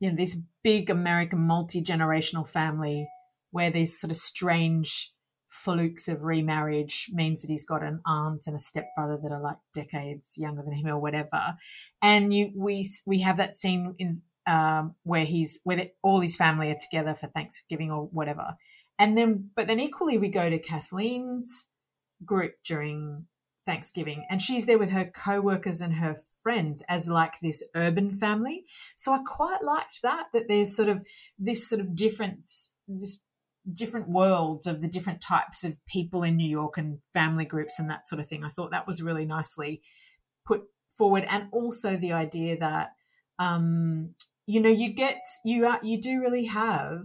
you 0.00 0.10
know, 0.10 0.16
this 0.16 0.38
big 0.62 0.90
American 0.90 1.40
multi 1.40 1.82
generational 1.82 2.48
family 2.48 3.08
where 3.50 3.70
these 3.70 4.00
sort 4.00 4.10
of 4.10 4.16
strange 4.16 5.12
flukes 5.48 6.08
of 6.08 6.24
remarriage 6.24 7.10
means 7.12 7.42
that 7.42 7.50
he's 7.50 7.64
got 7.64 7.82
an 7.82 8.00
aunt 8.06 8.44
and 8.46 8.56
a 8.56 8.58
stepbrother 8.58 9.18
that 9.22 9.32
are 9.32 9.40
like 9.40 9.58
decades 9.74 10.36
younger 10.38 10.62
than 10.62 10.72
him 10.72 10.86
or 10.86 10.98
whatever. 10.98 11.56
And 12.00 12.32
you, 12.32 12.52
we, 12.56 12.88
we 13.04 13.20
have 13.20 13.36
that 13.36 13.54
scene 13.54 13.94
in 13.98 14.22
um, 14.46 14.94
where 15.04 15.24
he's 15.24 15.60
where 15.62 15.86
all 16.02 16.20
his 16.20 16.36
family 16.36 16.70
are 16.70 16.76
together 16.80 17.14
for 17.14 17.28
Thanksgiving 17.28 17.90
or 17.90 18.06
whatever. 18.06 18.56
And 18.98 19.16
then, 19.16 19.50
but 19.54 19.68
then 19.68 19.80
equally, 19.80 20.18
we 20.18 20.28
go 20.28 20.50
to 20.50 20.58
Kathleen's 20.58 21.68
group 22.24 22.54
during 22.64 23.26
Thanksgiving, 23.64 24.24
and 24.28 24.40
she's 24.40 24.66
there 24.66 24.78
with 24.78 24.90
her 24.90 25.04
co-workers 25.04 25.80
and 25.80 25.94
her 25.94 26.16
friends 26.42 26.82
as 26.88 27.08
like 27.08 27.34
this 27.40 27.62
urban 27.74 28.10
family. 28.10 28.64
So 28.96 29.12
I 29.12 29.20
quite 29.24 29.62
liked 29.62 30.02
that 30.02 30.26
that 30.32 30.48
there's 30.48 30.74
sort 30.74 30.88
of 30.88 31.02
this 31.38 31.68
sort 31.68 31.80
of 31.80 31.94
difference, 31.94 32.74
this 32.88 33.20
different 33.68 34.08
worlds 34.08 34.66
of 34.66 34.82
the 34.82 34.88
different 34.88 35.20
types 35.20 35.62
of 35.62 35.76
people 35.86 36.24
in 36.24 36.36
New 36.36 36.48
York 36.48 36.76
and 36.76 36.98
family 37.12 37.44
groups 37.44 37.78
and 37.78 37.88
that 37.88 38.06
sort 38.06 38.20
of 38.20 38.26
thing. 38.26 38.42
I 38.44 38.48
thought 38.48 38.72
that 38.72 38.86
was 38.86 39.02
really 39.02 39.24
nicely 39.24 39.82
put 40.44 40.62
forward, 40.90 41.24
and 41.28 41.48
also 41.52 41.96
the 41.96 42.12
idea 42.12 42.58
that 42.58 42.90
um, 43.38 44.14
you 44.46 44.60
know 44.60 44.70
you 44.70 44.92
get 44.92 45.22
you 45.44 45.66
are 45.66 45.80
you 45.82 46.00
do 46.00 46.20
really 46.20 46.46
have 46.46 47.04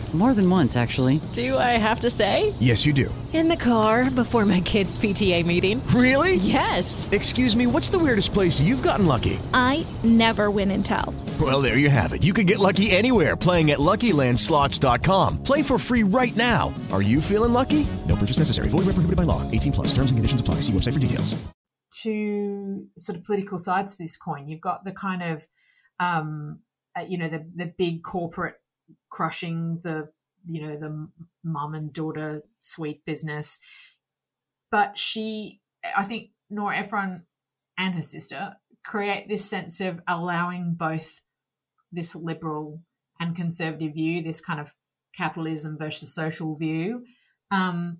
More 0.13 0.33
than 0.33 0.49
once, 0.49 0.75
actually. 0.75 1.21
Do 1.31 1.57
I 1.57 1.77
have 1.79 2.01
to 2.01 2.09
say? 2.09 2.53
Yes, 2.59 2.85
you 2.85 2.91
do. 2.91 3.13
In 3.31 3.47
the 3.47 3.55
car 3.55 4.09
before 4.11 4.43
my 4.43 4.59
kids' 4.59 4.97
PTA 4.97 5.45
meeting. 5.45 5.81
Really? 5.87 6.35
Yes. 6.35 7.07
Excuse 7.13 7.55
me, 7.55 7.65
what's 7.65 7.87
the 7.87 7.97
weirdest 7.97 8.33
place 8.33 8.59
you've 8.59 8.83
gotten 8.83 9.05
lucky? 9.05 9.39
I 9.53 9.85
never 10.03 10.51
win 10.51 10.69
and 10.71 10.85
tell. 10.85 11.15
Well, 11.39 11.61
there 11.61 11.77
you 11.77 11.89
have 11.89 12.11
it. 12.11 12.23
You 12.23 12.33
can 12.33 12.45
get 12.45 12.59
lucky 12.59 12.91
anywhere 12.91 13.37
playing 13.37 13.71
at 13.71 13.79
LuckyLandSlots.com. 13.79 15.43
Play 15.43 15.61
for 15.63 15.79
free 15.79 16.03
right 16.03 16.35
now. 16.35 16.73
Are 16.91 17.01
you 17.01 17.21
feeling 17.21 17.53
lucky? 17.53 17.87
No 18.05 18.17
purchase 18.17 18.37
necessary. 18.39 18.67
Void 18.67 18.79
where 18.79 18.95
prohibited 18.95 19.15
by 19.15 19.23
law. 19.23 19.49
18 19.49 19.71
plus. 19.71 19.87
Terms 19.93 20.11
and 20.11 20.17
conditions 20.17 20.41
apply. 20.41 20.55
See 20.55 20.73
website 20.73 20.93
for 20.93 20.99
details. 20.99 21.41
Two 21.93 22.87
sort 22.97 23.17
of 23.17 23.23
political 23.23 23.57
sides 23.57 23.95
to 23.95 24.03
this 24.03 24.17
coin. 24.17 24.49
You've 24.49 24.61
got 24.61 24.83
the 24.83 24.91
kind 24.91 25.23
of, 25.23 25.47
um, 25.99 26.59
uh, 26.97 27.05
you 27.07 27.17
know, 27.17 27.27
the 27.29 27.49
the 27.55 27.73
big 27.77 28.03
corporate 28.03 28.55
crushing 29.11 29.79
the 29.83 30.09
you 30.45 30.65
know 30.65 30.75
the 30.75 31.07
mum 31.43 31.75
and 31.75 31.93
daughter 31.93 32.41
sweet 32.61 33.05
business 33.05 33.59
but 34.71 34.97
she 34.97 35.61
i 35.95 36.03
think 36.03 36.29
nora 36.49 36.77
ephron 36.77 37.23
and 37.77 37.93
her 37.93 38.01
sister 38.01 38.55
create 38.83 39.29
this 39.29 39.45
sense 39.45 39.79
of 39.79 40.01
allowing 40.07 40.73
both 40.73 41.21
this 41.91 42.15
liberal 42.15 42.81
and 43.19 43.35
conservative 43.35 43.93
view 43.93 44.23
this 44.23 44.41
kind 44.41 44.59
of 44.59 44.73
capitalism 45.15 45.77
versus 45.77 46.13
social 46.13 46.55
view 46.55 47.03
um, 47.51 47.99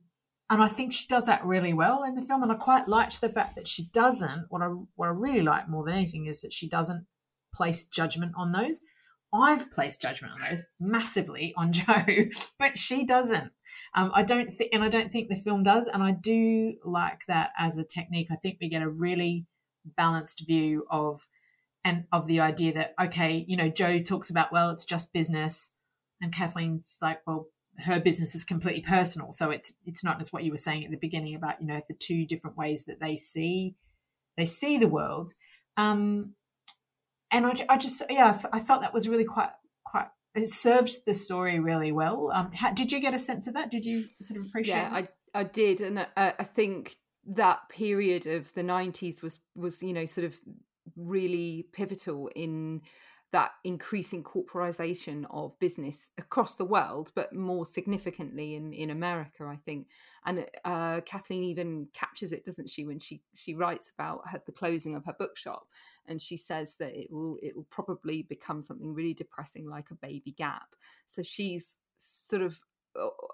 and 0.52 0.62
I 0.62 0.68
think 0.68 0.92
she 0.92 1.08
does 1.08 1.28
that 1.28 1.46
really 1.46 1.72
well 1.72 2.04
in 2.04 2.16
the 2.16 2.22
film. 2.22 2.44
And 2.44 2.52
I 2.52 2.56
quite 2.56 2.90
liked 2.90 3.22
the 3.22 3.30
fact 3.30 3.56
that 3.56 3.70
she 3.70 3.86
doesn't. 3.86 4.48
What 4.50 4.62
I 4.62 4.68
what 4.96 5.08
I 5.08 5.12
really 5.12 5.44
like 5.44 5.70
more 5.70 5.86
than 5.86 5.96
anything 5.96 6.26
is 6.26 6.42
that 6.42 6.52
she 6.52 6.68
doesn't 6.68 7.06
place 7.54 7.86
judgment 7.86 8.34
on 8.36 8.52
those. 8.52 8.82
I've 9.34 9.72
placed 9.72 10.02
judgment 10.02 10.34
on 10.34 10.42
those 10.42 10.64
massively 10.80 11.54
on 11.56 11.72
Joe, 11.72 12.06
but 12.60 12.78
she 12.78 13.06
doesn't. 13.06 13.52
Um, 13.96 14.12
I 14.14 14.24
don't 14.24 14.52
think, 14.52 14.72
and 14.74 14.84
I 14.84 14.90
don't 14.90 15.12
think 15.12 15.30
the 15.30 15.36
film 15.36 15.64
does. 15.64 15.88
And 15.88 16.04
I 16.04 16.12
do 16.12 16.76
like 16.84 17.22
that 17.28 17.52
as 17.58 17.78
a 17.78 17.84
technique. 17.84 18.28
I 18.32 18.36
think 18.36 18.58
we 18.60 18.70
get 18.70 18.82
a 18.82 18.90
really 18.90 19.46
balanced 19.98 20.44
view 20.46 20.86
of 20.92 21.26
and 21.84 22.06
of 22.12 22.28
the 22.28 22.40
idea 22.40 22.74
that 22.74 22.94
okay, 23.02 23.46
you 23.48 23.58
know, 23.58 23.70
Joe 23.70 24.00
talks 24.00 24.30
about 24.30 24.52
well, 24.52 24.70
it's 24.70 24.86
just 24.86 25.14
business, 25.14 25.74
and 26.22 26.34
Kathleen's 26.34 26.98
like, 27.02 27.22
well, 27.26 27.48
her 27.80 28.00
business 28.00 28.36
is 28.36 28.44
completely 28.44 28.82
personal. 28.82 29.32
So 29.32 29.50
it's 29.50 29.74
it's 29.86 30.04
not 30.04 30.20
just 30.20 30.34
what 30.34 30.44
you 30.44 30.52
were 30.52 30.58
saying 30.58 30.86
at 30.86 30.92
the 30.92 30.98
beginning 30.98 31.36
about 31.36 31.62
you 31.62 31.68
know 31.68 31.82
the 31.88 31.96
two 31.96 32.26
different 32.26 32.58
ways 32.58 32.86
that 32.86 33.00
they 33.00 33.16
see 33.16 33.76
they 34.38 34.46
see 34.46 34.78
the 34.78 34.88
world. 34.88 35.32
Um, 35.78 36.34
and 37.32 37.46
I, 37.46 37.54
I 37.70 37.78
just 37.78 38.02
yeah 38.10 38.40
I 38.52 38.60
felt 38.60 38.82
that 38.82 38.94
was 38.94 39.08
really 39.08 39.26
quite 39.26 39.52
quite 39.86 40.08
it 40.34 40.48
served 40.48 41.06
the 41.06 41.14
story 41.14 41.60
really 41.60 41.92
well. 41.92 42.32
Um, 42.34 42.52
how, 42.54 42.72
did 42.72 42.92
you 42.92 43.02
get 43.02 43.14
a 43.14 43.20
sense 43.20 43.48
of 43.48 43.54
that? 43.56 43.70
Did 43.70 43.86
you 43.86 44.06
sort 44.22 44.40
of 44.40 44.46
appreciate? 44.46 44.76
Yeah, 44.76 44.90
I 44.92 45.08
I 45.34 45.44
did, 45.44 45.82
and 45.82 46.00
I, 46.00 46.34
I 46.40 46.44
think 46.44 46.96
that 47.28 47.70
period 47.70 48.26
of 48.26 48.54
the 48.54 48.62
'90s 48.62 49.22
was 49.22 49.40
was 49.56 49.84
you 49.84 49.94
know 49.94 50.06
sort 50.06 50.26
of 50.26 50.40
really 50.96 51.68
pivotal 51.74 52.30
in 52.36 52.82
that 53.32 53.52
increasing 53.64 54.24
corporatization 54.24 55.26
of 55.32 55.58
business 55.60 56.12
across 56.18 56.58
the 56.58 56.66
world, 56.66 57.12
but 57.16 57.34
more 57.34 57.66
significantly 57.66 58.56
in, 58.56 58.74
in 58.74 58.90
America, 58.90 59.46
I 59.46 59.56
think. 59.56 59.88
And 60.26 60.46
uh, 60.66 61.02
Kathleen 61.06 61.44
even 61.44 61.88
captures 61.94 62.34
it, 62.34 62.44
doesn't 62.44 62.70
she, 62.70 62.86
when 62.86 63.00
she 63.00 63.22
she 63.34 63.56
writes 63.56 63.92
about 63.98 64.28
her, 64.30 64.42
the 64.46 64.52
closing 64.52 64.96
of 64.96 65.06
her 65.06 65.16
bookshop, 65.18 65.66
and 66.06 66.22
she 66.22 66.36
says 66.36 66.76
that 66.76 66.94
it 66.94 67.12
will 67.12 67.38
it 67.42 67.56
will 67.56 67.68
probably 67.70 68.24
become 68.24 68.62
something 68.62 68.94
really 68.94 69.14
depressing, 69.14 69.68
like 69.68 69.92
a 69.92 69.96
baby 69.96 70.32
gap. 70.32 70.76
So 71.06 71.24
she's 71.24 71.78
sort 71.96 72.42
of 72.42 72.60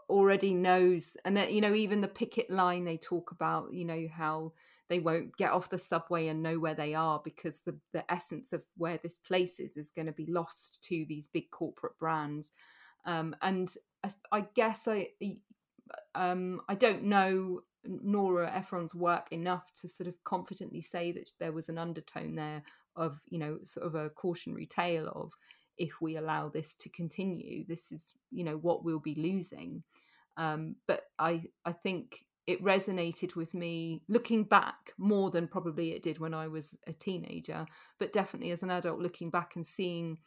already 0.07 0.53
knows, 0.53 1.17
and 1.25 1.35
that 1.37 1.51
you 1.51 1.59
know 1.59 1.73
even 1.73 2.01
the 2.01 2.07
picket 2.07 2.49
line 2.49 2.85
they 2.85 2.97
talk 2.97 3.31
about, 3.31 3.73
you 3.73 3.83
know 3.83 4.07
how 4.13 4.53
they 4.89 4.99
won't 4.99 5.35
get 5.37 5.51
off 5.51 5.69
the 5.69 5.77
subway 5.77 6.27
and 6.27 6.41
know 6.41 6.59
where 6.59 6.75
they 6.75 6.93
are 6.93 7.21
because 7.23 7.61
the, 7.61 7.77
the 7.93 8.09
essence 8.11 8.53
of 8.53 8.63
where 8.77 8.97
this 8.97 9.17
place 9.17 9.59
is 9.59 9.75
is 9.75 9.89
going 9.89 10.05
to 10.05 10.13
be 10.13 10.25
lost 10.27 10.83
to 10.83 11.05
these 11.07 11.27
big 11.27 11.49
corporate 11.51 11.97
brands. 11.99 12.53
Um, 13.05 13.35
and 13.41 13.73
I, 14.03 14.09
I, 14.31 14.45
guess 14.55 14.87
I 14.87 15.09
um, 16.15 16.61
I 16.69 16.75
don't 16.75 17.03
know 17.03 17.61
Nora 17.85 18.51
Ephron's 18.53 18.95
work 18.95 19.27
enough 19.31 19.71
to 19.81 19.87
sort 19.87 20.07
of 20.07 20.15
confidently 20.23 20.81
say 20.81 21.11
that 21.13 21.31
there 21.39 21.51
was 21.51 21.69
an 21.69 21.77
undertone 21.77 22.35
there 22.35 22.63
of 22.95 23.21
you 23.29 23.39
know 23.39 23.59
sort 23.63 23.85
of 23.85 23.95
a 23.95 24.09
cautionary 24.09 24.65
tale 24.65 25.07
of 25.15 25.31
if 25.77 26.01
we 26.01 26.17
allow 26.17 26.49
this 26.49 26.75
to 26.75 26.89
continue, 26.89 27.65
this 27.67 27.91
is 27.91 28.13
you 28.31 28.43
know 28.43 28.57
what 28.57 28.83
we'll 28.83 28.99
be 28.99 29.15
losing. 29.15 29.83
Um, 30.35 30.75
but 30.87 31.03
I 31.19 31.43
I 31.65 31.71
think 31.71 32.25
it 32.47 32.63
resonated 32.63 33.35
with 33.35 33.53
me 33.53 34.01
looking 34.07 34.45
back 34.45 34.93
more 34.97 35.29
than 35.29 35.47
probably 35.47 35.91
it 35.91 36.01
did 36.01 36.17
when 36.17 36.33
I 36.33 36.47
was 36.47 36.77
a 36.87 36.93
teenager, 36.93 37.65
but 37.99 38.13
definitely 38.13 38.51
as 38.51 38.63
an 38.63 38.71
adult 38.71 38.99
looking 38.99 39.29
back 39.29 39.55
and 39.55 39.65
seeing 39.65 40.17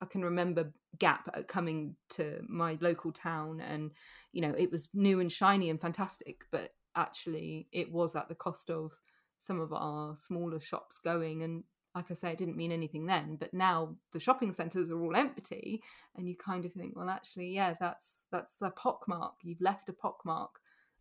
I 0.00 0.06
can 0.06 0.24
remember 0.24 0.72
Gap 0.98 1.28
uh, 1.34 1.42
coming 1.42 1.96
to 2.10 2.40
my 2.48 2.78
local 2.80 3.12
town 3.12 3.60
and 3.60 3.92
you 4.32 4.42
know 4.42 4.54
it 4.56 4.70
was 4.70 4.88
new 4.92 5.20
and 5.20 5.30
shiny 5.30 5.70
and 5.70 5.80
fantastic, 5.80 6.44
but 6.50 6.70
actually 6.96 7.68
it 7.72 7.92
was 7.92 8.16
at 8.16 8.28
the 8.28 8.34
cost 8.34 8.70
of 8.70 8.92
some 9.38 9.60
of 9.60 9.72
our 9.72 10.16
smaller 10.16 10.58
shops 10.58 10.98
going 10.98 11.44
and 11.44 11.62
like 11.94 12.10
I 12.10 12.14
say, 12.14 12.30
it 12.30 12.38
didn't 12.38 12.56
mean 12.56 12.70
anything 12.70 13.06
then, 13.06 13.36
but 13.40 13.52
now 13.54 13.96
the 14.12 14.20
shopping 14.20 14.52
centres 14.52 14.90
are 14.90 15.00
all 15.00 15.16
empty, 15.16 15.82
and 16.16 16.28
you 16.28 16.36
kind 16.36 16.64
of 16.64 16.72
think, 16.72 16.94
well, 16.94 17.08
actually, 17.08 17.48
yeah, 17.48 17.74
that's 17.80 18.26
that's 18.30 18.62
a 18.62 18.70
pockmark. 18.70 19.32
You've 19.42 19.60
left 19.60 19.88
a 19.88 19.92
pockmark 19.92 20.50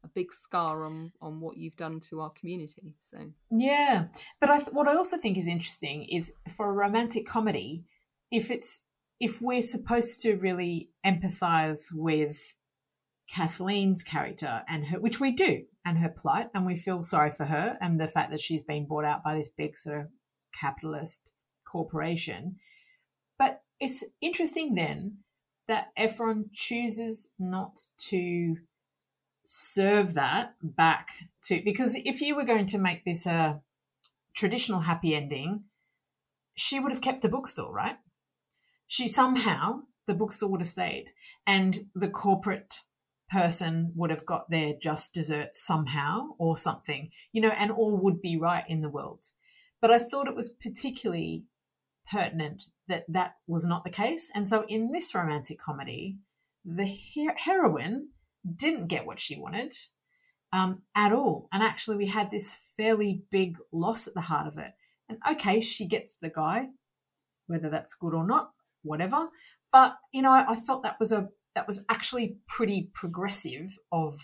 a 0.08 0.12
big 0.14 0.32
scar 0.32 0.86
on 0.86 1.12
on 1.22 1.40
what 1.40 1.58
you've 1.58 1.76
done 1.76 2.00
to 2.00 2.22
our 2.22 2.32
community. 2.32 2.96
So 3.00 3.18
yeah, 3.52 4.08
but 4.40 4.50
I 4.50 4.58
th- 4.58 4.70
what 4.72 4.88
I 4.88 4.96
also 4.96 5.18
think 5.18 5.38
is 5.38 5.48
interesting 5.48 6.06
is 6.06 6.34
for 6.56 6.70
a 6.70 6.74
romantic 6.74 7.26
comedy, 7.28 7.84
if 8.32 8.50
it's 8.52 8.84
if 9.20 9.42
we're 9.42 9.62
supposed 9.62 10.22
to 10.22 10.36
really 10.36 10.90
empathize 11.06 11.88
with 11.94 12.54
Kathleen's 13.30 14.04
character 14.04 14.64
and 14.68 14.86
her, 14.86 15.00
which 15.00 15.20
we 15.20 15.32
do, 15.32 15.64
and 15.86 15.98
her 15.98 16.10
plight, 16.10 16.50
and 16.54 16.66
we 16.66 16.76
feel 16.76 17.04
sorry 17.04 17.32
for 17.32 17.46
her 17.46 17.78
and 17.82 18.00
the 18.00 18.08
fact 18.08 18.32
that 18.32 18.40
she's 18.40 18.64
been 18.64 18.86
bought 18.86 19.06
out 19.06 19.24
by 19.24 19.36
this 19.36 19.50
big 19.50 19.78
sort 19.78 20.00
of 20.00 20.08
capitalist 20.54 21.34
corporation. 21.66 22.58
But 23.38 23.62
it's 23.80 24.04
interesting 24.22 24.76
then 24.76 25.20
that 25.68 25.88
Ephron 25.98 26.50
chooses 26.54 27.32
not 27.38 27.80
to 27.98 28.58
serve 29.50 30.14
that 30.14 30.56
back 30.62 31.08
to 31.42 31.62
because 31.64 31.96
if 31.96 32.20
you 32.20 32.36
were 32.36 32.44
going 32.44 32.66
to 32.66 32.78
make 32.78 33.06
this 33.06 33.26
a 33.26 33.62
traditional 34.34 34.82
happy 34.82 35.16
ending, 35.16 35.64
she 36.54 36.82
would 36.82 36.92
have 36.92 37.00
kept 37.00 37.22
the 37.22 37.30
bookstore, 37.30 37.74
right? 37.74 37.96
She 38.88 39.08
somehow 39.08 39.84
the 40.06 40.14
bookstore 40.14 40.50
would 40.50 40.60
have 40.60 40.68
stayed, 40.68 41.12
and 41.46 41.86
the 41.96 42.10
corporate 42.10 42.80
person 43.32 43.94
would 43.96 44.10
have 44.10 44.26
got 44.26 44.50
their 44.50 44.74
just 44.82 45.14
desserts 45.14 45.66
somehow 45.66 46.28
or 46.38 46.58
something, 46.58 47.10
you 47.32 47.40
know, 47.40 47.54
and 47.58 47.72
all 47.72 47.96
would 47.96 48.22
be 48.22 48.38
right 48.38 48.66
in 48.68 48.82
the 48.82 48.90
world. 48.90 49.24
But 49.80 49.92
I 49.92 49.98
thought 49.98 50.28
it 50.28 50.36
was 50.36 50.50
particularly 50.50 51.46
pertinent 52.12 52.68
that 52.90 53.06
that 53.08 53.36
was 53.48 53.64
not 53.64 53.86
the 53.86 53.90
case. 53.90 54.30
And 54.36 54.46
so 54.46 54.66
in 54.68 54.92
this 54.92 55.16
romantic 55.16 55.58
comedy, 55.58 56.18
the 56.66 56.98
her- 57.16 57.36
heroine 57.38 58.10
didn't 58.56 58.88
get 58.88 59.06
what 59.06 59.20
she 59.20 59.38
wanted 59.38 59.74
um, 60.54 60.84
at 60.96 61.12
all. 61.12 61.48
And 61.52 61.64
actually, 61.64 61.98
we 61.98 62.08
had 62.08 62.32
this 62.32 62.56
fairly 62.78 63.24
big 63.32 63.58
loss 63.72 64.08
at 64.08 64.14
the 64.14 64.22
heart 64.22 64.48
of 64.48 64.58
it. 64.58 64.72
And 65.10 65.20
okay, 65.30 65.62
she 65.62 65.86
gets 65.86 66.16
the 66.16 66.30
guy, 66.30 66.68
whether 67.48 67.70
that's 67.70 67.94
good 67.94 68.14
or 68.14 68.26
not, 68.26 68.52
whatever. 68.84 69.28
But 69.72 69.96
you 70.14 70.22
know, 70.22 70.32
I, 70.32 70.56
felt 70.56 70.84
that 70.84 71.00
was 71.00 71.12
a 71.12 71.30
that 71.56 71.68
was 71.68 71.86
actually 71.90 72.38
pretty 72.48 72.90
progressive 72.94 73.78
of 73.92 74.18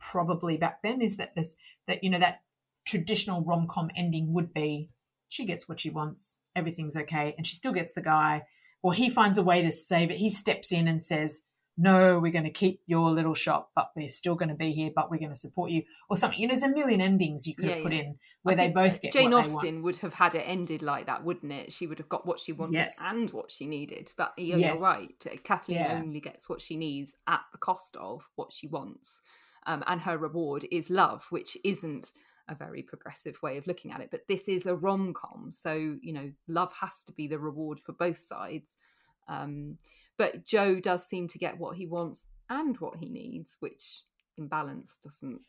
probably 0.00 0.56
back 0.56 0.82
then. 0.82 1.00
Is 1.00 1.16
that 1.16 1.34
this 1.34 1.56
that 1.86 2.04
you 2.04 2.10
know 2.10 2.18
that 2.18 2.40
traditional 2.86 3.42
rom 3.42 3.66
com 3.68 3.90
ending 3.96 4.32
would 4.32 4.52
be 4.52 4.90
she 5.28 5.44
gets 5.44 5.68
what 5.68 5.80
she 5.80 5.90
wants, 5.90 6.38
everything's 6.54 6.96
okay, 6.96 7.34
and 7.36 7.46
she 7.46 7.56
still 7.56 7.72
gets 7.72 7.92
the 7.92 8.02
guy, 8.02 8.44
or 8.82 8.94
he 8.94 9.08
finds 9.08 9.38
a 9.38 9.42
way 9.42 9.62
to 9.62 9.72
save 9.72 10.10
it. 10.10 10.18
He 10.18 10.30
steps 10.30 10.72
in 10.72 10.86
and 10.86 11.02
says, 11.02 11.42
no, 11.78 12.18
we're 12.18 12.32
going 12.32 12.44
to 12.44 12.50
keep 12.50 12.80
your 12.86 13.10
little 13.10 13.34
shop, 13.34 13.70
but 13.74 13.90
we're 13.94 14.08
still 14.08 14.34
going 14.34 14.48
to 14.48 14.54
be 14.54 14.72
here, 14.72 14.90
but 14.94 15.10
we're 15.10 15.18
going 15.18 15.30
to 15.30 15.36
support 15.36 15.70
you, 15.70 15.82
or 16.08 16.16
something. 16.16 16.40
You 16.40 16.46
know, 16.46 16.52
there's 16.52 16.62
a 16.62 16.68
million 16.68 17.02
endings 17.02 17.46
you 17.46 17.54
could 17.54 17.66
yeah, 17.66 17.74
have 17.74 17.82
put 17.82 17.92
yeah. 17.92 18.00
in 18.00 18.18
where 18.42 18.56
they 18.56 18.70
both 18.70 19.02
get. 19.02 19.12
Jane 19.12 19.34
Austen 19.34 19.82
would 19.82 19.98
have 19.98 20.14
had 20.14 20.34
it 20.34 20.48
ended 20.48 20.80
like 20.80 21.06
that, 21.06 21.22
wouldn't 21.22 21.52
it? 21.52 21.72
She 21.72 21.86
would 21.86 21.98
have 21.98 22.08
got 22.08 22.26
what 22.26 22.40
she 22.40 22.52
wanted 22.52 22.74
yes. 22.74 23.02
and 23.12 23.30
what 23.30 23.52
she 23.52 23.66
needed. 23.66 24.12
But 24.16 24.32
you're, 24.38 24.58
yes. 24.58 24.78
you're 24.78 24.88
right. 24.88 25.44
Kathleen 25.44 25.78
yeah. 25.78 26.00
only 26.02 26.20
gets 26.20 26.48
what 26.48 26.62
she 26.62 26.76
needs 26.76 27.16
at 27.26 27.42
the 27.52 27.58
cost 27.58 27.96
of 27.96 28.26
what 28.36 28.52
she 28.52 28.68
wants, 28.68 29.20
um, 29.66 29.84
and 29.86 30.00
her 30.00 30.16
reward 30.16 30.64
is 30.72 30.88
love, 30.88 31.26
which 31.28 31.58
isn't 31.62 32.12
a 32.48 32.54
very 32.54 32.80
progressive 32.82 33.36
way 33.42 33.58
of 33.58 33.66
looking 33.66 33.90
at 33.92 34.00
it. 34.00 34.08
But 34.10 34.28
this 34.28 34.48
is 34.48 34.66
a 34.66 34.74
rom 34.74 35.12
com, 35.12 35.50
so 35.50 35.74
you 35.74 36.14
know, 36.14 36.32
love 36.48 36.72
has 36.80 37.02
to 37.02 37.12
be 37.12 37.28
the 37.28 37.38
reward 37.38 37.80
for 37.80 37.92
both 37.92 38.18
sides. 38.18 38.78
Um, 39.28 39.78
but 40.18 40.44
Joe 40.44 40.80
does 40.80 41.06
seem 41.06 41.28
to 41.28 41.38
get 41.38 41.58
what 41.58 41.76
he 41.76 41.86
wants 41.86 42.26
and 42.48 42.76
what 42.78 42.98
he 42.98 43.08
needs, 43.08 43.56
which 43.60 44.02
in 44.36 44.48
balance 44.48 44.98
doesn't 45.02 45.40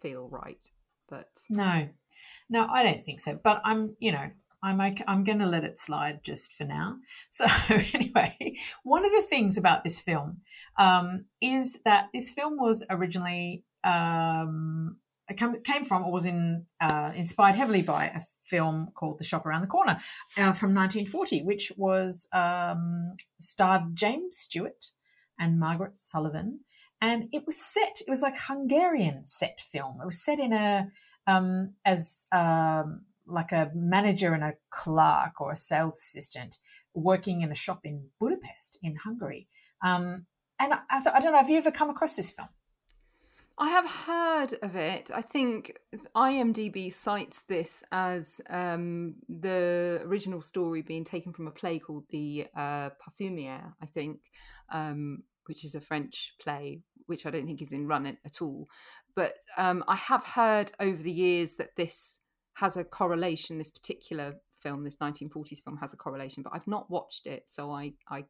feel 0.00 0.28
right. 0.28 0.68
But 1.08 1.28
no, 1.48 1.88
no, 2.48 2.66
I 2.70 2.82
don't 2.82 3.04
think 3.04 3.20
so. 3.20 3.38
But 3.42 3.60
I'm, 3.64 3.96
you 4.00 4.12
know, 4.12 4.30
I'm 4.62 4.80
okay, 4.80 5.04
I'm 5.06 5.22
going 5.22 5.38
to 5.38 5.46
let 5.46 5.64
it 5.64 5.78
slide 5.78 6.20
just 6.24 6.54
for 6.54 6.64
now. 6.64 6.96
So 7.30 7.46
anyway, 7.68 8.56
one 8.82 9.04
of 9.04 9.12
the 9.12 9.22
things 9.22 9.56
about 9.56 9.84
this 9.84 10.00
film 10.00 10.38
um, 10.78 11.26
is 11.40 11.78
that 11.84 12.08
this 12.12 12.30
film 12.30 12.56
was 12.58 12.84
originally 12.90 13.64
um, 13.84 14.96
came 15.34 15.84
from 15.84 16.04
or 16.04 16.12
was 16.12 16.26
in, 16.26 16.66
uh, 16.80 17.12
inspired 17.14 17.56
heavily 17.56 17.82
by 17.82 18.06
a 18.06 18.20
film 18.44 18.88
called 18.94 19.18
The 19.18 19.24
Shop 19.24 19.44
Around 19.44 19.62
the 19.62 19.66
Corner 19.66 19.98
uh, 20.36 20.52
from 20.52 20.74
1940, 20.74 21.42
which 21.42 21.72
was 21.76 22.28
um, 22.32 23.14
starred 23.38 23.94
James 23.94 24.36
Stewart 24.36 24.86
and 25.38 25.58
Margaret 25.58 25.94
Sullavan. 25.94 26.58
And 27.00 27.24
it 27.32 27.44
was 27.44 27.60
set, 27.60 28.00
it 28.06 28.10
was 28.10 28.22
like 28.22 28.34
Hungarian 28.38 29.24
set 29.24 29.60
film. 29.60 29.98
It 30.00 30.06
was 30.06 30.22
set 30.22 30.38
in 30.38 30.52
a, 30.52 30.88
um, 31.26 31.74
as 31.84 32.24
um, 32.32 33.02
like 33.26 33.52
a 33.52 33.70
manager 33.74 34.32
and 34.32 34.44
a 34.44 34.54
clerk 34.70 35.40
or 35.40 35.52
a 35.52 35.56
sales 35.56 35.94
assistant 35.94 36.56
working 36.94 37.42
in 37.42 37.50
a 37.50 37.54
shop 37.54 37.80
in 37.84 38.08
Budapest 38.18 38.78
in 38.82 38.96
Hungary. 38.96 39.48
Um, 39.84 40.26
and 40.58 40.72
I, 40.72 40.78
I, 40.90 41.20
don't 41.20 41.32
know, 41.32 41.38
have 41.38 41.50
you 41.50 41.58
ever 41.58 41.70
come 41.70 41.90
across 41.90 42.16
this 42.16 42.30
film? 42.30 42.48
I 43.58 43.70
have 43.70 43.88
heard 43.88 44.54
of 44.60 44.76
it. 44.76 45.10
I 45.14 45.22
think 45.22 45.78
IMDb 46.14 46.92
cites 46.92 47.42
this 47.42 47.82
as 47.90 48.38
um, 48.50 49.14
the 49.30 50.02
original 50.04 50.42
story 50.42 50.82
being 50.82 51.04
taken 51.04 51.32
from 51.32 51.46
a 51.46 51.50
play 51.50 51.78
called 51.78 52.04
The 52.10 52.48
uh, 52.54 52.90
Parfumerie, 53.00 53.72
I 53.80 53.86
think, 53.86 54.18
um, 54.70 55.22
which 55.46 55.64
is 55.64 55.74
a 55.74 55.80
French 55.80 56.34
play, 56.38 56.82
which 57.06 57.24
I 57.24 57.30
don't 57.30 57.46
think 57.46 57.62
is 57.62 57.72
in 57.72 57.86
run 57.86 58.04
at 58.06 58.42
all. 58.42 58.68
But 59.14 59.34
um, 59.56 59.84
I 59.88 59.96
have 59.96 60.24
heard 60.24 60.72
over 60.78 61.02
the 61.02 61.10
years 61.10 61.56
that 61.56 61.76
this 61.76 62.20
has 62.54 62.76
a 62.76 62.84
correlation, 62.84 63.56
this 63.56 63.70
particular 63.70 64.34
film, 64.58 64.84
this 64.84 64.96
1940s 64.96 65.64
film 65.64 65.78
has 65.78 65.94
a 65.94 65.96
correlation, 65.96 66.42
but 66.42 66.52
I've 66.54 66.66
not 66.66 66.90
watched 66.90 67.26
it, 67.26 67.48
so 67.48 67.70
I, 67.70 67.92
I 68.10 68.24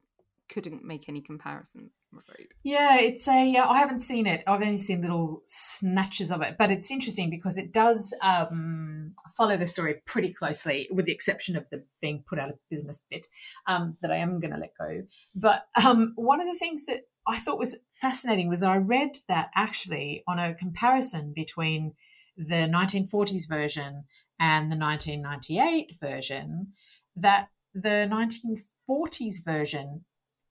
couldn't 0.49 0.85
make 0.85 1.09
any 1.09 1.21
comparisons. 1.21 1.93
I'm 2.13 2.19
afraid. 2.19 2.49
Yeah, 2.63 2.99
it's 2.99 3.27
a. 3.29 3.57
Uh, 3.57 3.69
I 3.69 3.79
haven't 3.79 3.99
seen 3.99 4.27
it. 4.27 4.43
I've 4.47 4.63
only 4.63 4.79
seen 4.79 5.03
little 5.03 5.41
snatches 5.45 6.31
of 6.31 6.43
it, 6.43 6.57
but 6.59 6.71
it's 6.71 6.91
interesting 6.91 7.31
because 7.31 7.59
it 7.59 7.73
does 7.73 8.15
um, 8.23 9.15
follow 9.37 9.57
the 9.57 9.67
story 9.67 10.03
pretty 10.07 10.33
closely, 10.33 10.89
with 10.91 11.07
the 11.07 11.13
exception 11.13 11.57
of 11.57 11.69
the 11.71 11.85
being 12.01 12.25
put 12.29 12.39
out 12.39 12.51
of 12.51 12.59
business 12.71 13.03
bit 13.11 13.27
um, 13.67 13.97
that 14.03 14.11
I 14.11 14.17
am 14.17 14.41
going 14.41 14.53
to 14.53 14.59
let 14.59 14.73
go. 14.79 15.03
But 15.35 15.67
um, 15.83 16.13
one 16.17 16.41
of 16.41 16.47
the 16.47 16.59
things 16.59 16.87
that 16.87 17.03
I 17.27 17.39
thought 17.39 17.59
was 17.59 17.79
fascinating 17.93 18.49
was 18.49 18.63
I 18.63 18.77
read 18.77 19.11
that 19.29 19.51
actually 19.55 20.23
on 20.29 20.39
a 20.39 20.55
comparison 20.55 21.33
between 21.35 21.95
the 22.37 22.69
1940s 22.69 23.49
version 23.49 24.05
and 24.39 24.71
the 24.71 24.77
1998 24.77 25.97
version, 26.01 26.73
that 27.17 27.49
the 27.75 28.09
1940s 28.11 29.45
version 29.45 30.05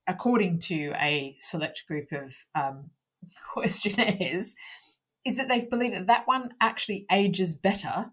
according 0.06 0.58
to 0.60 0.92
a 0.96 1.34
select 1.38 1.84
group 1.86 2.12
of 2.12 2.34
um, 2.54 2.90
questionnaires, 3.52 4.54
is 5.24 5.36
that 5.36 5.48
they 5.48 5.60
believe 5.60 5.92
that 5.92 6.06
that 6.06 6.26
one 6.26 6.50
actually 6.60 7.06
ages 7.10 7.52
better 7.52 8.06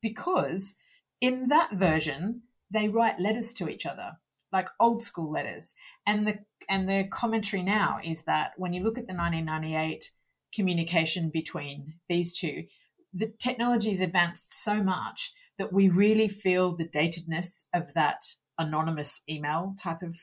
because 0.00 0.74
in 1.20 1.48
that 1.48 1.72
version 1.74 2.42
they 2.72 2.88
write 2.88 3.20
letters 3.20 3.52
to 3.52 3.68
each 3.68 3.86
other 3.86 4.12
like 4.54 4.68
old 4.80 5.02
school 5.02 5.32
letters. 5.32 5.74
And 6.06 6.26
the 6.26 6.38
and 6.68 6.88
the 6.88 7.04
commentary 7.10 7.62
now 7.62 7.98
is 8.02 8.22
that 8.22 8.52
when 8.56 8.72
you 8.72 8.82
look 8.82 8.96
at 8.96 9.06
the 9.06 9.14
1998 9.14 10.10
communication 10.54 11.28
between 11.28 11.94
these 12.08 12.32
two 12.32 12.64
the 13.12 13.32
technology 13.38 13.90
has 13.90 14.00
advanced 14.00 14.52
so 14.52 14.82
much 14.82 15.32
that 15.58 15.72
we 15.72 15.88
really 15.88 16.26
feel 16.26 16.74
the 16.74 16.88
datedness 16.88 17.64
of 17.72 17.94
that 17.94 18.22
anonymous 18.58 19.20
email 19.30 19.74
type 19.80 20.02
of 20.02 20.16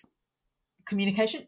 communication. 0.86 1.48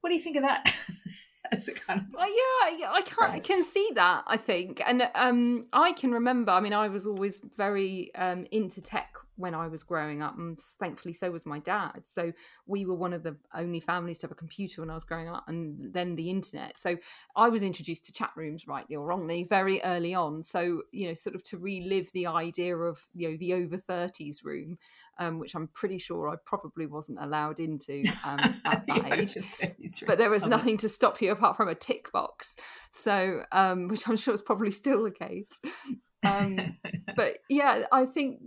What 0.00 0.10
do 0.10 0.16
you 0.16 0.22
think 0.22 0.36
of 0.36 0.42
that? 0.42 0.72
As 1.52 1.68
a 1.68 1.72
kind 1.72 2.00
of 2.00 2.06
well, 2.12 2.28
yeah, 2.28 2.90
I 2.90 3.02
can 3.02 3.30
I 3.30 3.38
can 3.38 3.62
see 3.62 3.90
that. 3.94 4.24
I 4.26 4.36
think, 4.36 4.82
and 4.84 5.08
um, 5.14 5.66
I 5.72 5.92
can 5.92 6.10
remember. 6.10 6.50
I 6.50 6.60
mean, 6.60 6.72
I 6.72 6.88
was 6.88 7.06
always 7.06 7.38
very 7.56 8.12
um, 8.16 8.46
into 8.50 8.82
tech 8.82 9.14
when 9.36 9.54
I 9.54 9.68
was 9.68 9.82
growing 9.82 10.22
up, 10.22 10.36
and 10.36 10.58
thankfully, 10.58 11.12
so 11.12 11.30
was 11.30 11.46
my 11.46 11.58
dad. 11.58 12.00
So 12.04 12.32
we 12.66 12.86
were 12.86 12.94
one 12.94 13.12
of 13.12 13.22
the 13.22 13.36
only 13.54 13.80
families 13.80 14.18
to 14.18 14.26
have 14.26 14.32
a 14.32 14.36
computer 14.36 14.80
when 14.80 14.90
I 14.90 14.94
was 14.94 15.04
growing 15.04 15.28
up, 15.28 15.44
and 15.46 15.92
then 15.92 16.16
the 16.16 16.30
internet. 16.30 16.78
So 16.78 16.96
I 17.36 17.48
was 17.48 17.62
introduced 17.62 18.06
to 18.06 18.12
chat 18.12 18.30
rooms, 18.34 18.66
rightly 18.66 18.96
or 18.96 19.06
wrongly, 19.06 19.44
very 19.44 19.80
early 19.82 20.14
on. 20.14 20.42
So 20.42 20.82
you 20.90 21.08
know, 21.08 21.14
sort 21.14 21.36
of 21.36 21.44
to 21.44 21.58
relive 21.58 22.10
the 22.12 22.26
idea 22.26 22.76
of 22.76 22.98
you 23.14 23.30
know 23.30 23.36
the 23.36 23.54
over 23.54 23.76
thirties 23.76 24.42
room 24.42 24.78
um, 25.18 25.38
which 25.38 25.54
I'm 25.54 25.68
pretty 25.68 25.98
sure 25.98 26.28
I 26.28 26.36
probably 26.44 26.86
wasn't 26.86 27.18
allowed 27.20 27.60
into 27.60 28.04
um, 28.24 28.60
at 28.64 28.86
that 28.86 29.12
age. 29.12 30.04
But 30.06 30.18
there 30.18 30.30
was 30.30 30.46
nothing 30.46 30.76
to 30.78 30.88
stop 30.88 31.20
you 31.20 31.32
apart 31.32 31.56
from 31.56 31.68
a 31.68 31.74
tick 31.74 32.10
box. 32.12 32.56
So, 32.90 33.42
um, 33.52 33.88
which 33.88 34.08
I'm 34.08 34.16
sure 34.16 34.34
is 34.34 34.42
probably 34.42 34.70
still 34.70 35.04
the 35.04 35.10
case. 35.10 35.60
Um, 36.24 36.76
but 37.16 37.38
yeah, 37.48 37.84
I 37.92 38.06
think 38.06 38.40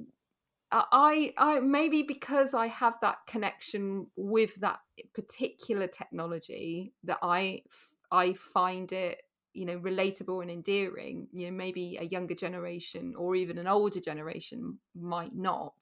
I, 0.71 1.33
I 1.37 1.59
maybe 1.61 2.03
because 2.03 2.53
I 2.53 2.67
have 2.67 2.95
that 3.01 3.17
connection 3.27 4.07
with 4.15 4.55
that 4.61 4.79
particular 5.15 5.87
technology 5.87 6.93
that 7.03 7.17
I, 7.23 7.63
I 8.11 8.33
find 8.33 8.91
it 8.91 9.21
you 9.53 9.65
know 9.65 9.79
relatable 9.79 10.43
and 10.43 10.51
endearing 10.51 11.27
you 11.33 11.47
know 11.47 11.51
maybe 11.51 11.97
a 11.99 12.03
younger 12.03 12.35
generation 12.35 13.15
or 13.17 13.35
even 13.35 13.57
an 13.57 13.67
older 13.67 13.99
generation 13.99 14.77
might 14.95 15.35
not 15.35 15.73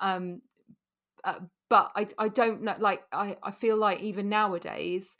um, 0.00 0.42
uh, 1.24 1.40
but 1.68 1.92
I, 1.94 2.06
I 2.18 2.28
don't 2.28 2.62
know. 2.62 2.74
Like 2.78 3.02
I, 3.12 3.36
I 3.42 3.50
feel 3.50 3.76
like 3.76 4.00
even 4.00 4.28
nowadays, 4.28 5.16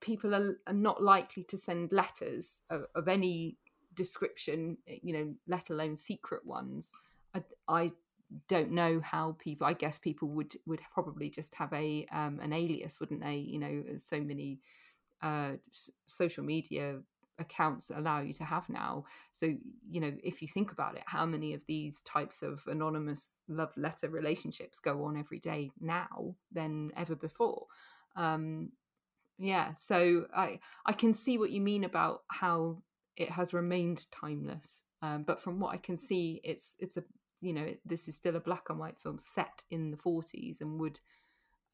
people 0.00 0.34
are, 0.34 0.56
are 0.66 0.74
not 0.74 1.02
likely 1.02 1.42
to 1.44 1.56
send 1.56 1.92
letters 1.92 2.62
of, 2.70 2.84
of, 2.94 3.08
any 3.08 3.56
description. 3.94 4.76
Eh, 4.88 4.98
you 5.02 5.12
know, 5.12 5.34
let 5.46 5.70
alone 5.70 5.96
secret 5.96 6.44
ones. 6.44 6.92
I, 7.34 7.42
I 7.68 7.90
don't 8.48 8.72
know 8.72 9.00
how 9.00 9.36
people. 9.38 9.66
I 9.66 9.72
guess 9.72 9.98
people 9.98 10.28
would 10.28 10.54
would 10.66 10.80
probably 10.92 11.30
just 11.30 11.54
have 11.54 11.72
a 11.72 12.06
um, 12.12 12.40
an 12.40 12.52
alias, 12.52 13.00
wouldn't 13.00 13.22
they? 13.22 13.36
You 13.36 13.58
know, 13.58 13.84
so 13.96 14.20
many 14.20 14.60
uh, 15.22 15.52
s- 15.70 15.90
social 16.06 16.44
media 16.44 17.00
accounts 17.38 17.90
allow 17.94 18.20
you 18.20 18.32
to 18.34 18.44
have 18.44 18.68
now. 18.68 19.04
So, 19.32 19.46
you 19.88 20.00
know, 20.00 20.12
if 20.22 20.42
you 20.42 20.48
think 20.48 20.72
about 20.72 20.96
it, 20.96 21.02
how 21.06 21.26
many 21.26 21.54
of 21.54 21.64
these 21.66 22.00
types 22.02 22.42
of 22.42 22.62
anonymous 22.66 23.36
love 23.48 23.72
letter 23.76 24.08
relationships 24.08 24.78
go 24.78 25.04
on 25.04 25.16
every 25.16 25.38
day 25.38 25.70
now 25.80 26.34
than 26.52 26.90
ever 26.96 27.14
before? 27.14 27.66
Um, 28.16 28.72
yeah, 29.38 29.72
so 29.72 30.26
I 30.34 30.60
I 30.86 30.92
can 30.92 31.12
see 31.12 31.38
what 31.38 31.50
you 31.50 31.60
mean 31.60 31.84
about 31.84 32.22
how 32.28 32.82
it 33.16 33.30
has 33.30 33.52
remained 33.52 34.06
timeless. 34.12 34.82
Um, 35.02 35.24
but 35.24 35.40
from 35.40 35.60
what 35.60 35.74
I 35.74 35.78
can 35.78 35.96
see, 35.96 36.40
it's 36.44 36.76
it's 36.78 36.96
a 36.96 37.04
you 37.40 37.52
know 37.52 37.74
this 37.84 38.08
is 38.08 38.16
still 38.16 38.36
a 38.36 38.40
black 38.40 38.70
and 38.70 38.78
white 38.78 38.98
film 38.98 39.18
set 39.18 39.64
in 39.70 39.90
the 39.90 39.96
40s 39.96 40.60
and 40.60 40.80
would 40.80 41.00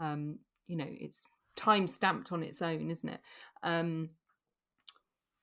um, 0.00 0.38
you 0.66 0.76
know 0.76 0.86
it's 0.88 1.26
time 1.56 1.86
stamped 1.86 2.32
on 2.32 2.42
its 2.42 2.62
own, 2.62 2.90
isn't 2.90 3.08
it? 3.08 3.20
Um, 3.62 4.10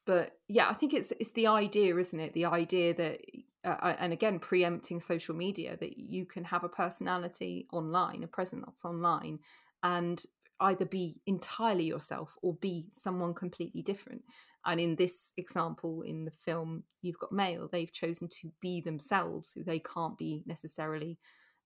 but 0.08 0.32
yeah 0.48 0.68
i 0.70 0.74
think 0.74 0.94
it's 0.94 1.12
it's 1.20 1.34
the 1.34 1.46
idea 1.46 1.96
isn't 1.96 2.20
it? 2.20 2.34
The 2.34 2.46
idea 2.46 2.96
that 2.96 3.22
uh, 3.64 3.94
and 4.00 4.14
again 4.14 4.40
preempting 4.40 5.00
social 5.00 5.36
media 5.36 5.78
that 5.78 6.00
you 6.00 6.26
can 6.26 6.44
have 6.46 6.64
a 6.64 6.70
personality 6.70 7.68
online 7.72 8.24
a 8.24 8.28
presence 8.28 8.82
online 8.84 9.38
and 9.84 10.24
either 10.62 10.86
be 10.86 11.22
entirely 11.28 11.84
yourself 11.84 12.34
or 12.42 12.56
be 12.56 12.88
someone 12.92 13.36
completely 13.36 13.84
different. 13.84 14.24
And 14.66 14.80
in 14.80 14.96
this 14.96 15.32
example 15.38 16.02
in 16.02 16.26
the 16.26 16.32
film 16.32 16.84
you've 17.02 17.20
got 17.20 17.32
mail 17.32 17.70
they've 17.72 17.92
chosen 17.92 18.28
to 18.40 18.52
be 18.62 18.82
themselves 18.82 19.52
who 19.52 19.64
they 19.64 19.80
can't 19.80 20.18
be 20.18 20.44
necessarily 20.46 21.20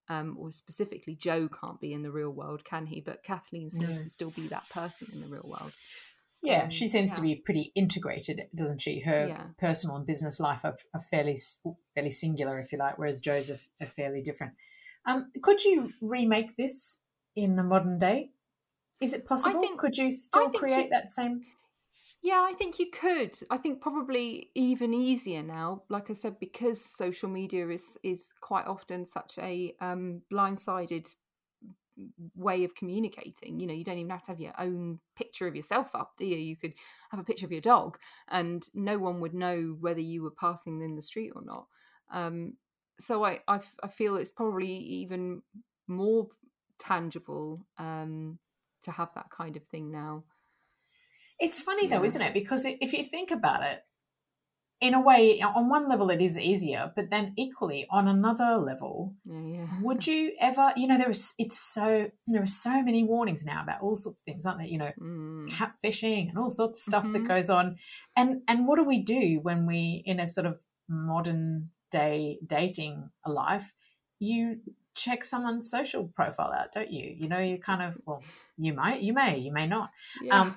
um, 0.10 0.36
or 0.38 0.52
specifically 0.52 1.16
joe 1.16 1.48
can't 1.48 1.80
be 1.80 1.94
in 1.94 2.02
the 2.02 2.12
real 2.12 2.32
world 2.32 2.66
can 2.66 2.86
he? 2.86 3.00
But 3.00 3.24
kathleen 3.24 3.70
seems 3.70 4.00
no. 4.00 4.04
to 4.04 4.10
still 4.10 4.32
be 4.32 4.48
that 4.48 4.68
person 4.70 5.08
in 5.14 5.22
the 5.22 5.28
real 5.28 5.46
world 5.46 5.72
yeah, 6.42 6.64
um, 6.64 6.70
she 6.70 6.88
seems 6.88 7.10
yeah. 7.12 7.16
to 7.16 7.22
be 7.22 7.36
pretty 7.36 7.72
integrated, 7.76 8.44
doesn't 8.56 8.82
she? 8.82 9.00
Her 9.00 9.28
yeah. 9.28 9.44
personal 9.60 9.96
and 9.96 10.06
business 10.06 10.40
life 10.40 10.66
are, 10.66 10.78
are, 10.94 11.00
fairly 11.00 11.38
fairly 11.94 12.10
singular, 12.10 12.60
if 12.60 12.72
you 12.72 12.78
like, 12.78 12.98
whereas 12.98 13.20
Joe's 13.20 13.52
are, 13.52 13.60
are 13.84 13.88
fairly 13.88 14.22
different. 14.22 14.54
Um, 15.06 15.32
could 15.42 15.64
you 15.64 15.92
remake 16.02 16.56
this 16.56 17.00
in 17.36 17.56
the 17.56 17.64
modern 17.64 18.00
day? 18.00 18.32
Is 19.02 19.14
it 19.14 19.26
possible? 19.26 19.60
Think, 19.60 19.80
could 19.80 19.98
you 19.98 20.12
still 20.12 20.50
create 20.50 20.86
you, 20.86 20.90
that 20.90 21.10
same? 21.10 21.42
Yeah, 22.24 22.46
I 22.48 22.54
think 22.54 22.78
you 22.80 22.92
could. 22.92 23.38
I 23.50 23.58
think 23.58 23.82
probably 23.82 24.50
even 24.54 24.94
easier 24.94 25.42
now. 25.42 25.84
Like 25.90 26.10
I 26.10 26.14
said, 26.14 26.40
because 26.40 26.84
social 26.84 27.30
media 27.30 27.68
is 27.70 27.98
is 28.04 28.34
quite 28.42 28.68
often 28.68 29.06
such 29.06 29.40
a 29.40 29.74
um, 29.82 30.22
blindsided 30.32 31.14
way 32.36 32.64
of 32.64 32.76
communicating. 32.76 33.60
You 33.60 33.68
know, 33.68 33.74
you 33.74 33.84
don't 33.84 33.98
even 33.98 34.12
have 34.12 34.24
to 34.24 34.32
have 34.32 34.40
your 34.40 34.54
own 34.60 35.00
picture 35.16 35.48
of 35.48 35.56
yourself 35.56 35.96
up, 35.96 36.14
do 36.18 36.26
you? 36.26 36.38
You 36.38 36.56
could 36.56 36.74
have 37.12 37.20
a 37.20 37.24
picture 37.24 37.46
of 37.46 37.52
your 37.52 37.62
dog, 37.62 37.98
and 38.30 38.64
no 38.74 38.98
one 38.98 39.20
would 39.22 39.34
know 39.34 39.76
whether 39.80 40.00
you 40.00 40.24
were 40.24 40.32
passing 40.32 40.82
in 40.82 40.96
the 40.96 41.02
street 41.02 41.32
or 41.36 41.44
not. 41.44 41.68
Um, 42.12 42.54
so 43.00 43.24
I, 43.24 43.40
I, 43.48 43.60
I 43.84 43.88
feel 43.88 44.16
it's 44.16 44.32
probably 44.32 44.72
even 44.72 45.42
more 45.88 46.28
tangible 46.80 47.66
um, 47.78 48.40
to 48.84 48.92
have 48.92 49.10
that 49.16 49.30
kind 49.30 49.56
of 49.56 49.64
thing 49.64 49.92
now. 49.92 50.24
It's 51.40 51.62
funny 51.62 51.88
yeah. 51.88 51.98
though, 51.98 52.06
isn't 52.06 52.22
it? 52.22 52.34
Because 52.34 52.66
if 52.66 52.94
you 52.94 53.04
think 53.04 53.32
about 53.32 53.64
it, 53.64 53.84
in 54.82 54.96
a 54.96 55.00
way, 55.00 55.40
on 55.42 55.70
one 55.70 55.88
level, 55.88 56.10
it 56.10 56.22
is 56.22 56.40
easier, 56.40 56.92
but 56.96 57.12
then 57.12 57.34
equally 57.38 57.86
on 57.92 58.08
another 58.08 58.58
level, 58.58 59.14
yeah. 59.26 59.68
would 59.80 60.08
you 60.08 60.34
ever? 60.40 60.74
You 60.76 60.88
know, 60.88 60.98
there 60.98 61.12
is. 61.12 61.36
It's 61.38 61.60
so 61.60 62.08
there 62.28 62.42
are 62.42 62.48
so 62.48 62.82
many 62.82 63.04
warnings 63.04 63.46
now 63.46 63.62
about 63.62 63.82
all 63.82 63.96
sorts 63.96 64.20
of 64.20 64.26
things, 64.26 64.44
aren't 64.44 64.58
there? 64.58 64.68
You 64.68 64.80
know, 64.80 64.92
mm. 65.00 65.48
catfishing 65.50 66.30
and 66.30 66.38
all 66.38 66.50
sorts 66.50 66.80
of 66.80 66.84
stuff 66.84 67.04
mm-hmm. 67.04 67.14
that 67.14 67.28
goes 67.28 67.52
on. 67.52 67.76
And 68.16 68.42
and 68.48 68.68
what 68.68 68.78
do 68.78 68.84
we 68.84 69.04
do 69.04 69.40
when 69.44 69.68
we 69.68 70.02
in 70.04 70.20
a 70.20 70.26
sort 70.26 70.48
of 70.48 70.60
modern 70.90 71.70
day 71.92 72.40
dating 72.44 73.12
life? 73.24 73.74
You 74.18 74.62
check 74.96 75.24
someone's 75.24 75.70
social 75.70 76.08
profile 76.16 76.52
out, 76.58 76.74
don't 76.74 76.92
you? 76.92 77.16
You 77.16 77.30
know, 77.30 77.40
you 77.40 77.60
kind 77.60 77.84
of 77.84 78.00
well, 78.06 78.24
you 78.58 78.74
might, 78.74 79.02
you 79.02 79.14
may, 79.14 79.38
you 79.38 79.52
may 79.52 79.66
not. 79.66 79.90
Yeah. 80.22 80.40
Um, 80.40 80.56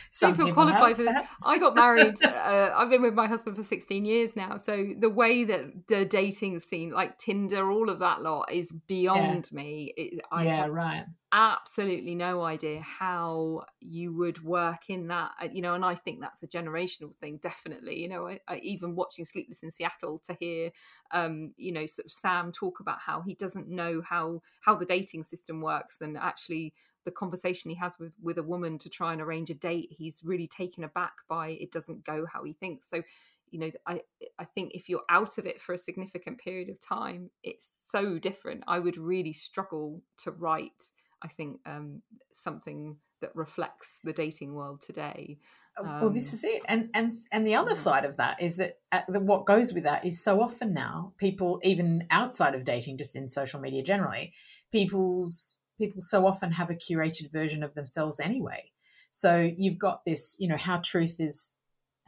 some 0.10 0.36
people 0.36 0.52
qualify 0.52 0.88
have, 0.88 0.96
for 0.96 1.02
this. 1.04 1.12
Perhaps. 1.12 1.36
I 1.46 1.58
got 1.58 1.74
married. 1.74 2.16
Uh, 2.42 2.72
I've 2.74 2.90
been 2.90 3.02
with 3.02 3.14
my 3.14 3.26
husband 3.28 3.56
for 3.56 3.62
16 3.62 4.04
years 4.04 4.34
now. 4.34 4.56
So 4.56 4.94
the 4.98 5.08
way 5.08 5.44
that 5.44 5.86
the 5.86 6.04
dating 6.04 6.58
scene, 6.58 6.90
like 6.90 7.18
Tinder, 7.18 7.70
all 7.70 7.88
of 7.88 8.00
that 8.00 8.20
lot, 8.20 8.50
is 8.50 8.72
beyond 8.72 9.48
yeah. 9.52 9.56
me. 9.56 9.94
It, 9.96 10.20
I 10.32 10.44
yeah, 10.44 10.66
right. 10.66 11.04
Absolutely 11.34 12.14
no 12.14 12.42
idea 12.42 12.80
how 12.82 13.62
you 13.80 14.12
would 14.14 14.42
work 14.42 14.90
in 14.90 15.08
that, 15.08 15.30
uh, 15.40 15.48
you 15.52 15.62
know. 15.62 15.74
And 15.74 15.84
I 15.84 15.94
think 15.94 16.20
that's 16.20 16.42
a 16.42 16.48
generational 16.48 17.14
thing, 17.14 17.38
definitely. 17.40 18.00
You 18.00 18.08
know, 18.08 18.28
I, 18.28 18.40
I, 18.48 18.56
even 18.58 18.96
watching 18.96 19.24
Sleepless 19.24 19.62
in 19.62 19.70
Seattle 19.70 20.18
to 20.26 20.36
hear, 20.38 20.70
um, 21.12 21.52
you 21.56 21.72
know, 21.72 21.86
sort 21.86 22.06
of 22.06 22.12
Sam 22.12 22.52
talk 22.52 22.80
about 22.80 22.98
how 23.00 23.22
he 23.22 23.34
doesn't 23.34 23.68
know 23.68 24.02
how 24.02 24.42
how 24.60 24.74
the 24.74 24.84
dating 24.84 25.22
system 25.22 25.60
works, 25.60 26.00
and 26.00 26.18
actually 26.18 26.71
the 27.04 27.10
conversation 27.10 27.70
he 27.70 27.76
has 27.76 27.98
with 27.98 28.12
with 28.22 28.38
a 28.38 28.42
woman 28.42 28.78
to 28.78 28.88
try 28.88 29.12
and 29.12 29.20
arrange 29.20 29.50
a 29.50 29.54
date 29.54 29.88
he's 29.90 30.22
really 30.24 30.46
taken 30.46 30.84
aback 30.84 31.12
by 31.28 31.50
it 31.60 31.72
doesn't 31.72 32.04
go 32.04 32.26
how 32.32 32.44
he 32.44 32.52
thinks. 32.52 32.88
So 32.88 33.02
you 33.50 33.58
know 33.58 33.70
i 33.86 34.00
i 34.38 34.44
think 34.44 34.72
if 34.72 34.88
you're 34.88 35.04
out 35.10 35.36
of 35.36 35.46
it 35.46 35.60
for 35.60 35.74
a 35.74 35.78
significant 35.78 36.38
period 36.38 36.70
of 36.70 36.80
time 36.80 37.30
it's 37.42 37.82
so 37.86 38.18
different. 38.18 38.64
I 38.66 38.78
would 38.78 38.96
really 38.96 39.32
struggle 39.32 40.02
to 40.18 40.30
write 40.30 40.90
i 41.22 41.28
think 41.28 41.60
um, 41.66 42.02
something 42.30 42.96
that 43.22 43.34
reflects 43.34 44.00
the 44.04 44.12
dating 44.12 44.52
world 44.52 44.80
today. 44.80 45.38
Um, 45.78 46.00
well 46.00 46.10
this 46.10 46.34
is 46.34 46.44
it. 46.44 46.62
And 46.66 46.90
and 46.92 47.10
and 47.32 47.46
the 47.46 47.54
other 47.54 47.76
side 47.76 48.04
of 48.04 48.18
that 48.18 48.42
is 48.42 48.56
that 48.56 48.80
uh, 48.90 49.00
the, 49.08 49.20
what 49.20 49.46
goes 49.46 49.72
with 49.72 49.84
that 49.84 50.04
is 50.04 50.22
so 50.22 50.42
often 50.42 50.74
now 50.74 51.14
people 51.16 51.58
even 51.62 52.06
outside 52.10 52.54
of 52.54 52.64
dating 52.64 52.98
just 52.98 53.16
in 53.16 53.26
social 53.26 53.58
media 53.58 53.82
generally 53.82 54.34
people's 54.70 55.60
people 55.78 56.00
so 56.00 56.26
often 56.26 56.52
have 56.52 56.70
a 56.70 56.74
curated 56.74 57.30
version 57.32 57.62
of 57.62 57.74
themselves 57.74 58.20
anyway. 58.20 58.70
So 59.10 59.50
you've 59.56 59.78
got 59.78 60.04
this, 60.04 60.36
you 60.38 60.48
know, 60.48 60.56
how 60.56 60.78
truth 60.78 61.20
is, 61.20 61.56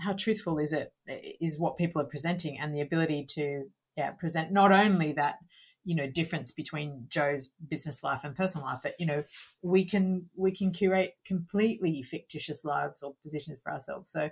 how 0.01 0.15
truthful 0.15 0.59
is 0.59 0.73
it, 0.73 0.93
is 1.41 1.59
what 1.59 1.77
people 1.77 2.01
are 2.01 2.07
presenting, 2.07 2.59
and 2.59 2.75
the 2.75 2.81
ability 2.81 3.27
to 3.31 3.65
yeah 3.97 4.11
present 4.11 4.53
not 4.53 4.73
only 4.73 5.13
that 5.13 5.39
you 5.85 5.95
know 5.95 6.07
difference 6.07 6.51
between 6.51 7.07
joe's 7.09 7.51
business 7.69 8.03
life 8.03 8.25
and 8.25 8.35
personal 8.35 8.67
life 8.67 8.81
but 8.83 8.95
you 8.99 9.07
know 9.07 9.23
we 9.63 9.85
can 9.85 10.29
we 10.37 10.51
can 10.51 10.71
curate 10.71 11.15
completely 11.25 12.03
fictitious 12.03 12.65
lives 12.65 13.03
or 13.03 13.15
positions 13.23 13.61
for 13.63 13.73
ourselves 13.73 14.11
so 14.11 14.29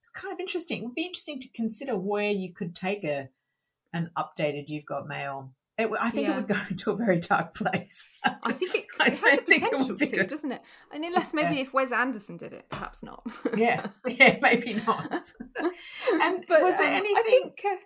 it's 0.00 0.08
kind 0.08 0.32
of 0.32 0.40
interesting 0.40 0.78
it 0.78 0.84
would 0.84 0.94
be 0.94 1.02
interesting 1.02 1.38
to 1.38 1.48
consider 1.48 1.96
where 1.96 2.30
you 2.30 2.52
could 2.52 2.74
take 2.74 3.04
a 3.04 3.28
an 3.92 4.10
updated 4.18 4.68
you've 4.68 4.86
got 4.86 5.06
mail 5.06 5.52
it, 5.78 5.90
I 6.00 6.10
think 6.10 6.26
yeah. 6.26 6.34
it 6.34 6.36
would 6.36 6.48
go 6.48 6.56
into 6.70 6.90
a 6.90 6.96
very 6.96 7.18
dark 7.18 7.54
place. 7.54 8.08
I 8.24 8.52
think 8.52 8.74
it, 8.74 8.86
it 9.00 9.18
has 9.18 9.20
the 9.20 9.42
potential 9.42 9.96
to, 9.96 10.06
good. 10.06 10.26
doesn't 10.26 10.52
it? 10.52 10.62
And 10.92 11.04
unless 11.04 11.34
maybe 11.34 11.56
yeah. 11.56 11.62
if 11.62 11.74
Wes 11.74 11.92
Anderson 11.92 12.36
did 12.36 12.52
it, 12.52 12.66
perhaps 12.70 13.02
not. 13.02 13.22
yeah, 13.56 13.86
yeah, 14.06 14.38
maybe 14.40 14.74
not. 14.86 15.10
and 15.10 16.44
but, 16.48 16.62
was 16.62 16.78
there 16.78 16.88
um, 16.88 16.94
anything? 16.94 17.16
I 17.16 17.22
think. 17.22 17.62
Uh, 17.64 17.76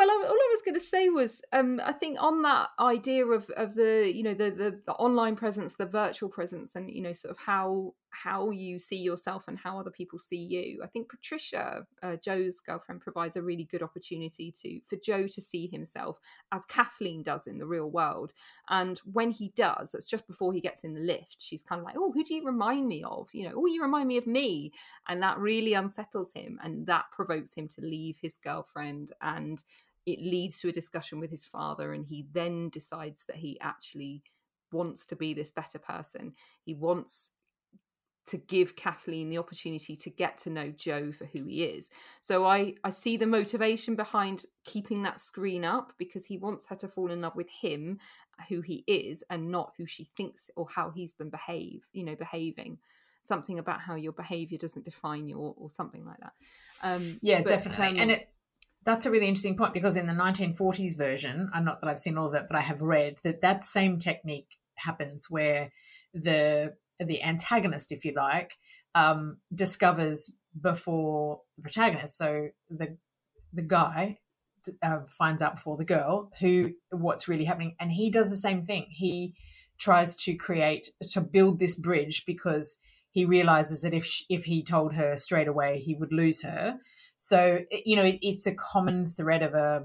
well, 0.00 0.10
all 0.10 0.32
I 0.32 0.48
was 0.50 0.62
going 0.62 0.74
to 0.74 0.80
say 0.80 1.10
was, 1.10 1.42
um, 1.52 1.78
I 1.84 1.92
think 1.92 2.16
on 2.18 2.40
that 2.42 2.70
idea 2.78 3.26
of 3.26 3.50
of 3.50 3.74
the 3.74 4.10
you 4.12 4.22
know 4.22 4.32
the, 4.32 4.50
the, 4.50 4.80
the 4.86 4.92
online 4.92 5.36
presence, 5.36 5.74
the 5.74 5.84
virtual 5.84 6.30
presence, 6.30 6.74
and 6.74 6.90
you 6.90 7.02
know 7.02 7.12
sort 7.12 7.32
of 7.32 7.38
how 7.38 7.92
how 8.12 8.50
you 8.50 8.78
see 8.78 8.96
yourself 8.96 9.46
and 9.46 9.58
how 9.58 9.78
other 9.78 9.90
people 9.90 10.18
see 10.18 10.38
you. 10.38 10.80
I 10.82 10.86
think 10.86 11.08
Patricia, 11.08 11.86
uh, 12.02 12.16
Joe's 12.16 12.60
girlfriend, 12.60 13.02
provides 13.02 13.36
a 13.36 13.42
really 13.42 13.64
good 13.64 13.82
opportunity 13.82 14.50
to 14.62 14.80
for 14.86 14.96
Joe 14.96 15.26
to 15.26 15.40
see 15.40 15.66
himself 15.66 16.18
as 16.50 16.64
Kathleen 16.64 17.22
does 17.22 17.46
in 17.46 17.58
the 17.58 17.66
real 17.66 17.90
world. 17.90 18.32
And 18.70 18.98
when 19.04 19.30
he 19.30 19.52
does, 19.54 19.92
that's 19.92 20.06
just 20.06 20.26
before 20.26 20.54
he 20.54 20.62
gets 20.62 20.82
in 20.82 20.94
the 20.94 21.00
lift. 21.00 21.36
She's 21.40 21.62
kind 21.62 21.78
of 21.78 21.84
like, 21.84 21.96
"Oh, 21.98 22.10
who 22.10 22.24
do 22.24 22.34
you 22.34 22.44
remind 22.46 22.88
me 22.88 23.04
of? 23.04 23.28
You 23.34 23.50
know, 23.50 23.54
oh, 23.56 23.66
you 23.66 23.82
remind 23.82 24.08
me 24.08 24.16
of 24.16 24.26
me," 24.26 24.72
and 25.08 25.22
that 25.22 25.38
really 25.38 25.74
unsettles 25.74 26.32
him, 26.32 26.58
and 26.64 26.86
that 26.86 27.04
provokes 27.12 27.52
him 27.52 27.68
to 27.68 27.82
leave 27.82 28.16
his 28.22 28.38
girlfriend 28.38 29.12
and 29.20 29.62
it 30.06 30.20
leads 30.20 30.60
to 30.60 30.68
a 30.68 30.72
discussion 30.72 31.20
with 31.20 31.30
his 31.30 31.46
father 31.46 31.92
and 31.92 32.06
he 32.06 32.26
then 32.32 32.68
decides 32.70 33.26
that 33.26 33.36
he 33.36 33.58
actually 33.60 34.22
wants 34.72 35.04
to 35.06 35.16
be 35.16 35.34
this 35.34 35.50
better 35.50 35.78
person 35.78 36.32
he 36.64 36.74
wants 36.74 37.32
to 38.30 38.36
give 38.36 38.76
Kathleen 38.76 39.28
the 39.28 39.38
opportunity 39.38 39.96
to 39.96 40.08
get 40.08 40.38
to 40.38 40.50
know 40.50 40.70
Joe 40.70 41.10
for 41.10 41.24
who 41.24 41.44
he 41.46 41.64
is. 41.64 41.90
So 42.20 42.44
I 42.46 42.74
I 42.84 42.90
see 42.90 43.16
the 43.16 43.26
motivation 43.26 43.96
behind 43.96 44.44
keeping 44.64 45.02
that 45.02 45.18
screen 45.18 45.64
up 45.64 45.92
because 45.98 46.26
he 46.26 46.38
wants 46.38 46.66
her 46.68 46.76
to 46.76 46.88
fall 46.88 47.10
in 47.10 47.22
love 47.22 47.34
with 47.34 47.48
him, 47.48 47.98
who 48.48 48.60
he 48.60 48.84
is, 48.86 49.24
and 49.30 49.50
not 49.50 49.72
who 49.76 49.86
she 49.86 50.04
thinks 50.16 50.48
or 50.54 50.68
how 50.72 50.90
he's 50.90 51.12
been 51.12 51.30
behave, 51.30 51.86
you 51.92 52.04
know, 52.04 52.14
behaving. 52.14 52.78
Something 53.22 53.58
about 53.58 53.80
how 53.80 53.96
your 53.96 54.12
behavior 54.12 54.58
doesn't 54.58 54.84
define 54.84 55.26
you 55.26 55.36
or, 55.36 55.54
or 55.58 55.68
something 55.68 56.04
like 56.04 56.18
that. 56.20 56.32
Um, 56.82 57.18
yeah, 57.22 57.38
but, 57.38 57.48
definitely. 57.48 57.98
Um, 57.98 58.02
and 58.02 58.10
it 58.12 58.28
that's 58.84 59.06
a 59.06 59.10
really 59.10 59.28
interesting 59.28 59.56
point 59.56 59.74
because 59.74 59.96
in 59.96 60.06
the 60.06 60.12
1940s 60.12 60.96
version, 60.96 61.50
I'm 61.52 61.64
not 61.64 61.80
that 61.80 61.88
I've 61.88 61.98
seen 61.98 62.16
all 62.16 62.26
of 62.26 62.34
it, 62.34 62.46
but 62.48 62.56
I 62.56 62.62
have 62.62 62.80
read 62.80 63.18
that 63.22 63.42
that 63.42 63.64
same 63.64 63.98
technique 63.98 64.56
happens 64.76 65.26
where 65.28 65.70
the 66.14 66.74
the 66.98 67.22
antagonist, 67.22 67.92
if 67.92 68.04
you 68.04 68.12
like, 68.14 68.56
um, 68.94 69.38
discovers 69.54 70.34
before 70.60 71.40
the 71.56 71.62
protagonist. 71.62 72.16
So 72.16 72.48
the 72.68 72.96
the 73.52 73.62
guy 73.62 74.18
uh, 74.82 75.00
finds 75.08 75.42
out 75.42 75.56
before 75.56 75.76
the 75.76 75.84
girl 75.84 76.30
who 76.40 76.72
what's 76.90 77.28
really 77.28 77.44
happening, 77.44 77.76
and 77.78 77.92
he 77.92 78.10
does 78.10 78.30
the 78.30 78.36
same 78.36 78.62
thing. 78.62 78.86
He 78.90 79.34
tries 79.78 80.14
to 80.14 80.34
create 80.34 80.90
to 81.12 81.20
build 81.20 81.58
this 81.58 81.74
bridge 81.74 82.24
because 82.26 82.78
he 83.10 83.24
realizes 83.24 83.82
that 83.82 83.94
if 83.94 84.04
she, 84.04 84.24
if 84.28 84.44
he 84.44 84.62
told 84.62 84.94
her 84.94 85.16
straight 85.16 85.48
away, 85.48 85.80
he 85.80 85.94
would 85.94 86.12
lose 86.12 86.42
her. 86.42 86.78
So 87.22 87.60
you 87.84 87.96
know, 87.96 88.04
it, 88.04 88.18
it's 88.22 88.46
a 88.46 88.54
common 88.54 89.06
thread 89.06 89.42
of 89.42 89.52
a 89.54 89.84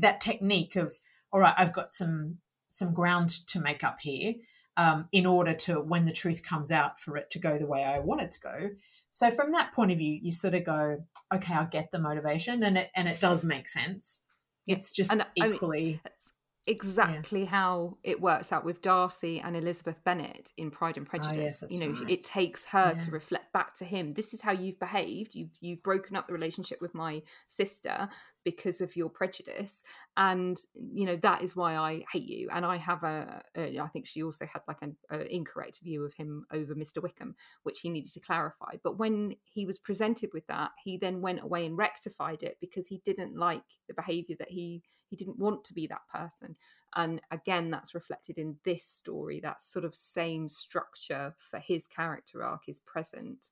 that 0.00 0.20
technique 0.20 0.74
of 0.74 0.92
all 1.32 1.38
right, 1.38 1.54
I've 1.56 1.72
got 1.72 1.92
some 1.92 2.38
some 2.66 2.92
ground 2.92 3.30
to 3.46 3.60
make 3.60 3.84
up 3.84 3.98
here 4.00 4.34
um, 4.76 5.08
in 5.12 5.26
order 5.26 5.54
to, 5.54 5.80
when 5.80 6.06
the 6.06 6.12
truth 6.12 6.42
comes 6.42 6.72
out, 6.72 6.98
for 6.98 7.16
it 7.16 7.30
to 7.30 7.38
go 7.38 7.56
the 7.56 7.66
way 7.66 7.84
I 7.84 8.00
want 8.00 8.20
it 8.20 8.32
to 8.32 8.40
go. 8.40 8.70
So 9.12 9.30
from 9.30 9.52
that 9.52 9.72
point 9.72 9.92
of 9.92 9.98
view, 9.98 10.18
you 10.20 10.32
sort 10.32 10.54
of 10.54 10.64
go, 10.64 11.04
okay, 11.32 11.54
I 11.54 11.66
get 11.66 11.92
the 11.92 12.00
motivation, 12.00 12.64
and 12.64 12.78
it 12.78 12.90
and 12.96 13.06
it 13.06 13.20
does 13.20 13.44
make 13.44 13.68
sense. 13.68 14.20
It's 14.66 14.90
just 14.90 15.12
and, 15.12 15.24
equally. 15.36 16.00
I 16.04 16.08
mean, 16.08 16.33
exactly 16.66 17.42
yeah. 17.42 17.46
how 17.46 17.98
it 18.02 18.20
works 18.20 18.52
out 18.52 18.64
with 18.64 18.82
Darcy 18.82 19.40
and 19.40 19.56
Elizabeth 19.56 20.02
Bennet 20.04 20.52
in 20.56 20.70
Pride 20.70 20.96
and 20.96 21.06
ah, 21.06 21.10
Prejudice. 21.10 21.62
Oh, 21.62 21.66
yes, 21.68 21.78
you 21.78 21.86
know, 21.86 21.98
right. 22.00 22.10
it 22.10 22.24
takes 22.24 22.66
her 22.66 22.92
yeah. 22.92 22.98
to 22.98 23.10
reflect 23.10 23.52
back 23.52 23.74
to 23.74 23.84
him. 23.84 24.14
This 24.14 24.34
is 24.34 24.42
how 24.42 24.52
you've 24.52 24.78
behaved. 24.78 25.34
You've 25.34 25.56
you've 25.60 25.82
broken 25.82 26.16
up 26.16 26.26
the 26.26 26.32
relationship 26.32 26.80
with 26.80 26.94
my 26.94 27.22
sister 27.48 28.08
because 28.44 28.80
of 28.80 28.94
your 28.94 29.08
prejudice 29.08 29.82
and 30.16 30.58
you 30.74 31.06
know 31.06 31.16
that 31.16 31.42
is 31.42 31.56
why 31.56 31.76
i 31.76 32.04
hate 32.12 32.28
you 32.28 32.48
and 32.52 32.64
i 32.64 32.76
have 32.76 33.02
a, 33.02 33.42
a 33.56 33.78
I 33.78 33.88
think 33.88 34.06
she 34.06 34.22
also 34.22 34.46
had 34.46 34.62
like 34.68 34.82
an 34.82 34.96
incorrect 35.30 35.80
view 35.82 36.04
of 36.04 36.14
him 36.14 36.46
over 36.52 36.74
mr 36.74 37.02
wickham 37.02 37.34
which 37.62 37.80
he 37.80 37.88
needed 37.88 38.12
to 38.12 38.20
clarify 38.20 38.76
but 38.82 38.98
when 38.98 39.34
he 39.44 39.66
was 39.66 39.78
presented 39.78 40.30
with 40.32 40.46
that 40.46 40.70
he 40.82 40.96
then 40.96 41.20
went 41.20 41.42
away 41.42 41.66
and 41.66 41.76
rectified 41.76 42.42
it 42.42 42.58
because 42.60 42.86
he 42.86 43.00
didn't 43.04 43.36
like 43.36 43.62
the 43.88 43.94
behavior 43.94 44.36
that 44.38 44.50
he 44.50 44.82
he 45.08 45.16
didn't 45.16 45.38
want 45.38 45.64
to 45.64 45.74
be 45.74 45.86
that 45.86 46.06
person 46.12 46.56
and 46.96 47.20
again 47.30 47.70
that's 47.70 47.94
reflected 47.94 48.38
in 48.38 48.56
this 48.64 48.84
story 48.84 49.40
that 49.40 49.60
sort 49.60 49.84
of 49.84 49.94
same 49.94 50.48
structure 50.48 51.34
for 51.36 51.58
his 51.58 51.86
character 51.86 52.42
arc 52.42 52.62
is 52.68 52.80
present 52.80 53.50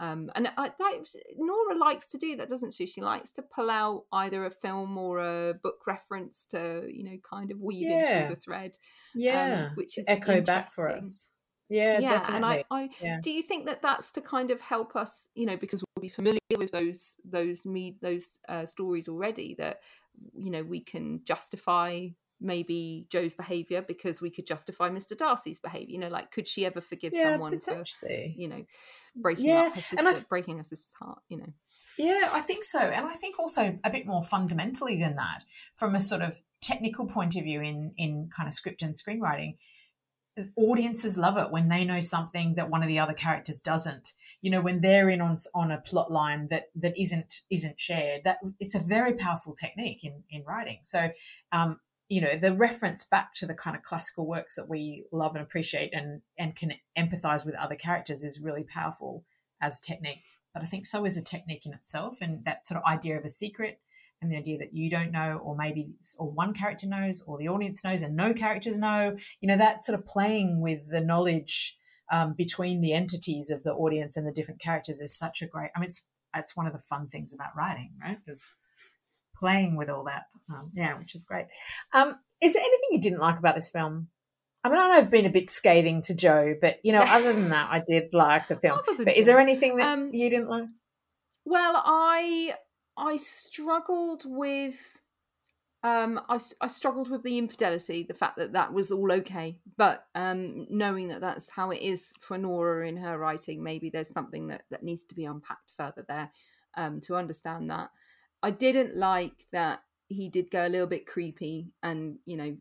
um, 0.00 0.30
and 0.34 0.48
I, 0.56 0.70
that, 0.78 1.06
Nora 1.36 1.76
likes 1.76 2.08
to 2.08 2.18
do 2.18 2.34
that, 2.36 2.48
doesn't 2.48 2.72
she? 2.72 2.86
She 2.86 3.02
likes 3.02 3.32
to 3.32 3.42
pull 3.42 3.70
out 3.70 4.04
either 4.12 4.46
a 4.46 4.50
film 4.50 4.96
or 4.96 5.18
a 5.18 5.54
book 5.62 5.86
reference 5.86 6.46
to, 6.52 6.88
you 6.90 7.04
know, 7.04 7.18
kind 7.28 7.50
of 7.50 7.60
weave 7.60 7.90
yeah. 7.90 8.20
through 8.20 8.34
the 8.34 8.40
thread. 8.40 8.70
Um, 8.70 9.20
yeah, 9.20 9.66
um, 9.66 9.72
which 9.76 9.98
is 9.98 10.06
echo 10.08 10.40
back 10.40 10.70
for 10.70 10.90
us. 10.90 11.32
Yeah, 11.68 11.98
yeah, 11.98 12.10
definitely. 12.12 12.36
and 12.36 12.44
I, 12.46 12.64
I 12.70 12.88
yeah. 13.00 13.18
do 13.22 13.30
you 13.30 13.42
think 13.42 13.66
that 13.66 13.82
that's 13.82 14.10
to 14.12 14.22
kind 14.22 14.50
of 14.50 14.60
help 14.62 14.96
us, 14.96 15.28
you 15.34 15.44
know, 15.44 15.58
because 15.58 15.84
we'll 15.84 16.00
be 16.00 16.08
familiar 16.08 16.38
with 16.56 16.72
those 16.72 17.16
those 17.22 17.66
me 17.66 17.96
those 18.00 18.38
uh, 18.48 18.64
stories 18.64 19.06
already 19.06 19.54
that 19.58 19.80
you 20.34 20.50
know 20.50 20.62
we 20.62 20.80
can 20.80 21.20
justify 21.24 22.08
maybe 22.40 23.06
Joe's 23.10 23.34
behavior 23.34 23.82
because 23.82 24.20
we 24.20 24.30
could 24.30 24.46
justify 24.46 24.88
Mr. 24.88 25.16
Darcy's 25.16 25.58
behavior. 25.58 25.92
You 25.92 25.98
know, 25.98 26.08
like 26.08 26.30
could 26.30 26.46
she 26.46 26.64
ever 26.66 26.80
forgive 26.80 27.12
yeah, 27.14 27.32
someone 27.32 27.60
for 27.60 27.84
you 28.08 28.48
know 28.48 28.64
breaking 29.16 29.46
yeah. 29.46 29.68
up 29.68 29.74
her 29.74 29.80
sister, 29.80 30.26
breaking 30.28 30.58
her 30.58 30.64
sister's 30.64 30.94
heart? 30.94 31.18
You 31.28 31.38
know. 31.38 31.52
Yeah, 31.98 32.30
I 32.32 32.40
think 32.40 32.64
so. 32.64 32.78
And 32.78 33.04
I 33.04 33.14
think 33.14 33.38
also 33.38 33.78
a 33.84 33.90
bit 33.90 34.06
more 34.06 34.22
fundamentally 34.22 34.98
than 34.98 35.16
that, 35.16 35.44
from 35.76 35.94
a 35.94 36.00
sort 36.00 36.22
of 36.22 36.40
technical 36.62 37.06
point 37.06 37.36
of 37.36 37.44
view 37.44 37.60
in, 37.60 37.92
in 37.98 38.30
kind 38.34 38.46
of 38.46 38.54
script 38.54 38.80
and 38.80 38.94
screenwriting, 38.94 39.56
audiences 40.56 41.18
love 41.18 41.36
it 41.36 41.50
when 41.50 41.68
they 41.68 41.84
know 41.84 42.00
something 42.00 42.54
that 42.54 42.70
one 42.70 42.82
of 42.82 42.88
the 42.88 42.98
other 42.98 43.12
characters 43.12 43.60
doesn't 43.60 44.12
you 44.40 44.50
know 44.50 44.60
when 44.60 44.80
they're 44.80 45.08
in 45.10 45.20
on 45.20 45.36
on 45.54 45.70
a 45.70 45.80
plot 45.80 46.10
line 46.10 46.46
that 46.48 46.70
that 46.74 46.98
isn't 46.98 47.42
isn't 47.50 47.78
shared 47.78 48.22
that 48.24 48.38
it's 48.58 48.74
a 48.74 48.78
very 48.78 49.14
powerful 49.14 49.52
technique 49.52 50.04
in 50.04 50.22
in 50.30 50.44
writing 50.44 50.78
so 50.82 51.10
um 51.52 51.78
you 52.10 52.20
know 52.20 52.36
the 52.36 52.52
reference 52.52 53.04
back 53.04 53.32
to 53.34 53.46
the 53.46 53.54
kind 53.54 53.76
of 53.76 53.82
classical 53.82 54.26
works 54.26 54.56
that 54.56 54.68
we 54.68 55.04
love 55.12 55.34
and 55.34 55.42
appreciate 55.42 55.94
and 55.94 56.20
and 56.38 56.56
can 56.56 56.74
empathize 56.98 57.46
with 57.46 57.54
other 57.54 57.76
characters 57.76 58.24
is 58.24 58.40
really 58.40 58.64
powerful 58.64 59.24
as 59.62 59.80
technique. 59.80 60.22
But 60.52 60.62
i 60.62 60.66
think 60.66 60.84
so 60.84 61.04
is 61.04 61.16
a 61.16 61.22
technique 61.22 61.64
in 61.64 61.72
itself 61.72 62.18
and 62.20 62.44
that 62.44 62.66
sort 62.66 62.82
of 62.82 62.90
idea 62.90 63.16
of 63.16 63.24
a 63.24 63.28
secret 63.28 63.80
and 64.20 64.30
the 64.30 64.36
idea 64.36 64.58
that 64.58 64.74
you 64.74 64.90
don't 64.90 65.12
know 65.12 65.40
or 65.42 65.56
maybe 65.56 65.94
or 66.18 66.28
one 66.28 66.52
character 66.52 66.86
knows 66.86 67.22
or 67.22 67.38
the 67.38 67.48
audience 67.48 67.84
knows 67.84 68.02
and 68.02 68.16
no 68.16 68.34
characters 68.34 68.76
know 68.76 69.16
you 69.40 69.48
know 69.48 69.56
that 69.56 69.84
sort 69.84 69.98
of 69.98 70.04
playing 70.04 70.60
with 70.60 70.90
the 70.90 71.00
knowledge 71.00 71.78
um, 72.12 72.34
between 72.36 72.80
the 72.80 72.92
entities 72.92 73.50
of 73.50 73.62
the 73.62 73.72
audience 73.72 74.16
and 74.16 74.26
the 74.26 74.32
different 74.32 74.60
characters 74.60 75.00
is 75.00 75.16
such 75.16 75.40
a 75.40 75.46
great 75.46 75.70
i 75.76 75.78
mean 75.78 75.86
it's 75.86 76.04
it's 76.34 76.56
one 76.56 76.66
of 76.66 76.72
the 76.72 76.78
fun 76.78 77.08
things 77.08 77.32
about 77.32 77.56
writing 77.56 77.92
right? 78.02 78.18
Is 78.26 78.52
playing 79.40 79.74
with 79.76 79.90
all 79.90 80.04
that 80.04 80.24
um, 80.50 80.70
yeah 80.74 80.96
which 80.98 81.14
is 81.14 81.24
great. 81.24 81.46
Um, 81.92 82.16
is 82.42 82.54
there 82.54 82.62
anything 82.62 82.88
you 82.92 83.00
didn't 83.00 83.20
like 83.20 83.38
about 83.38 83.54
this 83.54 83.70
film? 83.70 84.08
I 84.62 84.68
mean, 84.68 84.78
I 84.78 84.88
know 84.88 84.94
I've 84.94 85.10
been 85.10 85.26
a 85.26 85.30
bit 85.30 85.48
scathing 85.48 86.02
to 86.02 86.14
Joe, 86.14 86.54
but 86.60 86.80
you 86.82 86.92
know, 86.92 87.00
other 87.00 87.32
than 87.32 87.48
that, 87.48 87.68
I 87.70 87.82
did 87.84 88.08
like 88.12 88.48
the 88.48 88.56
film. 88.56 88.80
But 88.98 89.16
is 89.16 89.26
there 89.26 89.40
anything 89.40 89.76
that 89.76 89.88
um, 89.88 90.10
you 90.12 90.28
didn't 90.28 90.48
like? 90.48 90.68
Well, 91.44 91.82
I 91.84 92.54
I 92.96 93.16
struggled 93.16 94.24
with 94.26 95.00
um 95.82 96.20
I, 96.28 96.38
I 96.60 96.66
struggled 96.66 97.10
with 97.10 97.22
the 97.22 97.38
infidelity 97.38 98.02
the 98.02 98.12
fact 98.12 98.36
that 98.36 98.52
that 98.52 98.72
was 98.72 98.92
all 98.92 99.10
okay. 99.12 99.56
But 99.78 100.04
um 100.14 100.66
knowing 100.68 101.08
that 101.08 101.22
that's 101.22 101.48
how 101.48 101.70
it 101.70 101.80
is 101.80 102.12
for 102.20 102.36
nora 102.36 102.86
in 102.86 102.98
her 102.98 103.18
writing 103.18 103.62
maybe 103.62 103.88
there's 103.88 104.10
something 104.10 104.48
that 104.48 104.64
that 104.70 104.82
needs 104.82 105.04
to 105.04 105.14
be 105.14 105.24
unpacked 105.24 105.72
further 105.78 106.04
there 106.06 106.30
um 106.76 107.00
to 107.00 107.16
understand 107.16 107.70
that 107.70 107.88
i 108.42 108.50
didn't 108.50 108.96
like 108.96 109.44
that 109.52 109.82
he 110.08 110.28
did 110.28 110.50
go 110.50 110.66
a 110.66 110.68
little 110.68 110.86
bit 110.86 111.06
creepy 111.06 111.68
and 111.82 112.18
you 112.24 112.36
know 112.36 112.56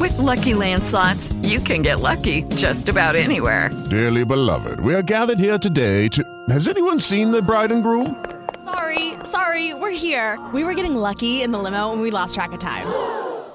with 0.00 0.16
lucky 0.18 0.52
landslots 0.52 1.32
you 1.46 1.60
can 1.60 1.82
get 1.82 2.00
lucky 2.00 2.42
just 2.56 2.88
about 2.88 3.16
anywhere 3.16 3.70
dearly 3.90 4.24
beloved 4.24 4.80
we 4.80 4.94
are 4.94 5.02
gathered 5.02 5.38
here 5.38 5.58
today 5.58 6.08
to 6.08 6.22
has 6.48 6.68
anyone 6.68 7.00
seen 7.00 7.30
the 7.30 7.42
bride 7.42 7.72
and 7.72 7.82
groom 7.82 8.24
Sorry, 8.64 9.14
sorry, 9.24 9.72
we're 9.72 9.90
here. 9.92 10.38
We 10.52 10.62
were 10.62 10.74
getting 10.74 10.94
lucky 10.94 11.40
in 11.40 11.52
the 11.52 11.58
limo 11.58 11.92
and 11.92 12.02
we 12.02 12.10
lost 12.10 12.34
track 12.34 12.52
of 12.52 12.58
time. 12.58 12.86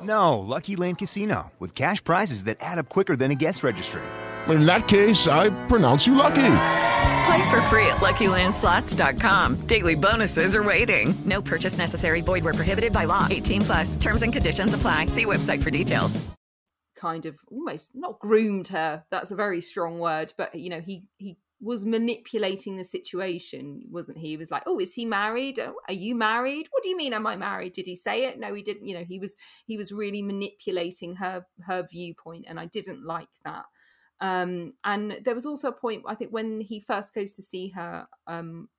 No, 0.01 0.39
Lucky 0.39 0.76
Land 0.76 0.97
Casino, 0.97 1.51
with 1.59 1.76
cash 1.76 2.03
prizes 2.03 2.45
that 2.45 2.57
add 2.59 2.80
up 2.80 2.89
quicker 2.89 3.16
than 3.16 3.30
a 3.30 3.36
guest 3.36 3.61
registry. 3.64 4.01
In 4.47 4.66
that 4.66 4.88
case, 4.88 5.28
I 5.28 5.49
pronounce 5.68 6.07
you 6.07 6.16
lucky. 6.16 6.41
Play 7.26 7.49
for 7.49 7.61
free 7.63 7.86
at 7.88 7.97
LuckyLandSlots.com. 7.97 9.67
Daily 9.67 9.95
bonuses 9.95 10.55
are 10.55 10.63
waiting. 10.63 11.13
No 11.26 11.41
purchase 11.41 11.78
necessary. 11.78 12.21
Void 12.21 12.43
where 12.43 12.53
prohibited 12.53 12.91
by 12.91 13.05
law. 13.05 13.28
18 13.30 13.61
plus. 13.61 13.95
Terms 13.95 14.24
and 14.24 14.34
conditions 14.34 14.74
apply. 14.74 15.05
See 15.05 15.26
website 15.26 15.63
for 15.63 15.69
details. 15.71 16.19
Kind 16.95 17.26
of 17.26 17.36
almost 17.49 17.91
not 17.93 18.19
groomed 18.19 18.67
her. 18.69 19.03
That's 19.09 19.32
a 19.32 19.36
very 19.36 19.61
strong 19.61 19.99
word, 19.99 20.34
but 20.38 20.55
you 20.55 20.69
know 20.69 20.82
he 20.82 21.03
he 21.17 21.38
was 21.61 21.86
manipulating 21.86 22.76
the 22.76 22.84
situation, 22.84 23.84
wasn't 23.89 24.17
he? 24.17 24.30
He 24.30 24.38
was 24.38 24.51
like, 24.51 24.63
"Oh, 24.65 24.80
is 24.80 24.93
he 24.93 25.05
married? 25.05 25.59
Oh, 25.59 25.76
are 25.88 25.93
you 25.93 26.15
married? 26.15 26.67
What 26.71 26.84
do 26.84 26.89
you 26.89 26.97
mean? 26.97 27.13
Am 27.13 27.26
I 27.28 27.36
married? 27.38 27.74
Did 27.74 27.86
he 27.86 27.95
say 27.95 28.26
it? 28.26 28.39
No, 28.39 28.53
he 28.53 28.61
didn't. 28.61 28.88
You 28.88 28.95
know, 28.95 29.05
he 29.05 29.19
was 29.19 29.36
he 29.65 29.78
was 29.78 29.91
really 29.91 30.21
manipulating 30.21 31.15
her 31.15 31.45
her 31.65 31.86
viewpoint, 31.89 32.45
and 32.47 32.59
I 32.59 32.65
didn't 32.65 33.05
like 33.05 33.30
that. 33.45 33.65
Um, 34.22 34.74
and 34.84 35.20
there 35.24 35.36
was 35.36 35.45
also 35.45 35.70
a 35.70 35.74
point 35.74 36.03
I 36.07 36.16
think 36.16 36.32
when 36.32 36.61
he 36.61 36.80
first 36.80 37.14
goes 37.14 37.34
to 37.34 37.41
see 37.41 37.70
her, 37.70 38.07
um, 38.28 38.70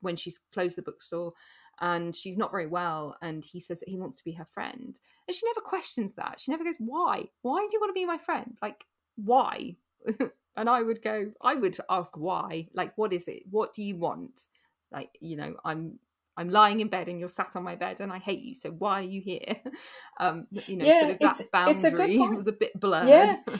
when 0.00 0.16
she's 0.16 0.40
closed 0.52 0.76
the 0.76 0.82
bookstore, 0.82 1.32
and 1.80 2.16
she's 2.16 2.38
not 2.38 2.50
very 2.50 2.66
well, 2.66 3.16
and 3.20 3.44
he 3.44 3.60
says 3.60 3.80
that 3.80 3.88
he 3.88 3.98
wants 3.98 4.16
to 4.18 4.24
be 4.24 4.32
her 4.32 4.46
friend, 4.46 4.98
and 5.28 5.34
she 5.34 5.46
never 5.46 5.60
questions 5.60 6.14
that. 6.14 6.40
She 6.40 6.50
never 6.50 6.64
goes, 6.64 6.76
"Why? 6.78 7.24
Why 7.42 7.60
do 7.60 7.70
you 7.72 7.80
want 7.80 7.90
to 7.90 7.94
be 8.00 8.06
my 8.06 8.18
friend? 8.18 8.56
Like, 8.62 8.84
why?" 9.16 9.76
and 10.56 10.70
I 10.70 10.82
would 10.82 11.02
go, 11.02 11.30
I 11.42 11.54
would 11.54 11.76
ask 11.90 12.16
why, 12.16 12.68
like, 12.72 12.96
what 12.96 13.12
is 13.12 13.28
it? 13.28 13.42
What 13.50 13.74
do 13.74 13.82
you 13.82 13.96
want? 13.96 14.48
Like, 14.90 15.10
you 15.20 15.36
know, 15.36 15.54
I'm 15.64 15.98
I'm 16.38 16.50
lying 16.50 16.80
in 16.80 16.88
bed 16.88 17.08
and 17.08 17.18
you're 17.18 17.28
sat 17.28 17.56
on 17.56 17.62
my 17.62 17.76
bed 17.76 18.00
and 18.00 18.12
I 18.12 18.18
hate 18.18 18.42
you. 18.42 18.54
So 18.54 18.70
why 18.70 19.00
are 19.00 19.02
you 19.02 19.20
here? 19.20 19.56
Um, 20.18 20.46
you 20.50 20.78
know, 20.78 20.86
yeah, 20.86 21.00
sort 21.00 21.12
of 21.12 21.18
that 21.18 21.42
boundary 21.52 22.16
a 22.22 22.30
was 22.30 22.46
a 22.46 22.52
bit 22.52 22.80
blurred. 22.80 23.06
Yeah. 23.06 23.56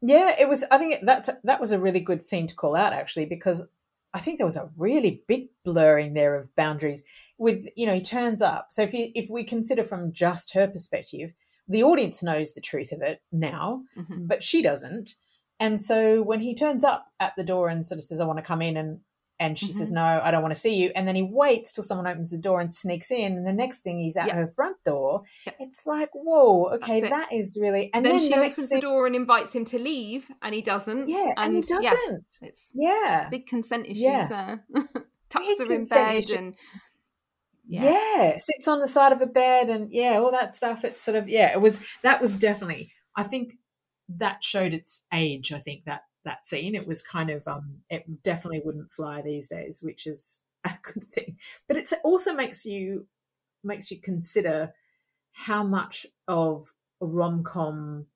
Yeah, 0.00 0.34
it 0.38 0.48
was. 0.48 0.64
I 0.70 0.78
think 0.78 1.04
that's 1.04 1.28
that 1.44 1.60
was 1.60 1.72
a 1.72 1.78
really 1.78 2.00
good 2.00 2.22
scene 2.22 2.46
to 2.46 2.54
call 2.54 2.76
out 2.76 2.92
actually 2.92 3.26
because 3.26 3.64
I 4.14 4.20
think 4.20 4.38
there 4.38 4.46
was 4.46 4.56
a 4.56 4.70
really 4.76 5.22
big 5.28 5.48
blurring 5.64 6.14
there 6.14 6.34
of 6.34 6.54
boundaries. 6.56 7.02
With 7.38 7.66
you 7.76 7.86
know, 7.86 7.94
he 7.94 8.00
turns 8.00 8.42
up. 8.42 8.68
So 8.70 8.82
if 8.82 8.92
you, 8.94 9.10
if 9.14 9.28
we 9.30 9.44
consider 9.44 9.84
from 9.84 10.12
just 10.12 10.54
her 10.54 10.66
perspective, 10.66 11.32
the 11.68 11.82
audience 11.82 12.22
knows 12.22 12.52
the 12.54 12.60
truth 12.60 12.92
of 12.92 13.02
it 13.02 13.20
now, 13.32 13.82
Mm-hmm. 13.96 14.26
but 14.26 14.42
she 14.42 14.62
doesn't. 14.62 15.14
And 15.60 15.80
so 15.80 16.22
when 16.22 16.40
he 16.40 16.54
turns 16.54 16.84
up 16.84 17.06
at 17.18 17.34
the 17.36 17.42
door 17.44 17.68
and 17.68 17.86
sort 17.86 17.98
of 17.98 18.04
says, 18.04 18.20
I 18.20 18.24
want 18.24 18.38
to 18.38 18.44
come 18.44 18.62
in 18.62 18.76
and 18.76 19.00
and 19.40 19.56
she 19.58 19.70
says, 19.72 19.90
Mhm. 19.90 19.94
No, 19.94 20.20
I 20.24 20.30
don't 20.30 20.42
want 20.42 20.52
to 20.54 20.60
see 20.60 20.74
you. 20.74 20.90
And 20.96 21.06
then 21.06 21.14
he 21.14 21.22
waits 21.22 21.72
till 21.72 21.84
someone 21.84 22.06
opens 22.06 22.30
the 22.30 22.38
door 22.38 22.60
and 22.60 22.72
sneaks 22.74 23.10
in. 23.10 23.36
And 23.36 23.46
the 23.46 23.52
next 23.52 23.80
thing 23.80 23.98
he's 24.00 24.16
at 24.16 24.26
Yeah. 24.26 24.34
her 24.34 24.46
front 24.48 24.76
door. 24.84 25.22
It's 25.60 25.86
like, 25.86 26.10
whoa, 26.12 26.70
okay, 26.74 27.00
that 27.02 27.32
is 27.32 27.56
really 27.60 27.90
and 27.94 28.04
then, 28.04 28.12
then, 28.12 28.20
she 28.20 28.28
the 28.28 28.34
opens 28.36 28.58
next 28.58 28.70
the 28.70 28.80
door 28.80 29.06
and 29.06 29.14
invites 29.14 29.54
him 29.54 29.64
to 29.66 29.78
leave, 29.78 30.28
and 30.42 30.54
he 30.54 30.62
doesn't. 30.62 31.08
Yeah, 31.08 31.32
and 31.36 31.54
he 31.54 31.62
doesn't. 31.62 32.28
it's 32.42 32.70
Yeah. 32.74 33.28
big 33.30 33.46
consent 33.46 33.86
issues 33.86 34.00
Yeah. 34.02 34.26
there. 34.28 34.64
Tucks 35.30 35.60
her 35.60 35.72
in 35.72 35.84
bed 35.84 36.16
issue. 36.16 36.34
and 36.36 36.56
yeah. 37.66 38.36
sits 38.38 38.66
on 38.66 38.80
the 38.80 38.88
side 38.88 39.12
of 39.12 39.20
a 39.20 39.26
bed 39.26 39.68
and 39.70 39.92
yeah, 39.92 40.18
all 40.18 40.30
that 40.32 40.54
stuff. 40.54 40.84
It's 40.84 41.02
sort 41.02 41.16
of 41.16 41.28
yeah, 41.28 41.52
it 41.52 41.60
was 41.60 41.80
that 42.02 42.20
was 42.20 42.36
definitely 42.36 42.90
I 43.14 43.22
think 43.24 43.54
that 44.08 44.42
showed 44.42 44.72
its 44.72 45.04
age, 45.12 45.52
I 45.52 45.58
think 45.58 45.84
that 45.84 46.02
that 46.24 46.44
scene. 46.44 46.74
It 46.74 46.86
was 46.86 47.02
kind 47.02 47.30
of 47.30 47.46
um 47.48 47.78
it 47.90 48.22
definitely 48.22 48.62
wouldn't 48.64 48.92
fly 48.92 49.22
these 49.22 49.48
days, 49.48 49.80
which 49.82 50.06
is 50.06 50.40
a 50.64 50.72
good 50.82 51.04
thing. 51.04 51.36
But 51.66 51.76
it 51.76 51.92
also 52.04 52.34
makes 52.34 52.64
you 52.64 53.06
makes 53.64 53.90
you 53.90 53.98
consider 54.00 54.72
how 55.32 55.62
much 55.62 56.06
of 56.26 56.72
a 57.00 57.06
rom 57.06 57.42
com 57.42 58.06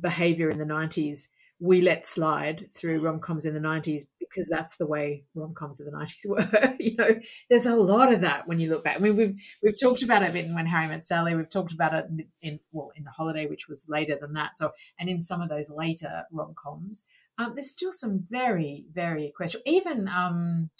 behavior 0.00 0.50
in 0.50 0.58
the 0.58 0.64
90s 0.64 1.28
we 1.60 1.82
let 1.82 2.06
slide 2.06 2.68
through 2.72 3.00
rom 3.00 3.20
coms 3.20 3.44
in 3.44 3.54
the 3.54 3.60
90s 3.60 4.02
because 4.18 4.48
that's 4.48 4.76
the 4.76 4.86
way 4.86 5.24
rom 5.34 5.52
coms 5.54 5.78
of 5.78 5.86
the 5.86 5.92
90s 5.92 6.26
were. 6.26 6.74
you 6.78 6.96
know, 6.96 7.20
there's 7.50 7.66
a 7.66 7.76
lot 7.76 8.12
of 8.12 8.22
that 8.22 8.48
when 8.48 8.58
you 8.58 8.70
look 8.70 8.84
back. 8.84 8.96
I 8.96 8.98
mean, 8.98 9.16
we've 9.16 9.34
we've 9.62 9.78
talked 9.78 10.02
about 10.02 10.22
it 10.22 10.34
in 10.34 10.54
When 10.54 10.66
Harry 10.66 10.88
Met 10.88 11.04
Sally. 11.04 11.34
We've 11.34 11.50
talked 11.50 11.72
about 11.72 11.92
it 11.92 12.06
in, 12.08 12.24
in 12.40 12.60
well 12.72 12.92
in 12.96 13.04
the 13.04 13.10
Holiday, 13.10 13.46
which 13.46 13.68
was 13.68 13.86
later 13.88 14.16
than 14.16 14.32
that. 14.34 14.56
So, 14.56 14.72
and 14.98 15.08
in 15.08 15.20
some 15.20 15.42
of 15.42 15.48
those 15.48 15.68
later 15.68 16.24
rom 16.32 16.54
coms, 16.54 17.04
um, 17.40 17.52
there's 17.54 17.70
still 17.70 17.92
some 17.92 18.24
very 18.28 18.84
very 18.92 19.32
questionable. 19.36 19.70
Even 19.70 20.08
um, 20.08 20.70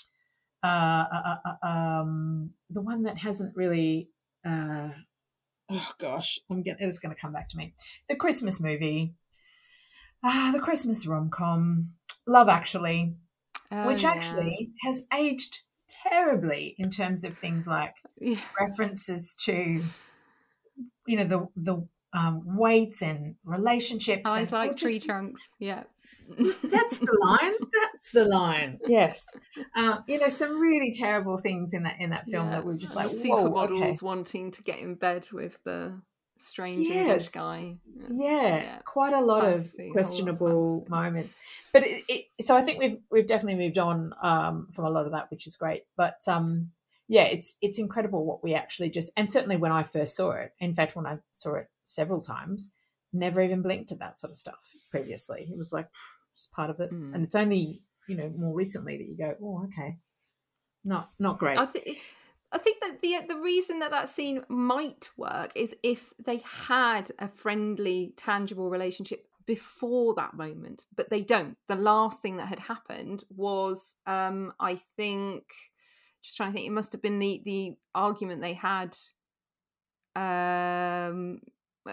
uh, 0.63 0.67
uh, 0.67 1.37
uh, 1.45 1.53
uh, 1.63 1.67
um, 1.67 2.51
the 2.69 2.83
one 2.83 3.03
that 3.05 3.19
hasn't 3.19 3.57
really. 3.57 4.09
Uh, 4.47 4.89
oh 5.71 5.89
gosh, 5.99 6.39
I'm 6.51 6.63
getting 6.63 6.87
it's 6.87 6.99
going 6.99 7.15
to 7.15 7.21
come 7.21 7.33
back 7.33 7.49
to 7.51 7.57
me. 7.57 7.75
The 8.09 8.17
Christmas 8.17 8.61
movie, 8.61 9.15
ah, 10.25 10.51
the 10.53 10.61
Christmas 10.61 11.07
rom 11.07 11.31
com, 11.31 11.93
Love 12.27 12.49
Actually, 12.49 13.15
Oh, 13.73 13.87
which 13.87 14.03
yeah. 14.03 14.11
actually 14.11 14.71
has 14.85 15.03
aged 15.15 15.61
terribly 15.89 16.75
in 16.79 16.91
terms 16.91 17.25
of 17.25 17.37
things 17.37 17.67
like 17.67 17.95
references 18.61 19.35
to, 19.45 19.83
you 21.07 21.17
know, 21.17 21.25
the 21.25 21.47
the 21.57 21.87
um, 22.13 22.43
weights 22.59 23.03
and 23.03 23.37
relationships. 23.45 24.23
It's 24.27 24.37
and 24.37 24.53
like 24.53 24.71
or 24.73 24.75
just- 24.75 24.93
tree 24.93 25.01
trunks. 25.01 25.41
Yeah. 25.59 25.85
That's 26.39 26.99
the 26.99 27.19
line. 27.21 27.53
That's 27.73 28.11
the 28.13 28.25
line. 28.25 28.79
Yes. 28.87 29.27
Uh, 29.75 30.01
you 30.07 30.19
know, 30.19 30.29
some 30.29 30.59
really 30.61 30.93
terrible 30.93 31.39
things 31.39 31.75
in 31.75 31.83
that 31.85 31.97
in 32.01 32.11
that 32.11 32.29
film 32.29 32.47
Yeah. 32.47 32.53
that 32.53 32.65
we 32.65 32.73
were 32.73 32.79
just 32.79 32.95
like, 32.95 33.11
the 33.11 33.29
whoa, 33.29 33.51
supermodels 33.51 33.83
okay. 33.83 33.99
wanting 34.03 34.51
to 34.53 34.63
get 34.63 34.79
in 34.79 34.95
bed 34.95 35.29
with 35.33 35.63
the 35.65 36.01
strange 36.39 36.89
Yes. 36.89 36.97
English 36.97 37.29
guy. 37.31 37.77
It's- 37.97 38.11
yeah, 38.13 38.79
quite 38.87 39.13
a 39.13 39.21
lot 39.21 39.45
fantasy, 39.45 39.67
of 39.67 39.77
whole 39.77 39.87
lot 39.87 39.89
of 39.89 39.93
questionable 39.93 40.87
moments. 40.89 41.37
But 41.73 41.83
it, 41.87 42.05
it, 42.09 42.47
so 42.47 42.57
I 42.57 42.63
think 42.63 42.79
we've 42.79 42.97
we've 43.11 43.27
definitely 43.27 43.63
moved 43.63 43.79
on 43.79 44.15
um, 44.23 44.69
from 44.71 44.87
a 44.87 44.91
lot 44.91 45.07
of 45.07 45.13
that, 45.13 45.31
which 45.31 45.47
is 45.47 45.57
great. 45.57 45.83
But 45.97 46.21
um, 46.27 46.71
yeah, 47.09 47.25
it's 47.25 47.57
it's 47.61 47.79
incredible 47.79 48.25
what 48.25 48.43
we 48.43 48.55
actually 48.55 48.89
just 48.91 49.13
and 49.17 49.31
certainly 49.31 49.57
when 49.57 49.73
I 49.73 49.83
first 49.83 50.17
saw 50.17 50.31
it. 50.31 50.53
In 50.61 50.75
fact, 50.75 50.97
when 50.97 51.07
I 51.07 51.19
saw 51.33 51.55
it 51.57 51.69
several 51.85 52.21
times, 52.21 52.73
never 53.13 53.43
even 53.43 53.63
blinked 53.63 53.93
at 53.93 53.99
that 53.99 54.17
sort 54.17 54.31
of 54.31 54.37
stuff 54.37 54.73
previously. 54.91 55.49
It 55.51 55.57
was 55.59 55.73
like 55.73 55.89
it's 56.33 56.47
part 56.47 56.71
of 56.71 56.81
it, 56.81 56.91
Mm. 56.93 57.15
and 57.15 57.25
it's 57.25 57.35
only 57.35 57.83
you 58.09 58.17
know 58.17 58.31
more 58.37 58.55
recently 58.55 58.97
that 58.99 59.07
you 59.07 59.17
go, 59.17 59.35
oh, 59.43 59.65
okay. 59.65 59.99
not 60.85 61.11
not 61.19 61.39
great. 61.39 61.59
I 61.59 61.67
think. 61.67 61.99
I 62.53 62.59
think 62.59 62.81
that 62.81 63.01
the 63.01 63.19
the 63.29 63.41
reason 63.41 63.79
that 63.79 63.91
that 63.91 64.09
scene 64.09 64.43
might 64.49 65.09
work 65.17 65.53
is 65.55 65.75
if 65.85 66.13
they 66.27 66.39
had 66.45 67.11
a 67.21 67.29
friendly, 67.29 68.13
tangible 68.17 68.69
relationship 68.71 69.25
before 69.47 70.15
that 70.15 70.35
moment, 70.35 70.85
but 70.97 71.11
they 71.11 71.23
don't. 71.23 71.57
The 71.69 71.77
last 71.77 72.21
thing 72.23 72.39
that 72.39 72.49
had 72.49 72.59
happened 72.59 73.23
was, 73.31 73.97
um, 74.07 74.53
I 74.59 74.77
think, 74.97 75.45
just 76.25 76.37
trying 76.37 76.51
to 76.51 76.55
think, 76.57 76.67
it 76.67 76.73
must 76.73 76.93
have 76.93 77.03
been 77.03 77.21
the 77.21 77.41
the 77.45 77.77
argument 77.95 78.41
they 78.41 78.55
had. 78.55 78.97
Um, 80.17 81.41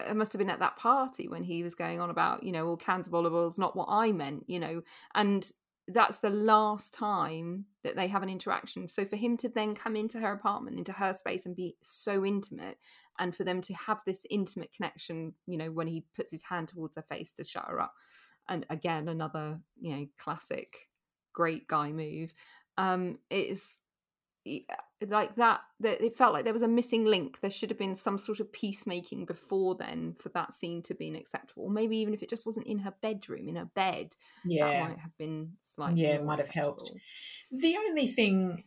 it 0.06 0.16
must 0.16 0.32
have 0.32 0.38
been 0.38 0.50
at 0.50 0.60
that 0.60 0.76
party 0.76 1.28
when 1.28 1.42
he 1.42 1.62
was 1.62 1.74
going 1.74 2.00
on 2.00 2.10
about, 2.10 2.42
you 2.42 2.52
know, 2.52 2.66
all 2.66 2.76
cans 2.76 3.06
of 3.06 3.14
olive 3.14 3.50
is 3.50 3.58
not 3.58 3.76
what 3.76 3.88
I 3.88 4.12
meant, 4.12 4.44
you 4.46 4.60
know, 4.60 4.82
and 5.14 5.50
that's 5.88 6.18
the 6.18 6.30
last 6.30 6.92
time 6.92 7.64
that 7.82 7.96
they 7.96 8.08
have 8.08 8.22
an 8.22 8.28
interaction. 8.28 8.88
So 8.88 9.06
for 9.06 9.16
him 9.16 9.36
to 9.38 9.48
then 9.48 9.74
come 9.74 9.96
into 9.96 10.20
her 10.20 10.32
apartment, 10.32 10.78
into 10.78 10.92
her 10.92 11.12
space 11.14 11.46
and 11.46 11.56
be 11.56 11.76
so 11.82 12.24
intimate, 12.24 12.76
and 13.18 13.34
for 13.34 13.44
them 13.44 13.62
to 13.62 13.74
have 13.74 14.02
this 14.04 14.26
intimate 14.30 14.72
connection, 14.72 15.34
you 15.46 15.56
know, 15.56 15.70
when 15.70 15.86
he 15.86 16.04
puts 16.14 16.30
his 16.30 16.42
hand 16.42 16.68
towards 16.68 16.96
her 16.96 17.04
face 17.08 17.32
to 17.34 17.44
shut 17.44 17.64
her 17.66 17.80
up. 17.80 17.94
And 18.48 18.66
again, 18.70 19.08
another, 19.08 19.60
you 19.80 19.96
know, 19.96 20.06
classic 20.18 20.88
great 21.32 21.68
guy 21.68 21.92
move. 21.92 22.32
Um, 22.76 23.18
it's 23.30 23.80
like 25.06 25.36
that 25.36 25.60
that 25.80 26.04
it 26.04 26.16
felt 26.16 26.32
like 26.32 26.44
there 26.44 26.52
was 26.52 26.62
a 26.62 26.68
missing 26.68 27.04
link. 27.04 27.40
There 27.40 27.50
should 27.50 27.70
have 27.70 27.78
been 27.78 27.94
some 27.94 28.18
sort 28.18 28.40
of 28.40 28.52
peacemaking 28.52 29.26
before 29.26 29.74
then 29.74 30.14
for 30.14 30.28
that 30.30 30.52
scene 30.52 30.82
to 30.82 30.94
be 30.94 31.10
maybe 31.10 31.70
maybe 31.70 31.96
even 31.98 32.14
if 32.14 32.22
it 32.22 32.28
just 32.28 32.46
wasn't 32.46 32.66
in 32.66 32.78
her 32.78 32.94
bedroom 33.00 33.48
in 33.48 33.56
her 33.56 33.68
bed 33.74 34.14
yeah. 34.44 34.66
that 34.66 34.88
might 34.88 34.98
have 34.98 35.16
been 35.16 35.52
slightly 35.60 36.02
yeah 36.02 36.14
it 36.14 36.24
might 36.24 36.38
have 36.38 36.48
helped. 36.48 36.90
the 37.52 37.76
only 37.76 38.06
thing 38.06 38.64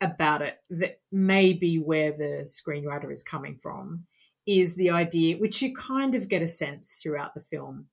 about 0.00 0.42
it 0.42 0.58
that 0.70 1.00
may 1.12 1.52
be 1.52 1.78
where 1.78 2.12
the 2.12 2.46
screenwriter 2.46 3.10
is 3.12 3.22
coming 3.22 3.56
from 3.56 4.04
is 4.46 4.74
the 4.74 4.90
idea 4.90 5.36
which 5.36 5.60
you 5.60 5.74
kind 5.74 6.14
of 6.14 6.28
get 6.28 6.42
a 6.42 6.48
sense 6.48 6.98
throughout 7.02 7.34
the 7.34 7.40
film 7.40 7.86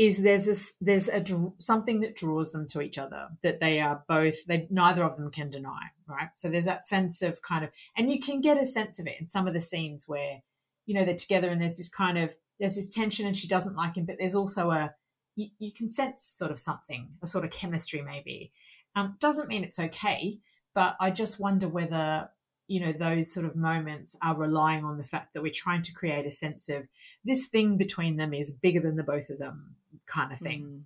is 0.00 0.22
there's 0.22 0.48
a 0.48 0.56
there's 0.82 1.10
a 1.10 1.22
something 1.58 2.00
that 2.00 2.16
draws 2.16 2.52
them 2.52 2.66
to 2.66 2.80
each 2.80 2.96
other 2.96 3.28
that 3.42 3.60
they 3.60 3.80
are 3.80 4.02
both 4.08 4.46
they 4.46 4.66
neither 4.70 5.04
of 5.04 5.18
them 5.18 5.30
can 5.30 5.50
deny 5.50 5.90
right? 6.06 6.30
So 6.36 6.48
there's 6.48 6.64
that 6.64 6.86
sense 6.86 7.20
of 7.20 7.42
kind 7.42 7.64
of 7.64 7.70
and 7.94 8.10
you 8.10 8.18
can 8.18 8.40
get 8.40 8.56
a 8.56 8.64
sense 8.64 8.98
of 8.98 9.06
it 9.06 9.20
in 9.20 9.26
some 9.26 9.46
of 9.46 9.52
the 9.52 9.60
scenes 9.60 10.08
where 10.08 10.40
you 10.86 10.94
know 10.94 11.04
they're 11.04 11.14
together 11.14 11.50
and 11.50 11.60
there's 11.60 11.76
this 11.76 11.90
kind 11.90 12.16
of 12.16 12.34
there's 12.58 12.76
this 12.76 12.88
tension 12.88 13.26
and 13.26 13.36
she 13.36 13.46
doesn't 13.46 13.76
like 13.76 13.96
him 13.96 14.06
but 14.06 14.16
there's 14.18 14.34
also 14.34 14.70
a 14.70 14.94
you, 15.36 15.48
you 15.58 15.70
can 15.70 15.90
sense 15.90 16.24
sort 16.24 16.50
of 16.50 16.58
something 16.58 17.10
a 17.22 17.26
sort 17.26 17.44
of 17.44 17.50
chemistry 17.50 18.00
maybe. 18.00 18.52
Um, 18.96 19.16
doesn't 19.20 19.48
mean 19.48 19.64
it's 19.64 19.78
okay 19.78 20.38
but 20.74 20.96
i 20.98 21.10
just 21.10 21.38
wonder 21.38 21.68
whether 21.68 22.30
you 22.68 22.80
know 22.80 22.92
those 22.92 23.32
sort 23.32 23.44
of 23.44 23.54
moments 23.54 24.16
are 24.22 24.34
relying 24.34 24.84
on 24.84 24.96
the 24.96 25.04
fact 25.04 25.34
that 25.34 25.42
we're 25.42 25.52
trying 25.52 25.82
to 25.82 25.92
create 25.92 26.26
a 26.26 26.30
sense 26.30 26.70
of 26.70 26.88
this 27.22 27.46
thing 27.46 27.76
between 27.76 28.16
them 28.16 28.32
is 28.32 28.50
bigger 28.50 28.80
than 28.80 28.96
the 28.96 29.04
both 29.04 29.28
of 29.28 29.38
them 29.38 29.76
kind 30.10 30.32
of 30.32 30.38
thing 30.38 30.62
mm. 30.62 30.82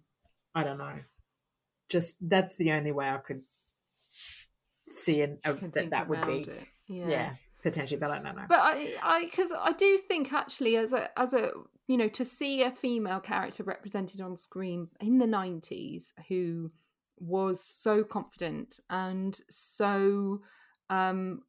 i 0.55 0.63
don't 0.63 0.79
know 0.79 0.99
just 1.89 2.17
that's 2.29 2.57
the 2.57 2.73
only 2.73 2.93
way 2.93 3.09
i 3.09 3.17
could 3.17 3.43
see 4.89 5.23
and 5.23 5.39
uh, 5.45 5.53
that 5.73 5.91
that 5.91 6.09
would 6.09 6.25
be 6.27 6.47
yeah. 6.87 7.09
yeah. 7.09 7.35
potentially 7.63 7.99
but 7.99 8.11
i 8.11 8.19
don't 8.19 8.37
know 8.37 8.45
but 8.49 8.61
i 8.61 8.95
i 9.03 9.25
because 9.25 9.53
i 9.63 9.73
do 9.73 9.97
think 9.97 10.33
actually 10.33 10.77
as 10.77 10.93
a 10.93 11.09
as 11.19 11.33
a 11.33 11.51
you 11.89 11.97
know 11.97 12.09
to 12.09 12.25
see 12.25 12.63
a 12.63 12.71
female 12.71 13.21
character 13.21 13.63
represented 13.63 14.21
on 14.21 14.37
screen 14.37 14.89
in 15.01 15.19
the 15.19 15.27
90s 15.27 16.13
who 16.29 16.71
was 17.19 17.63
so 17.63 18.05
confident 18.05 18.81
and 18.91 19.41
so 19.49 20.41
um 20.91 21.41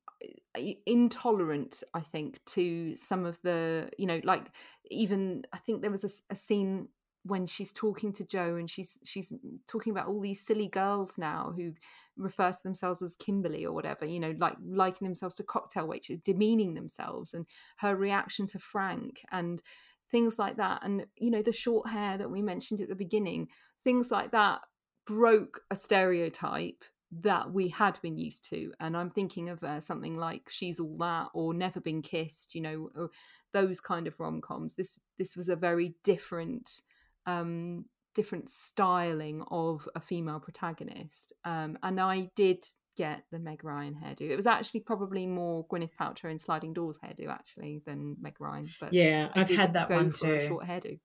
intolerant 0.85 1.83
i 1.93 1.99
think 1.99 2.43
to 2.45 2.95
some 2.95 3.25
of 3.25 3.41
the 3.41 3.89
you 3.97 4.05
know 4.05 4.19
like 4.23 4.47
even 4.89 5.43
i 5.53 5.57
think 5.57 5.81
there 5.81 5.91
was 5.91 6.03
a, 6.03 6.33
a, 6.33 6.35
scene 6.35 6.87
when 7.25 7.45
she's 7.45 7.73
talking 7.73 8.13
to 8.13 8.23
joe 8.23 8.55
and 8.55 8.69
she's 8.69 8.99
she's 9.03 9.33
talking 9.67 9.91
about 9.91 10.07
all 10.07 10.21
these 10.21 10.45
silly 10.45 10.67
girls 10.67 11.17
now 11.17 11.53
who 11.55 11.73
refer 12.17 12.51
to 12.51 12.63
themselves 12.63 13.01
as 13.01 13.15
kimberly 13.15 13.65
or 13.65 13.73
whatever 13.73 14.05
you 14.05 14.19
know 14.19 14.33
like 14.37 14.55
liking 14.65 15.05
themselves 15.05 15.35
to 15.35 15.43
cocktail 15.43 15.87
waitresses 15.87 16.21
demeaning 16.23 16.73
themselves 16.73 17.33
and 17.33 17.45
her 17.77 17.95
reaction 17.95 18.45
to 18.45 18.59
frank 18.59 19.21
and 19.31 19.61
things 20.09 20.37
like 20.37 20.57
that 20.57 20.79
and 20.83 21.05
you 21.17 21.31
know 21.31 21.41
the 21.41 21.51
short 21.51 21.89
hair 21.89 22.17
that 22.17 22.29
we 22.29 22.41
mentioned 22.41 22.79
at 22.79 22.87
the 22.87 22.95
beginning 22.95 23.47
things 23.83 24.11
like 24.11 24.31
that 24.31 24.61
broke 25.05 25.61
a 25.71 25.75
stereotype 25.75 26.83
that 27.21 27.51
we 27.51 27.69
had 27.69 27.99
been 28.01 28.17
used 28.17 28.49
to. 28.49 28.73
And 28.79 28.97
I'm 28.97 29.09
thinking 29.09 29.49
of 29.49 29.63
uh, 29.63 29.79
something 29.79 30.17
like 30.17 30.49
She's 30.49 30.79
All 30.79 30.97
That 30.97 31.29
or 31.33 31.53
Never 31.53 31.79
Been 31.79 32.01
Kissed, 32.01 32.55
you 32.55 32.61
know, 32.61 33.09
those 33.53 33.79
kind 33.79 34.07
of 34.07 34.19
rom 34.19 34.41
coms. 34.41 34.75
This 34.75 34.99
this 35.17 35.37
was 35.37 35.49
a 35.49 35.55
very 35.55 35.95
different 36.03 36.81
um, 37.25 37.85
different 38.13 38.49
styling 38.49 39.43
of 39.51 39.87
a 39.95 39.99
female 39.99 40.39
protagonist. 40.39 41.33
Um, 41.43 41.77
and 41.83 41.99
I 41.99 42.29
did 42.35 42.65
get 42.95 43.23
the 43.31 43.39
Meg 43.39 43.63
Ryan 43.63 43.95
hairdo. 43.95 44.21
It 44.21 44.35
was 44.35 44.47
actually 44.47 44.79
probably 44.81 45.27
more 45.27 45.67
Gwyneth 45.67 45.95
Paltrow 45.99 46.31
in 46.31 46.39
Sliding 46.39 46.73
Doors 46.73 46.97
hairdo 47.03 47.29
actually 47.29 47.81
than 47.85 48.15
Meg 48.19 48.35
Ryan. 48.39 48.69
But 48.79 48.93
yeah, 48.93 49.29
I've 49.35 49.49
had 49.49 49.73
that 49.73 49.89
one 49.89 50.11
too. 50.11 50.39
short 50.47 50.65
hairdo. 50.65 50.99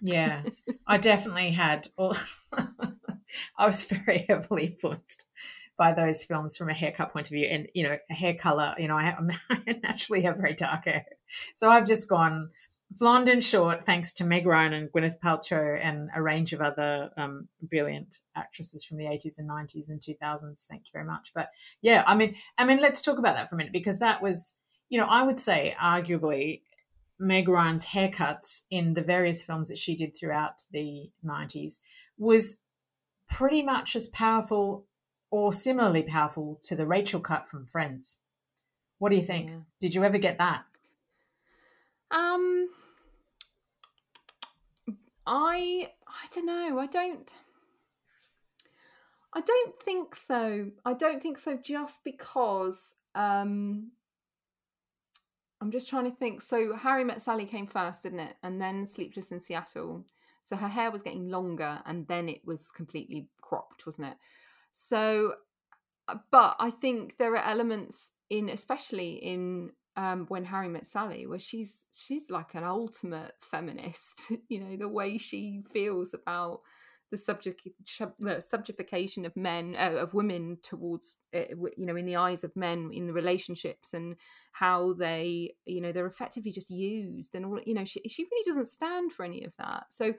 Yeah, 0.00 0.42
I 0.86 0.96
definitely 0.98 1.50
had. 1.50 1.88
I 1.98 3.66
was 3.66 3.84
very 3.84 4.18
heavily 4.28 4.66
influenced 4.66 5.26
by 5.76 5.92
those 5.92 6.24
films 6.24 6.56
from 6.56 6.68
a 6.68 6.74
haircut 6.74 7.12
point 7.12 7.26
of 7.26 7.32
view, 7.32 7.46
and 7.46 7.68
you 7.74 7.84
know, 7.84 7.98
hair 8.08 8.34
color. 8.34 8.74
You 8.78 8.88
know, 8.88 8.96
I, 8.96 9.14
I 9.50 9.78
naturally 9.82 10.22
have 10.22 10.36
very 10.36 10.54
dark 10.54 10.86
hair, 10.86 11.04
so 11.54 11.70
I've 11.70 11.86
just 11.86 12.08
gone 12.08 12.50
blonde 12.90 13.28
and 13.28 13.42
short, 13.42 13.84
thanks 13.86 14.12
to 14.14 14.24
Meg 14.24 14.46
Ryan 14.46 14.72
and 14.72 14.92
Gwyneth 14.92 15.20
Paltrow 15.22 15.78
and 15.82 16.10
a 16.14 16.22
range 16.22 16.52
of 16.52 16.60
other 16.60 17.10
um, 17.16 17.48
brilliant 17.62 18.18
actresses 18.36 18.84
from 18.84 18.98
the 18.98 19.04
80s 19.04 19.38
and 19.38 19.48
90s 19.48 19.88
and 19.88 20.00
2000s. 20.00 20.66
Thank 20.66 20.86
you 20.86 20.90
very 20.92 21.04
much. 21.04 21.32
But 21.34 21.50
yeah, 21.82 22.02
I 22.06 22.14
mean, 22.16 22.34
I 22.58 22.64
mean, 22.64 22.80
let's 22.80 23.02
talk 23.02 23.18
about 23.18 23.36
that 23.36 23.48
for 23.48 23.56
a 23.56 23.58
minute 23.58 23.72
because 23.72 24.00
that 24.00 24.22
was, 24.22 24.56
you 24.88 24.98
know, 24.98 25.06
I 25.06 25.22
would 25.22 25.38
say 25.38 25.74
arguably 25.80 26.62
Meg 27.18 27.48
Ryan's 27.48 27.86
haircuts 27.86 28.62
in 28.70 28.94
the 28.94 29.02
various 29.02 29.42
films 29.42 29.68
that 29.68 29.78
she 29.78 29.94
did 29.94 30.16
throughout 30.16 30.62
the 30.72 31.10
90s 31.24 31.78
was 32.18 32.58
pretty 33.28 33.62
much 33.62 33.94
as 33.94 34.08
powerful 34.08 34.86
or 35.30 35.52
similarly 35.52 36.02
powerful 36.02 36.58
to 36.62 36.74
the 36.74 36.86
Rachel 36.86 37.20
cut 37.20 37.46
from 37.46 37.64
Friends. 37.64 38.20
What 38.98 39.10
do 39.10 39.16
you 39.16 39.22
think? 39.22 39.50
Yeah. 39.50 39.56
Did 39.80 39.94
you 39.94 40.02
ever 40.02 40.18
get 40.18 40.38
that? 40.38 40.64
Um 42.10 42.68
I 45.26 45.88
I 46.06 46.26
don't 46.34 46.46
know. 46.46 46.78
I 46.78 46.86
don't 46.86 47.30
I 49.32 49.40
don't 49.40 49.80
think 49.80 50.14
so. 50.14 50.70
I 50.84 50.92
don't 50.92 51.22
think 51.22 51.38
so 51.38 51.56
just 51.56 52.02
because 52.04 52.96
um 53.14 53.92
I'm 55.60 55.70
just 55.70 55.88
trying 55.88 56.10
to 56.10 56.16
think. 56.16 56.40
So 56.40 56.74
Harry 56.74 57.04
Met 57.04 57.20
Sally 57.20 57.44
came 57.44 57.66
first, 57.66 58.02
didn't 58.02 58.20
it? 58.20 58.36
And 58.42 58.60
then 58.60 58.86
Sleepless 58.86 59.30
in 59.30 59.40
Seattle. 59.40 60.04
So 60.42 60.56
her 60.56 60.68
hair 60.68 60.90
was 60.90 61.02
getting 61.02 61.30
longer 61.30 61.80
and 61.84 62.06
then 62.08 62.28
it 62.28 62.40
was 62.46 62.70
completely 62.70 63.28
cropped, 63.42 63.84
wasn't 63.84 64.08
it? 64.08 64.16
So, 64.72 65.34
uh, 66.08 66.16
but 66.30 66.56
I 66.58 66.70
think 66.70 67.18
there 67.18 67.34
are 67.34 67.44
elements 67.44 68.12
in, 68.30 68.48
especially 68.48 69.16
in 69.16 69.72
um, 69.96 70.26
when 70.28 70.44
Harry 70.44 70.68
met 70.68 70.86
Sally, 70.86 71.26
where 71.26 71.38
she's 71.38 71.86
she's 71.92 72.30
like 72.30 72.54
an 72.54 72.64
ultimate 72.64 73.34
feminist. 73.40 74.32
you 74.48 74.60
know 74.60 74.76
the 74.76 74.88
way 74.88 75.18
she 75.18 75.62
feels 75.72 76.14
about 76.14 76.60
the 77.10 77.18
subject 77.18 77.66
the 78.20 78.36
subjectification 78.36 79.26
of 79.26 79.36
men 79.36 79.74
uh, 79.76 79.96
of 79.96 80.14
women 80.14 80.58
towards 80.62 81.16
uh, 81.34 81.42
you 81.76 81.86
know 81.86 81.96
in 81.96 82.06
the 82.06 82.16
eyes 82.16 82.44
of 82.44 82.54
men 82.54 82.90
in 82.92 83.06
the 83.06 83.12
relationships 83.12 83.94
and 83.94 84.16
how 84.52 84.92
they 84.92 85.52
you 85.66 85.80
know 85.80 85.92
they're 85.92 86.06
effectively 86.06 86.52
just 86.52 86.70
used 86.70 87.34
and 87.34 87.44
all 87.44 87.60
you 87.66 87.74
know 87.74 87.84
she, 87.84 88.00
she 88.08 88.24
really 88.24 88.44
doesn't 88.46 88.66
stand 88.68 89.12
for 89.12 89.24
any 89.24 89.44
of 89.44 89.56
that 89.56 89.84
so 89.90 90.14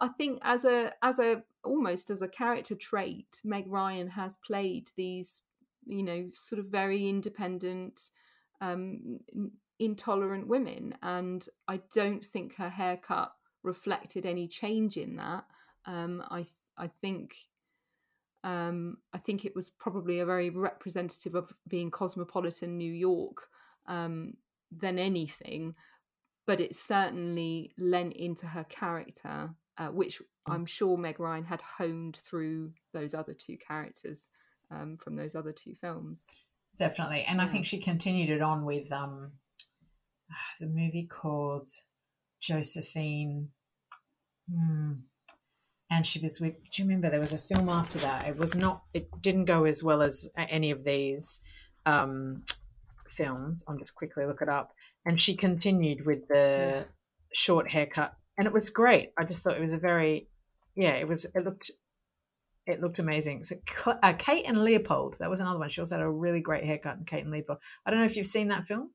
i 0.00 0.08
think 0.18 0.38
as 0.42 0.64
a 0.64 0.92
as 1.02 1.18
a 1.18 1.42
almost 1.64 2.10
as 2.10 2.20
a 2.20 2.28
character 2.28 2.74
trait 2.74 3.40
meg 3.42 3.64
ryan 3.66 4.08
has 4.08 4.36
played 4.46 4.90
these 4.96 5.40
you 5.86 6.02
know 6.02 6.28
sort 6.34 6.58
of 6.58 6.66
very 6.66 7.08
independent 7.08 8.10
um 8.60 9.20
intolerant 9.80 10.46
women 10.46 10.94
and 11.02 11.48
i 11.68 11.80
don't 11.92 12.24
think 12.24 12.54
her 12.56 12.68
haircut 12.68 13.32
reflected 13.62 14.24
any 14.24 14.46
change 14.46 14.96
in 14.96 15.16
that 15.16 15.44
um, 15.86 16.22
I 16.30 16.38
th- 16.38 16.48
I 16.76 16.88
think 16.88 17.36
um, 18.42 18.98
I 19.12 19.18
think 19.18 19.44
it 19.44 19.54
was 19.54 19.70
probably 19.70 20.20
a 20.20 20.26
very 20.26 20.50
representative 20.50 21.34
of 21.34 21.52
being 21.68 21.90
cosmopolitan 21.90 22.76
New 22.76 22.92
York 22.92 23.48
um, 23.86 24.34
than 24.70 24.98
anything, 24.98 25.74
but 26.46 26.60
it 26.60 26.74
certainly 26.74 27.72
lent 27.78 28.14
into 28.14 28.46
her 28.46 28.64
character, 28.64 29.50
uh, 29.78 29.88
which 29.88 30.20
mm. 30.20 30.24
I'm 30.46 30.66
sure 30.66 30.96
Meg 30.96 31.20
Ryan 31.20 31.44
had 31.44 31.62
honed 31.62 32.16
through 32.16 32.72
those 32.92 33.14
other 33.14 33.32
two 33.32 33.56
characters 33.56 34.28
um, 34.70 34.96
from 34.98 35.16
those 35.16 35.34
other 35.34 35.52
two 35.52 35.74
films. 35.74 36.26
Definitely, 36.76 37.24
and 37.28 37.38
yeah. 37.38 37.44
I 37.44 37.46
think 37.46 37.64
she 37.64 37.78
continued 37.78 38.30
it 38.30 38.42
on 38.42 38.64
with 38.64 38.90
um, 38.90 39.32
the 40.60 40.66
movie 40.66 41.08
called 41.10 41.66
Josephine. 42.40 43.50
Hmm. 44.52 44.92
And 45.90 46.04
she 46.04 46.18
was 46.18 46.40
with. 46.40 46.54
Do 46.70 46.82
you 46.82 46.88
remember 46.88 47.10
there 47.10 47.20
was 47.20 47.32
a 47.32 47.38
film 47.38 47.68
after 47.68 47.98
that? 48.00 48.26
It 48.26 48.36
was 48.36 48.54
not. 48.56 48.82
It 48.92 49.08
didn't 49.20 49.44
go 49.44 49.64
as 49.64 49.82
well 49.82 50.02
as 50.02 50.28
any 50.36 50.70
of 50.70 50.82
these 50.82 51.40
um, 51.86 52.42
films. 53.06 53.64
I'm 53.68 53.78
just 53.78 53.94
quickly 53.94 54.26
look 54.26 54.42
it 54.42 54.48
up. 54.48 54.72
And 55.06 55.20
she 55.20 55.36
continued 55.36 56.06
with 56.06 56.26
the 56.28 56.34
yeah. 56.34 56.82
short 57.34 57.70
haircut, 57.70 58.14
and 58.36 58.46
it 58.46 58.52
was 58.52 58.70
great. 58.70 59.10
I 59.16 59.24
just 59.24 59.42
thought 59.42 59.56
it 59.56 59.62
was 59.62 59.74
a 59.74 59.78
very, 59.78 60.28
yeah, 60.74 60.94
it 60.94 61.06
was. 61.06 61.26
It 61.26 61.44
looked 61.44 61.70
it 62.66 62.80
looked 62.80 62.98
amazing. 62.98 63.44
So 63.44 63.56
uh, 63.86 64.14
Kate 64.14 64.44
and 64.46 64.64
Leopold, 64.64 65.16
that 65.18 65.28
was 65.28 65.40
another 65.40 65.58
one. 65.58 65.68
She 65.68 65.80
also 65.80 65.96
had 65.96 66.04
a 66.04 66.10
really 66.10 66.40
great 66.40 66.64
haircut 66.64 66.98
in 66.98 67.04
Kate 67.04 67.22
and 67.22 67.30
Leopold. 67.30 67.58
I 67.84 67.90
don't 67.90 68.00
know 68.00 68.06
if 68.06 68.16
you've 68.16 68.26
seen 68.26 68.48
that 68.48 68.66
film. 68.66 68.90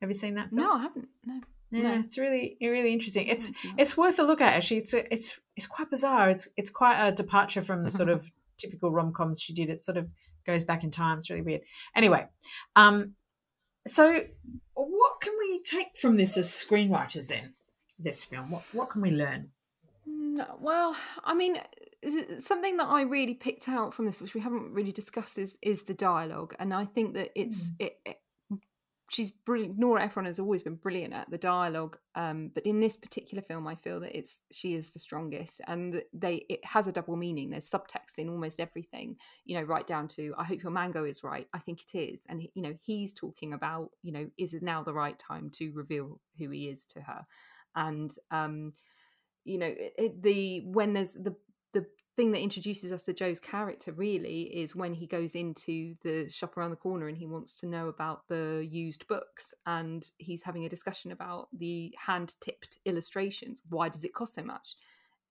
Have 0.00 0.10
you 0.10 0.14
seen 0.14 0.34
that 0.34 0.50
film? 0.50 0.62
No, 0.62 0.72
I 0.74 0.82
haven't. 0.82 1.08
No. 1.24 1.40
Yeah, 1.70 1.94
no. 1.94 1.98
it's 1.98 2.16
really 2.16 2.56
really 2.60 2.92
interesting. 2.92 3.26
It's 3.26 3.50
it's 3.76 3.96
worth 3.96 4.18
a 4.18 4.22
look 4.22 4.40
at. 4.40 4.54
Actually, 4.54 4.78
it's 4.78 4.94
it's 4.94 5.38
it's 5.56 5.66
quite 5.66 5.90
bizarre. 5.90 6.30
It's 6.30 6.48
it's 6.56 6.70
quite 6.70 7.04
a 7.04 7.12
departure 7.12 7.62
from 7.62 7.82
the 7.82 7.90
sort 7.90 8.08
of 8.08 8.30
typical 8.58 8.92
rom 8.92 9.12
coms 9.12 9.40
she 9.40 9.52
did. 9.52 9.68
It 9.68 9.82
sort 9.82 9.96
of 9.96 10.08
goes 10.46 10.62
back 10.62 10.84
in 10.84 10.90
time. 10.90 11.18
It's 11.18 11.28
really 11.28 11.42
weird. 11.42 11.62
Anyway, 11.94 12.26
um, 12.76 13.14
so 13.86 14.22
what 14.74 15.20
can 15.20 15.32
we 15.38 15.60
take 15.62 15.96
from 15.96 16.16
this 16.16 16.36
as 16.36 16.48
screenwriters? 16.48 17.32
In 17.32 17.54
this 17.98 18.22
film, 18.22 18.50
what 18.50 18.62
what 18.72 18.90
can 18.90 19.02
we 19.02 19.10
learn? 19.10 19.50
Well, 20.60 20.94
I 21.24 21.34
mean, 21.34 21.58
something 22.38 22.76
that 22.76 22.86
I 22.86 23.02
really 23.02 23.34
picked 23.34 23.68
out 23.68 23.94
from 23.94 24.06
this, 24.06 24.20
which 24.20 24.34
we 24.34 24.40
haven't 24.40 24.72
really 24.72 24.92
discussed, 24.92 25.38
is 25.38 25.58
is 25.62 25.84
the 25.84 25.94
dialogue, 25.94 26.54
and 26.58 26.72
I 26.72 26.84
think 26.84 27.14
that 27.14 27.30
it's 27.34 27.70
mm. 27.70 27.86
it, 27.86 27.98
it, 28.04 28.16
she's 29.10 29.30
brilliant. 29.30 29.78
Nora 29.78 30.04
Ephron 30.04 30.26
has 30.26 30.40
always 30.40 30.62
been 30.62 30.76
brilliant 30.76 31.14
at 31.14 31.30
the 31.30 31.38
dialogue, 31.38 31.96
um, 32.14 32.50
but 32.54 32.66
in 32.66 32.80
this 32.80 32.96
particular 32.96 33.42
film, 33.42 33.66
I 33.66 33.74
feel 33.74 34.00
that 34.00 34.16
it's 34.16 34.42
she 34.52 34.74
is 34.74 34.92
the 34.92 34.98
strongest, 34.98 35.60
and 35.66 36.02
they 36.12 36.44
it 36.48 36.64
has 36.64 36.86
a 36.86 36.92
double 36.92 37.16
meaning. 37.16 37.50
There's 37.50 37.70
subtext 37.70 38.18
in 38.18 38.28
almost 38.28 38.60
everything, 38.60 39.16
you 39.44 39.56
know, 39.56 39.64
right 39.64 39.86
down 39.86 40.08
to 40.08 40.34
"I 40.38 40.44
hope 40.44 40.62
your 40.62 40.72
mango 40.72 41.04
is 41.04 41.24
right." 41.24 41.48
I 41.52 41.58
think 41.58 41.82
it 41.82 41.98
is, 41.98 42.24
and 42.28 42.42
you 42.42 42.62
know, 42.62 42.74
he's 42.82 43.12
talking 43.12 43.52
about 43.52 43.90
you 44.02 44.12
know, 44.12 44.28
is 44.38 44.54
it 44.54 44.62
now 44.62 44.82
the 44.82 44.94
right 44.94 45.18
time 45.18 45.50
to 45.54 45.72
reveal 45.72 46.20
who 46.38 46.50
he 46.50 46.68
is 46.68 46.84
to 46.86 47.00
her, 47.00 47.26
and 47.74 48.14
um, 48.30 48.72
you 49.44 49.58
know, 49.58 49.72
it, 49.76 50.22
the 50.22 50.62
when 50.66 50.92
there's 50.92 51.12
the 51.12 51.34
the 51.76 51.86
thing 52.16 52.32
that 52.32 52.40
introduces 52.40 52.92
us 52.92 53.02
to 53.02 53.12
Joe's 53.12 53.38
character 53.38 53.92
really 53.92 54.42
is 54.44 54.74
when 54.74 54.94
he 54.94 55.06
goes 55.06 55.34
into 55.34 55.94
the 56.02 56.28
shop 56.28 56.56
around 56.56 56.70
the 56.70 56.76
corner 56.76 57.08
and 57.08 57.16
he 57.16 57.26
wants 57.26 57.60
to 57.60 57.66
know 57.66 57.88
about 57.88 58.26
the 58.28 58.66
used 58.68 59.06
books 59.06 59.52
and 59.66 60.10
he's 60.16 60.42
having 60.42 60.64
a 60.64 60.70
discussion 60.70 61.12
about 61.12 61.48
the 61.52 61.94
hand 61.98 62.34
tipped 62.40 62.78
illustrations. 62.86 63.60
Why 63.68 63.90
does 63.90 64.04
it 64.04 64.14
cost 64.14 64.34
so 64.34 64.42
much? 64.42 64.76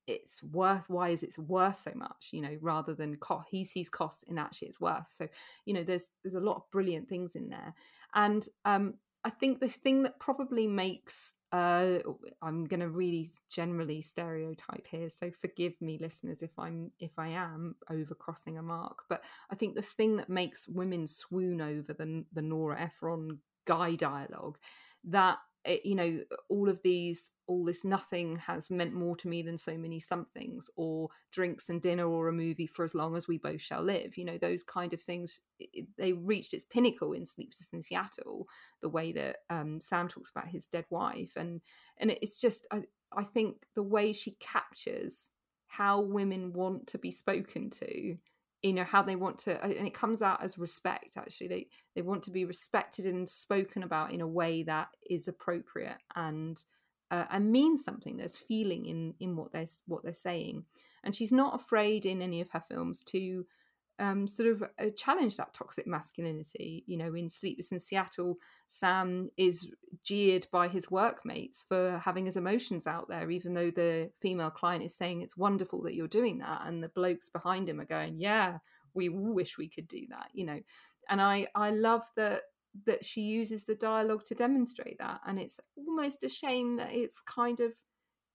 It's 0.06 0.43
worth. 0.43 0.88
Why 0.88 1.10
is 1.10 1.24
it 1.24 1.36
worth 1.39 1.80
so 1.80 1.91
much? 1.96 2.30
You 2.32 2.43
know, 2.43 2.58
rather 2.62 2.93
than 2.93 3.16
cost, 3.16 3.48
he 3.50 3.64
sees 3.64 3.89
cost 3.89 4.24
in 4.28 4.38
actually 4.38 4.68
it's 4.68 4.80
worth. 4.80 5.08
So, 5.08 5.28
you 5.66 5.74
know, 5.74 5.84
there's 5.84 6.10
there's 6.24 6.36
a 6.36 6.39
lot 6.39 6.58
of 6.58 6.70
brilliant 6.72 7.10
things 7.10 7.36
in 7.36 7.50
there, 7.50 7.74
and 8.14 8.48
um, 8.66 8.93
I 9.26 9.32
think 9.32 9.60
the 9.60 9.68
thing 9.68 10.04
that 10.04 10.20
probably 10.20 10.68
makes 10.68 11.34
uh, 11.52 12.00
I'm 12.42 12.66
going 12.66 12.82
to 12.82 12.90
really 12.90 13.28
generally 13.50 14.02
stereotype 14.02 14.88
here, 14.88 15.10
so 15.10 15.32
forgive 15.42 15.74
me, 15.82 15.98
listeners, 16.00 16.44
if 16.44 16.52
I'm 16.60 16.92
if 17.00 17.18
I 17.18 17.30
am 17.30 17.76
overcrossing 17.90 18.60
a 18.60 18.62
mark. 18.62 19.00
But 19.10 19.24
I 19.50 19.56
think 19.56 19.74
the 19.74 19.82
thing 19.82 20.18
that 20.18 20.30
makes 20.30 20.68
women 20.68 21.08
swoon 21.08 21.60
over 21.60 21.92
the 21.94 22.26
the 22.34 22.42
Nora 22.42 22.80
Ephron 22.80 23.40
guy 23.66 23.96
dialogue 23.96 24.60
that 25.06 25.38
it, 25.66 25.86
you 25.86 25.95
know 25.95 26.20
all 26.49 26.70
of 26.70 26.82
these 26.84 27.32
all 27.47 27.63
this 27.66 27.84
nothing 27.84 28.38
has 28.38 28.70
meant 28.70 28.93
more 28.93 29.16
to 29.16 29.28
me 29.28 29.41
than 29.41 29.57
so 29.57 29.78
many 29.78 29.99
somethings 29.99 30.70
or 30.76 31.09
drinks 31.32 31.70
and 31.70 31.82
dinner 31.82 32.07
or 32.07 32.28
a 32.28 32.34
movie 32.34 32.68
for 32.68 32.84
as 32.84 32.95
long 32.95 33.16
as 33.16 33.28
we 33.28 33.38
both 33.38 33.61
shall 33.61 33.82
live 33.82 34.18
you 34.18 34.26
know 34.26 34.38
those 34.38 34.63
kind 34.63 34.93
of 34.93 35.01
things 35.01 35.39
it, 35.59 35.88
they 35.97 36.13
reached 36.13 36.53
its 36.53 36.63
pinnacle 36.63 37.13
in 37.13 37.26
sleepless 37.26 37.70
in 37.74 37.82
seattle 37.82 38.47
the 38.82 38.89
way 38.89 39.11
that 39.11 39.38
um, 39.49 39.80
sam 39.80 40.07
talks 40.07 40.30
about 40.30 40.47
his 40.47 40.68
dead 40.68 40.86
wife 40.89 41.34
and 41.36 41.61
and 41.97 42.11
it's 42.11 42.39
just 42.39 42.68
I, 42.72 42.84
I 43.16 43.24
think 43.24 43.66
the 43.76 43.84
way 43.84 44.13
she 44.13 44.32
captures 44.39 45.32
how 45.68 46.01
women 46.01 46.53
want 46.53 46.88
to 46.88 46.97
be 46.97 47.11
spoken 47.11 47.70
to 47.70 48.18
you 48.66 48.74
know 48.74 48.84
how 48.84 49.03
they 49.03 49.16
want 49.16 49.38
to 49.38 49.63
and 49.63 49.88
it 49.88 49.93
comes 49.93 50.22
out 50.22 50.43
as 50.43 50.57
respect 50.57 51.18
actually. 51.18 51.47
They 51.47 51.68
they 51.95 52.01
want 52.01 52.24
to 52.24 52.32
be 52.32 52.45
respected 52.45 53.05
and 53.05 53.28
spoken 53.28 53.84
about 53.84 54.11
in 54.11 54.22
a 54.22 54.28
way 54.28 54.63
that 54.63 54.88
is 55.09 55.28
appropriate 55.28 55.97
and 56.16 56.63
uh, 57.11 57.26
and 57.30 57.51
means 57.51 57.84
something. 57.84 58.18
There's 58.18 58.38
feeling 58.38 58.86
in 58.88 59.13
in 59.20 59.36
what 59.36 59.51
they're 59.51 59.68
what 59.86 60.03
they're 60.03 60.13
saying. 60.13 60.66
And 61.03 61.16
she's 61.16 61.32
not 61.32 61.53
afraid 61.53 62.05
in 62.05 62.22
any 62.22 62.41
of 62.41 62.49
her 62.49 62.61
films 62.68 63.03
to 63.05 63.45
um, 64.00 64.28
sort 64.28 64.50
of 64.50 64.64
uh, 64.64 64.89
challenge 64.96 65.38
that 65.38 65.54
toxic 65.54 65.88
masculinity. 65.88 66.84
You 66.88 66.98
know, 66.98 67.14
in 67.14 67.30
Sleepless 67.30 67.72
in 67.72 67.80
Seattle, 67.80 68.38
Sam 68.68 69.30
is 69.38 69.72
jeered 70.04 70.48
by 70.52 70.68
his 70.68 70.91
workmates 70.91 71.64
for 71.68 72.00
having 72.04 72.26
his 72.26 72.38
emotions 72.38 72.88
out 72.88 73.08
there, 73.08 73.30
even 73.32 73.54
though 73.54 73.72
the 73.72 74.12
female 74.22 74.52
client 74.52 74.84
is 74.84 74.96
saying 74.96 75.22
it's 75.22 75.38
wonderful 75.38 75.82
that 75.84 75.96
you're 75.96 76.08
doing 76.08 76.39
that, 76.39 76.62
and 76.66 76.84
the 76.84 76.89
blokes 76.89 77.30
behind 77.30 77.70
him 77.70 77.80
are 77.80 77.86
going, 77.86 78.20
"Yeah, 78.20 78.60
we 78.93 79.10
wish 79.10 79.58
we 79.58 79.70
could 79.70 79.88
do 79.88 80.06
that," 80.10 80.30
you 80.34 80.46
know. 80.46 80.60
And 81.10 81.22
I 81.22 81.48
I 81.56 81.72
love 81.72 82.04
that 82.16 82.41
that 82.86 83.06
she 83.06 83.22
uses 83.22 83.64
the 83.64 83.76
dialogue 83.76 84.26
to 84.26 84.36
demonstrate 84.36 84.98
that, 85.00 85.22
and 85.26 85.39
it's 85.39 85.60
almost 85.78 86.24
a 86.24 86.30
shame 86.30 86.78
that 86.78 86.91
it's 86.91 87.22
kind 87.22 87.60
of 87.60 87.74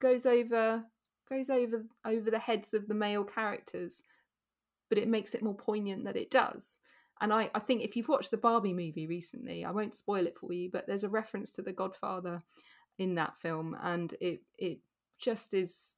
goes 0.00 0.24
over 0.26 0.84
goes 1.28 1.50
over 1.50 1.84
over 2.04 2.30
the 2.30 2.38
heads 2.38 2.74
of 2.74 2.88
the 2.88 2.94
male 2.94 3.24
characters 3.24 4.02
but 4.91 4.99
it 4.99 5.09
makes 5.09 5.34
it 5.34 5.43
more 5.43 5.55
poignant 5.55 6.05
that 6.05 6.16
it 6.16 6.30
does. 6.30 6.78
And 7.22 7.32
I, 7.32 7.51
I 7.55 7.61
think 7.61 7.82
if 7.82 7.97
you've 7.97 8.09
watched 8.09 8.30
the 8.30 8.36
Barbie 8.36 8.72
movie 8.72 9.07
recently, 9.07 9.64
I 9.64 9.70
won't 9.70 9.95
spoil 9.95 10.26
it 10.26 10.36
for 10.38 10.53
you, 10.53 10.70
but 10.70 10.86
there's 10.86 11.05
a 11.05 11.09
reference 11.09 11.53
to 11.53 11.62
the 11.62 11.72
Godfather 11.72 12.43
in 12.99 13.14
that 13.14 13.38
film, 13.38 13.76
and 13.82 14.12
it 14.20 14.41
it 14.59 14.80
just 15.18 15.55
is 15.55 15.97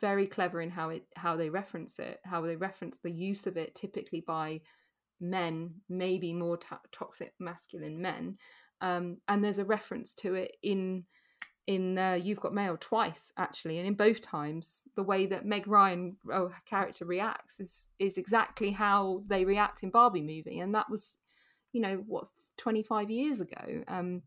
very 0.00 0.26
clever 0.26 0.60
in 0.60 0.70
how 0.70 0.90
it 0.90 1.04
how 1.14 1.36
they 1.36 1.48
reference 1.48 1.98
it, 1.98 2.20
how 2.24 2.40
they 2.42 2.56
reference 2.56 2.98
the 2.98 3.10
use 3.10 3.46
of 3.46 3.56
it 3.56 3.74
typically 3.74 4.20
by 4.26 4.60
men, 5.20 5.70
maybe 5.88 6.32
more 6.32 6.56
to- 6.56 6.80
toxic 6.90 7.32
masculine 7.38 8.00
men, 8.00 8.36
um, 8.80 9.18
and 9.28 9.44
there's 9.44 9.60
a 9.60 9.64
reference 9.64 10.14
to 10.14 10.34
it 10.34 10.56
in 10.62 11.04
in 11.66 11.98
uh, 11.98 12.14
You've 12.14 12.40
Got 12.40 12.54
Mail 12.54 12.76
twice 12.78 13.32
actually, 13.36 13.78
and 13.78 13.86
in 13.86 13.94
both 13.94 14.20
times, 14.20 14.82
the 14.96 15.02
way 15.02 15.26
that 15.26 15.46
Meg 15.46 15.66
Ryan 15.66 16.16
oh, 16.32 16.50
character 16.66 17.04
reacts 17.04 17.60
is 17.60 17.88
is 17.98 18.18
exactly 18.18 18.70
how 18.70 19.22
they 19.26 19.44
react 19.44 19.82
in 19.82 19.90
Barbie 19.90 20.22
movie, 20.22 20.58
and 20.58 20.74
that 20.74 20.90
was, 20.90 21.18
you 21.72 21.80
know, 21.80 22.02
what 22.06 22.26
twenty 22.56 22.82
five 22.82 23.10
years 23.10 23.40
ago. 23.40 23.84
Um, 23.88 24.22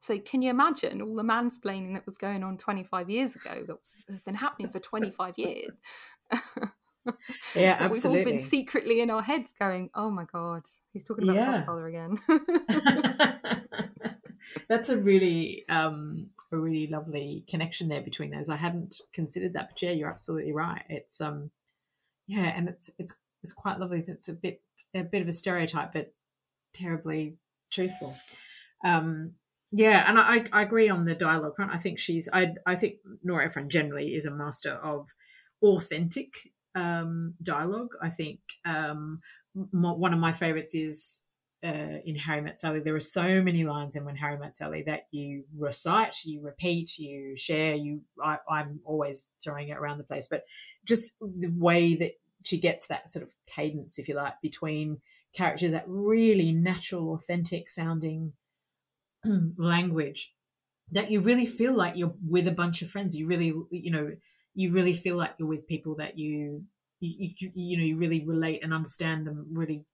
so 0.00 0.18
can 0.18 0.42
you 0.42 0.50
imagine 0.50 1.00
all 1.00 1.14
the 1.16 1.22
mansplaining 1.22 1.94
that 1.94 2.06
was 2.06 2.18
going 2.18 2.44
on 2.44 2.58
twenty 2.58 2.84
five 2.84 3.08
years 3.08 3.34
ago 3.34 3.64
that 3.66 3.78
has 4.08 4.20
been 4.20 4.34
happening 4.34 4.68
for 4.68 4.78
twenty 4.78 5.10
five 5.10 5.34
years? 5.38 5.80
yeah, 7.54 7.76
absolutely. 7.80 7.84
We've 8.18 8.26
all 8.26 8.32
been 8.32 8.38
secretly 8.38 9.00
in 9.00 9.10
our 9.10 9.22
heads 9.22 9.54
going, 9.58 9.90
"Oh 9.94 10.10
my 10.10 10.24
god, 10.24 10.64
he's 10.92 11.04
talking 11.04 11.24
about 11.24 11.36
yeah. 11.36 11.52
Godfather 11.58 11.86
again." 11.86 12.18
That's 14.68 14.88
a 14.88 14.96
really 14.96 15.64
um, 15.68 16.30
a 16.52 16.56
really 16.56 16.86
lovely 16.86 17.44
connection 17.48 17.88
there 17.88 18.02
between 18.02 18.30
those. 18.30 18.48
I 18.48 18.56
hadn't 18.56 19.00
considered 19.12 19.54
that, 19.54 19.70
but 19.70 19.82
yeah, 19.82 19.90
you're 19.90 20.10
absolutely 20.10 20.52
right. 20.52 20.82
It's 20.88 21.20
um, 21.20 21.50
yeah, 22.26 22.52
and 22.56 22.68
it's 22.68 22.90
it's 22.98 23.16
it's 23.42 23.52
quite 23.52 23.78
lovely. 23.78 24.02
It's 24.06 24.28
a 24.28 24.32
bit 24.32 24.60
a 24.94 25.02
bit 25.02 25.22
of 25.22 25.28
a 25.28 25.32
stereotype, 25.32 25.92
but 25.92 26.12
terribly 26.72 27.36
truthful. 27.70 28.16
Um, 28.84 29.32
yeah, 29.72 30.04
and 30.08 30.18
I, 30.18 30.44
I 30.52 30.62
agree 30.62 30.88
on 30.88 31.04
the 31.04 31.14
dialogue 31.14 31.56
front. 31.56 31.72
I 31.72 31.78
think 31.78 31.98
she's 31.98 32.28
I 32.32 32.54
I 32.64 32.76
think 32.76 32.96
Nora 33.22 33.46
Ephron 33.46 33.68
generally 33.68 34.14
is 34.14 34.26
a 34.26 34.30
master 34.30 34.72
of 34.72 35.08
authentic 35.62 36.32
um, 36.74 37.34
dialogue. 37.42 37.92
I 38.00 38.10
think 38.10 38.40
um, 38.64 39.20
one 39.72 40.12
of 40.12 40.20
my 40.20 40.32
favorites 40.32 40.74
is 40.74 41.22
uh, 41.64 41.98
in 42.04 42.16
Harry 42.16 42.40
Met 42.40 42.60
Sally, 42.60 42.80
there 42.80 42.94
are 42.94 43.00
so 43.00 43.42
many 43.42 43.64
lines 43.64 43.96
in 43.96 44.04
When 44.04 44.16
Harry 44.16 44.38
Met 44.38 44.56
Sally 44.56 44.82
that 44.86 45.06
you 45.10 45.44
recite, 45.56 46.24
you 46.24 46.40
repeat, 46.42 46.98
you 46.98 47.36
share. 47.36 47.74
You, 47.74 48.02
I, 48.22 48.38
I'm 48.48 48.80
always 48.84 49.26
throwing 49.42 49.68
it 49.68 49.76
around 49.76 49.98
the 49.98 50.04
place, 50.04 50.26
but 50.26 50.44
just 50.84 51.12
the 51.20 51.48
way 51.48 51.94
that 51.96 52.12
she 52.44 52.58
gets 52.58 52.86
that 52.86 53.08
sort 53.08 53.24
of 53.24 53.32
cadence, 53.46 53.98
if 53.98 54.08
you 54.08 54.14
like, 54.14 54.34
between 54.42 55.00
characters, 55.32 55.72
that 55.72 55.84
really 55.86 56.52
natural, 56.52 57.14
authentic 57.14 57.68
sounding 57.68 58.32
language 59.56 60.32
that 60.92 61.10
you 61.10 61.20
really 61.20 61.46
feel 61.46 61.74
like 61.74 61.96
you're 61.96 62.14
with 62.24 62.46
a 62.46 62.52
bunch 62.52 62.82
of 62.82 62.90
friends. 62.90 63.16
You 63.16 63.26
really, 63.26 63.52
you 63.70 63.90
know, 63.90 64.12
you 64.54 64.72
really 64.72 64.92
feel 64.92 65.16
like 65.16 65.34
you're 65.38 65.48
with 65.48 65.66
people 65.66 65.96
that 65.96 66.18
you, 66.18 66.64
you, 67.00 67.30
you, 67.38 67.50
you 67.54 67.76
know, 67.76 67.84
you 67.84 67.96
really 67.96 68.24
relate 68.24 68.62
and 68.62 68.72
understand 68.72 69.26
them 69.26 69.46
really 69.52 69.84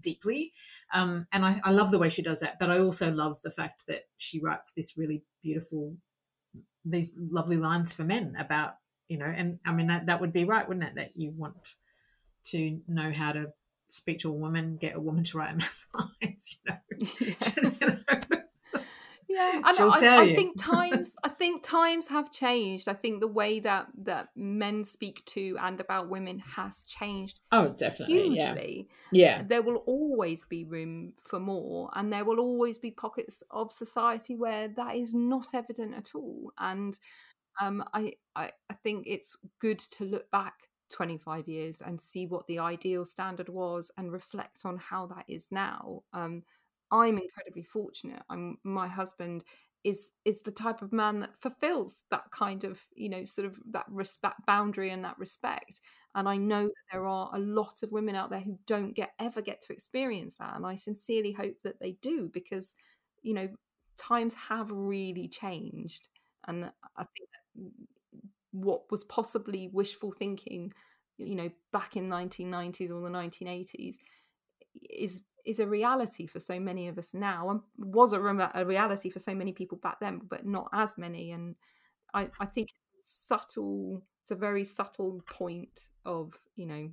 deeply. 0.00 0.52
Um, 0.94 1.26
and 1.32 1.44
I, 1.44 1.60
I 1.64 1.70
love 1.70 1.90
the 1.90 1.98
way 1.98 2.08
she 2.08 2.22
does 2.22 2.40
that. 2.40 2.58
But 2.58 2.70
I 2.70 2.78
also 2.78 3.10
love 3.10 3.40
the 3.42 3.50
fact 3.50 3.84
that 3.88 4.02
she 4.18 4.40
writes 4.40 4.72
this 4.72 4.96
really 4.96 5.22
beautiful, 5.42 5.96
these 6.84 7.12
lovely 7.16 7.56
lines 7.56 7.92
for 7.92 8.04
men 8.04 8.36
about, 8.38 8.74
you 9.08 9.18
know, 9.18 9.26
and 9.26 9.58
I 9.66 9.72
mean, 9.72 9.88
that, 9.88 10.06
that 10.06 10.20
would 10.20 10.32
be 10.32 10.44
right, 10.44 10.66
wouldn't 10.66 10.86
it? 10.86 10.94
That 10.96 11.16
you 11.16 11.32
want 11.36 11.74
to 12.46 12.80
know 12.88 13.12
how 13.12 13.32
to 13.32 13.46
speak 13.88 14.18
to 14.20 14.28
a 14.28 14.32
woman, 14.32 14.76
get 14.80 14.96
a 14.96 15.00
woman 15.00 15.24
to 15.24 15.38
write 15.38 15.50
a 15.54 15.56
man's 15.56 15.86
lines, 15.94 16.58
you 16.64 16.72
know. 16.72 17.98
Yeah. 18.20 18.35
Yeah, 19.28 19.62
and 19.64 19.76
She'll 19.76 19.90
I, 19.90 20.00
tell 20.00 20.20
I 20.20 20.24
you. 20.24 20.36
think 20.36 20.56
times 20.60 21.12
I 21.24 21.28
think 21.28 21.62
times 21.62 22.08
have 22.08 22.30
changed. 22.30 22.88
I 22.88 22.94
think 22.94 23.20
the 23.20 23.26
way 23.28 23.60
that 23.60 23.88
that 24.04 24.28
men 24.36 24.84
speak 24.84 25.24
to 25.26 25.56
and 25.60 25.80
about 25.80 26.08
women 26.08 26.38
has 26.40 26.82
changed 26.84 27.40
Oh, 27.52 27.68
definitely. 27.68 28.36
Yeah. 28.36 28.54
hugely. 28.54 28.88
Yeah. 29.12 29.42
There 29.42 29.62
will 29.62 29.82
always 29.86 30.44
be 30.44 30.64
room 30.64 31.14
for 31.22 31.38
more, 31.40 31.90
and 31.94 32.12
there 32.12 32.24
will 32.24 32.40
always 32.40 32.78
be 32.78 32.90
pockets 32.90 33.42
of 33.50 33.72
society 33.72 34.34
where 34.36 34.68
that 34.68 34.96
is 34.96 35.14
not 35.14 35.54
evident 35.54 35.94
at 35.94 36.14
all. 36.14 36.52
And 36.58 36.98
um, 37.60 37.84
I, 37.94 38.12
I, 38.34 38.50
I 38.70 38.74
think 38.74 39.04
it's 39.06 39.36
good 39.60 39.78
to 39.78 40.04
look 40.04 40.30
back 40.30 40.54
25 40.92 41.48
years 41.48 41.80
and 41.80 42.00
see 42.00 42.26
what 42.26 42.46
the 42.46 42.58
ideal 42.58 43.04
standard 43.04 43.48
was 43.48 43.90
and 43.96 44.12
reflect 44.12 44.60
on 44.64 44.76
how 44.78 45.06
that 45.06 45.24
is 45.28 45.48
now. 45.50 46.02
Um, 46.12 46.42
I'm 46.90 47.18
incredibly 47.18 47.62
fortunate. 47.62 48.22
I'm 48.30 48.58
my 48.64 48.86
husband 48.88 49.44
is 49.84 50.10
is 50.24 50.42
the 50.42 50.50
type 50.50 50.82
of 50.82 50.92
man 50.92 51.20
that 51.20 51.40
fulfills 51.40 52.02
that 52.10 52.24
kind 52.32 52.64
of 52.64 52.82
you 52.94 53.08
know 53.08 53.24
sort 53.24 53.46
of 53.46 53.56
that 53.70 53.86
respect 53.88 54.44
boundary 54.46 54.90
and 54.90 55.04
that 55.04 55.18
respect. 55.18 55.80
And 56.14 56.28
i 56.28 56.36
know 56.36 56.64
that 56.64 56.84
there 56.92 57.06
are 57.06 57.30
a 57.34 57.38
lot 57.38 57.82
of 57.82 57.92
women 57.92 58.14
out 58.16 58.30
there 58.30 58.40
who 58.40 58.58
don't 58.66 58.94
get 58.94 59.10
ever 59.18 59.40
get 59.42 59.60
to 59.62 59.72
experience 59.72 60.36
that. 60.36 60.56
And 60.56 60.66
i 60.66 60.74
sincerely 60.74 61.32
hope 61.32 61.60
that 61.62 61.80
they 61.80 61.92
do 62.02 62.30
because 62.32 62.74
you 63.22 63.34
know 63.34 63.48
times 63.98 64.34
have 64.34 64.70
really 64.70 65.28
changed. 65.28 66.08
And 66.48 66.70
i 66.96 67.04
think 67.04 67.28
that 67.32 67.70
what 68.52 68.90
was 68.90 69.04
possibly 69.04 69.68
wishful 69.72 70.12
thinking 70.12 70.72
you 71.18 71.34
know 71.34 71.50
back 71.72 71.96
in 71.96 72.08
1990s 72.08 72.90
or 72.90 73.00
the 73.00 73.10
1980s 73.10 73.96
is 74.90 75.22
is 75.46 75.60
a 75.60 75.66
reality 75.66 76.26
for 76.26 76.40
so 76.40 76.58
many 76.58 76.88
of 76.88 76.98
us 76.98 77.14
now 77.14 77.50
and 77.50 77.60
was 77.78 78.12
a, 78.12 78.20
re- 78.20 78.50
a 78.54 78.64
reality 78.64 79.10
for 79.10 79.18
so 79.18 79.34
many 79.34 79.52
people 79.52 79.78
back 79.78 80.00
then 80.00 80.20
but 80.28 80.44
not 80.46 80.68
as 80.72 80.98
many 80.98 81.30
and 81.30 81.54
i 82.14 82.28
i 82.40 82.46
think 82.46 82.68
it's 82.96 83.26
subtle 83.28 84.02
it's 84.22 84.30
a 84.30 84.34
very 84.34 84.64
subtle 84.64 85.22
point 85.26 85.88
of 86.04 86.34
you 86.56 86.66
know 86.66 86.90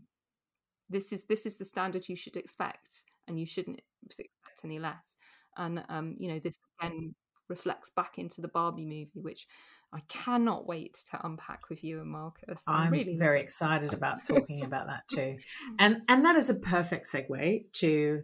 this 0.89 1.11
is 1.11 1.25
this 1.25 1.45
is 1.45 1.55
the 1.55 1.65
standard 1.65 2.07
you 2.07 2.15
should 2.15 2.37
expect 2.37 3.03
and 3.27 3.39
you 3.39 3.45
shouldn't 3.45 3.81
expect 4.05 4.29
any 4.63 4.79
less. 4.79 5.15
And 5.57 5.83
um 5.89 6.15
you 6.17 6.29
know 6.29 6.39
this 6.39 6.57
again 6.79 7.15
reflects 7.49 7.89
back 7.89 8.17
into 8.17 8.41
the 8.41 8.47
barbie 8.47 8.85
movie 8.85 9.19
which 9.21 9.47
i 9.91 9.99
cannot 10.07 10.65
wait 10.65 10.93
to 11.11 11.25
unpack 11.25 11.69
with 11.69 11.83
you 11.83 11.99
and 11.99 12.09
marcus. 12.09 12.63
I'm 12.67 12.91
really 12.91 13.17
very 13.17 13.41
excited 13.41 13.93
about 13.93 14.23
talking 14.27 14.63
about 14.63 14.87
that 14.87 15.03
too. 15.11 15.37
And 15.79 16.01
and 16.07 16.25
that 16.25 16.35
is 16.35 16.49
a 16.49 16.55
perfect 16.55 17.07
segue 17.11 17.71
to 17.73 18.23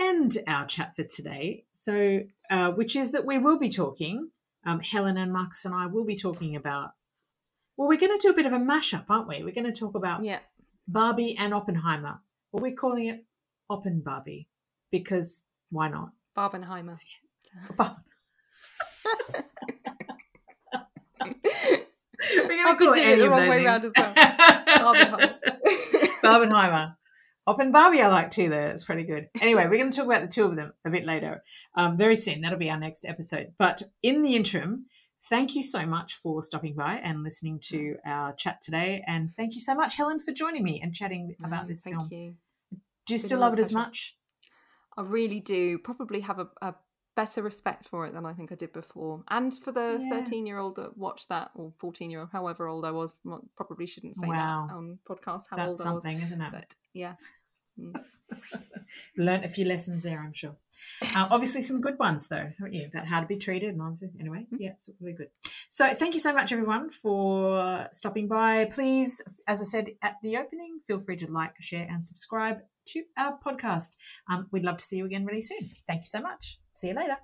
end 0.00 0.38
our 0.46 0.66
chat 0.66 0.94
for 0.96 1.04
today. 1.04 1.64
So, 1.72 2.20
uh, 2.50 2.70
which 2.72 2.96
is 2.96 3.12
that 3.12 3.24
we 3.26 3.38
will 3.38 3.58
be 3.58 3.68
talking, 3.68 4.30
um, 4.66 4.80
Helen 4.80 5.16
and 5.16 5.32
Marcus 5.32 5.64
and 5.64 5.74
I 5.74 5.86
will 5.86 6.04
be 6.04 6.16
talking 6.16 6.56
about, 6.56 6.90
well, 7.76 7.88
we're 7.88 7.98
going 7.98 8.18
to 8.18 8.22
do 8.26 8.30
a 8.30 8.36
bit 8.36 8.46
of 8.46 8.52
a 8.52 8.58
mashup, 8.58 9.04
aren't 9.08 9.28
we? 9.28 9.42
We're 9.42 9.54
going 9.54 9.72
to 9.72 9.78
talk 9.78 9.94
about 9.94 10.22
yeah 10.24 10.38
Barbie 10.86 11.36
and 11.38 11.52
Oppenheimer. 11.54 12.20
Well, 12.52 12.62
we're 12.62 12.74
calling 12.74 13.06
it 13.06 13.24
Oppen 13.70 14.02
Barbie 14.04 14.48
because 14.90 15.44
why 15.70 15.88
not? 15.88 16.10
barbenheimer 16.36 16.96
Bar- 17.76 17.96
We're 22.36 22.48
going 22.48 22.76
to 22.76 22.84
call 22.84 22.92
it 22.94 22.98
it 22.98 23.06
any 23.06 23.16
the 23.16 23.24
of 23.24 23.30
wrong 23.30 23.40
those 23.40 23.48
way 23.50 23.64
things. 23.64 23.84
as 23.84 23.92
well. 23.96 24.14
Barbenheimer. 24.94 25.34
Barbenheimer. 26.22 26.96
Oppen 27.46 27.72
Barbie, 27.72 28.00
I 28.00 28.08
like 28.08 28.30
too. 28.30 28.48
There, 28.48 28.68
that's 28.68 28.84
pretty 28.84 29.04
good. 29.04 29.28
Anyway, 29.40 29.64
we're 29.64 29.78
going 29.78 29.90
to 29.90 29.96
talk 29.96 30.06
about 30.06 30.22
the 30.22 30.28
two 30.28 30.44
of 30.44 30.56
them 30.56 30.72
a 30.84 30.90
bit 30.90 31.04
later, 31.04 31.42
um, 31.74 31.98
very 31.98 32.16
soon. 32.16 32.40
That'll 32.40 32.58
be 32.58 32.70
our 32.70 32.78
next 32.78 33.04
episode. 33.04 33.52
But 33.58 33.82
in 34.02 34.22
the 34.22 34.34
interim, 34.34 34.86
thank 35.28 35.54
you 35.54 35.62
so 35.62 35.84
much 35.84 36.14
for 36.14 36.42
stopping 36.42 36.74
by 36.74 36.94
and 37.02 37.22
listening 37.22 37.60
to 37.64 37.96
our 38.06 38.32
chat 38.34 38.62
today. 38.62 39.04
And 39.06 39.30
thank 39.34 39.54
you 39.54 39.60
so 39.60 39.74
much, 39.74 39.96
Helen, 39.96 40.20
for 40.20 40.32
joining 40.32 40.64
me 40.64 40.80
and 40.82 40.94
chatting 40.94 41.36
about 41.44 41.68
this 41.68 41.82
thank 41.82 41.96
film. 41.96 42.08
you. 42.10 42.34
Do 43.06 43.14
you 43.14 43.18
still 43.18 43.40
love 43.40 43.52
it 43.52 43.58
as 43.58 43.72
much? 43.72 44.16
I 44.96 45.02
really 45.02 45.40
do. 45.40 45.78
Probably 45.78 46.20
have 46.20 46.38
a, 46.38 46.48
a 46.62 46.74
better 47.16 47.42
respect 47.42 47.88
for 47.88 48.06
it 48.06 48.12
than 48.12 48.26
I 48.26 48.32
think 48.34 48.50
I 48.52 48.54
did 48.56 48.72
before. 48.72 49.22
And 49.28 49.54
for 49.54 49.72
the 49.72 49.98
Yeah. 50.00 50.08
13 50.20 50.46
year 50.46 50.58
old 50.58 50.76
that 50.76 50.96
watched 50.98 51.28
that, 51.28 51.50
or 51.54 51.72
14 51.78 52.10
year 52.10 52.20
old, 52.20 52.30
however 52.30 52.66
old 52.68 52.84
I 52.84 52.90
was, 52.90 53.18
probably 53.56 53.86
shouldn't 53.86 54.16
say 54.16 54.26
Wow. 54.26 54.66
that 54.68 54.74
on 54.74 54.98
podcast 55.08 55.44
how 55.50 55.56
That's 55.56 55.68
old 55.68 55.78
something, 55.78 56.16
I 56.18 56.20
was. 56.20 56.30
isn't 56.30 56.40
it? 56.42 56.52
But 56.52 56.74
yeah. 56.92 57.14
Mm. 57.78 58.04
Learned 59.16 59.44
a 59.44 59.48
few 59.48 59.64
lessons 59.64 60.02
there, 60.02 60.20
I'm 60.20 60.32
sure. 60.32 60.56
Uh, 61.14 61.28
obviously, 61.30 61.60
some 61.60 61.80
good 61.80 61.98
ones 61.98 62.26
though, 62.28 62.50
haven't 62.58 62.72
you? 62.72 62.86
About 62.86 63.06
how 63.06 63.20
to 63.20 63.26
be 63.26 63.36
treated 63.36 63.70
and 63.70 63.82
obviously, 63.82 64.10
anyway, 64.20 64.46
yeah, 64.58 64.70
it's 64.70 64.88
really 65.00 65.14
good. 65.16 65.28
So, 65.68 65.92
thank 65.94 66.14
you 66.14 66.20
so 66.20 66.32
much, 66.32 66.52
everyone, 66.52 66.90
for 66.90 67.86
stopping 67.92 68.28
by. 68.28 68.66
Please, 68.66 69.20
as 69.46 69.60
I 69.60 69.64
said 69.64 69.90
at 70.02 70.16
the 70.22 70.36
opening, 70.36 70.80
feel 70.86 71.00
free 71.00 71.16
to 71.18 71.30
like, 71.30 71.54
share, 71.60 71.86
and 71.88 72.04
subscribe 72.04 72.58
to 72.86 73.02
our 73.16 73.38
podcast. 73.38 73.96
Um, 74.30 74.48
we'd 74.52 74.64
love 74.64 74.76
to 74.78 74.84
see 74.84 74.96
you 74.98 75.04
again 75.06 75.24
really 75.24 75.42
soon. 75.42 75.70
Thank 75.88 76.00
you 76.02 76.08
so 76.08 76.20
much. 76.20 76.58
See 76.74 76.88
you 76.88 76.94
later. 76.94 77.18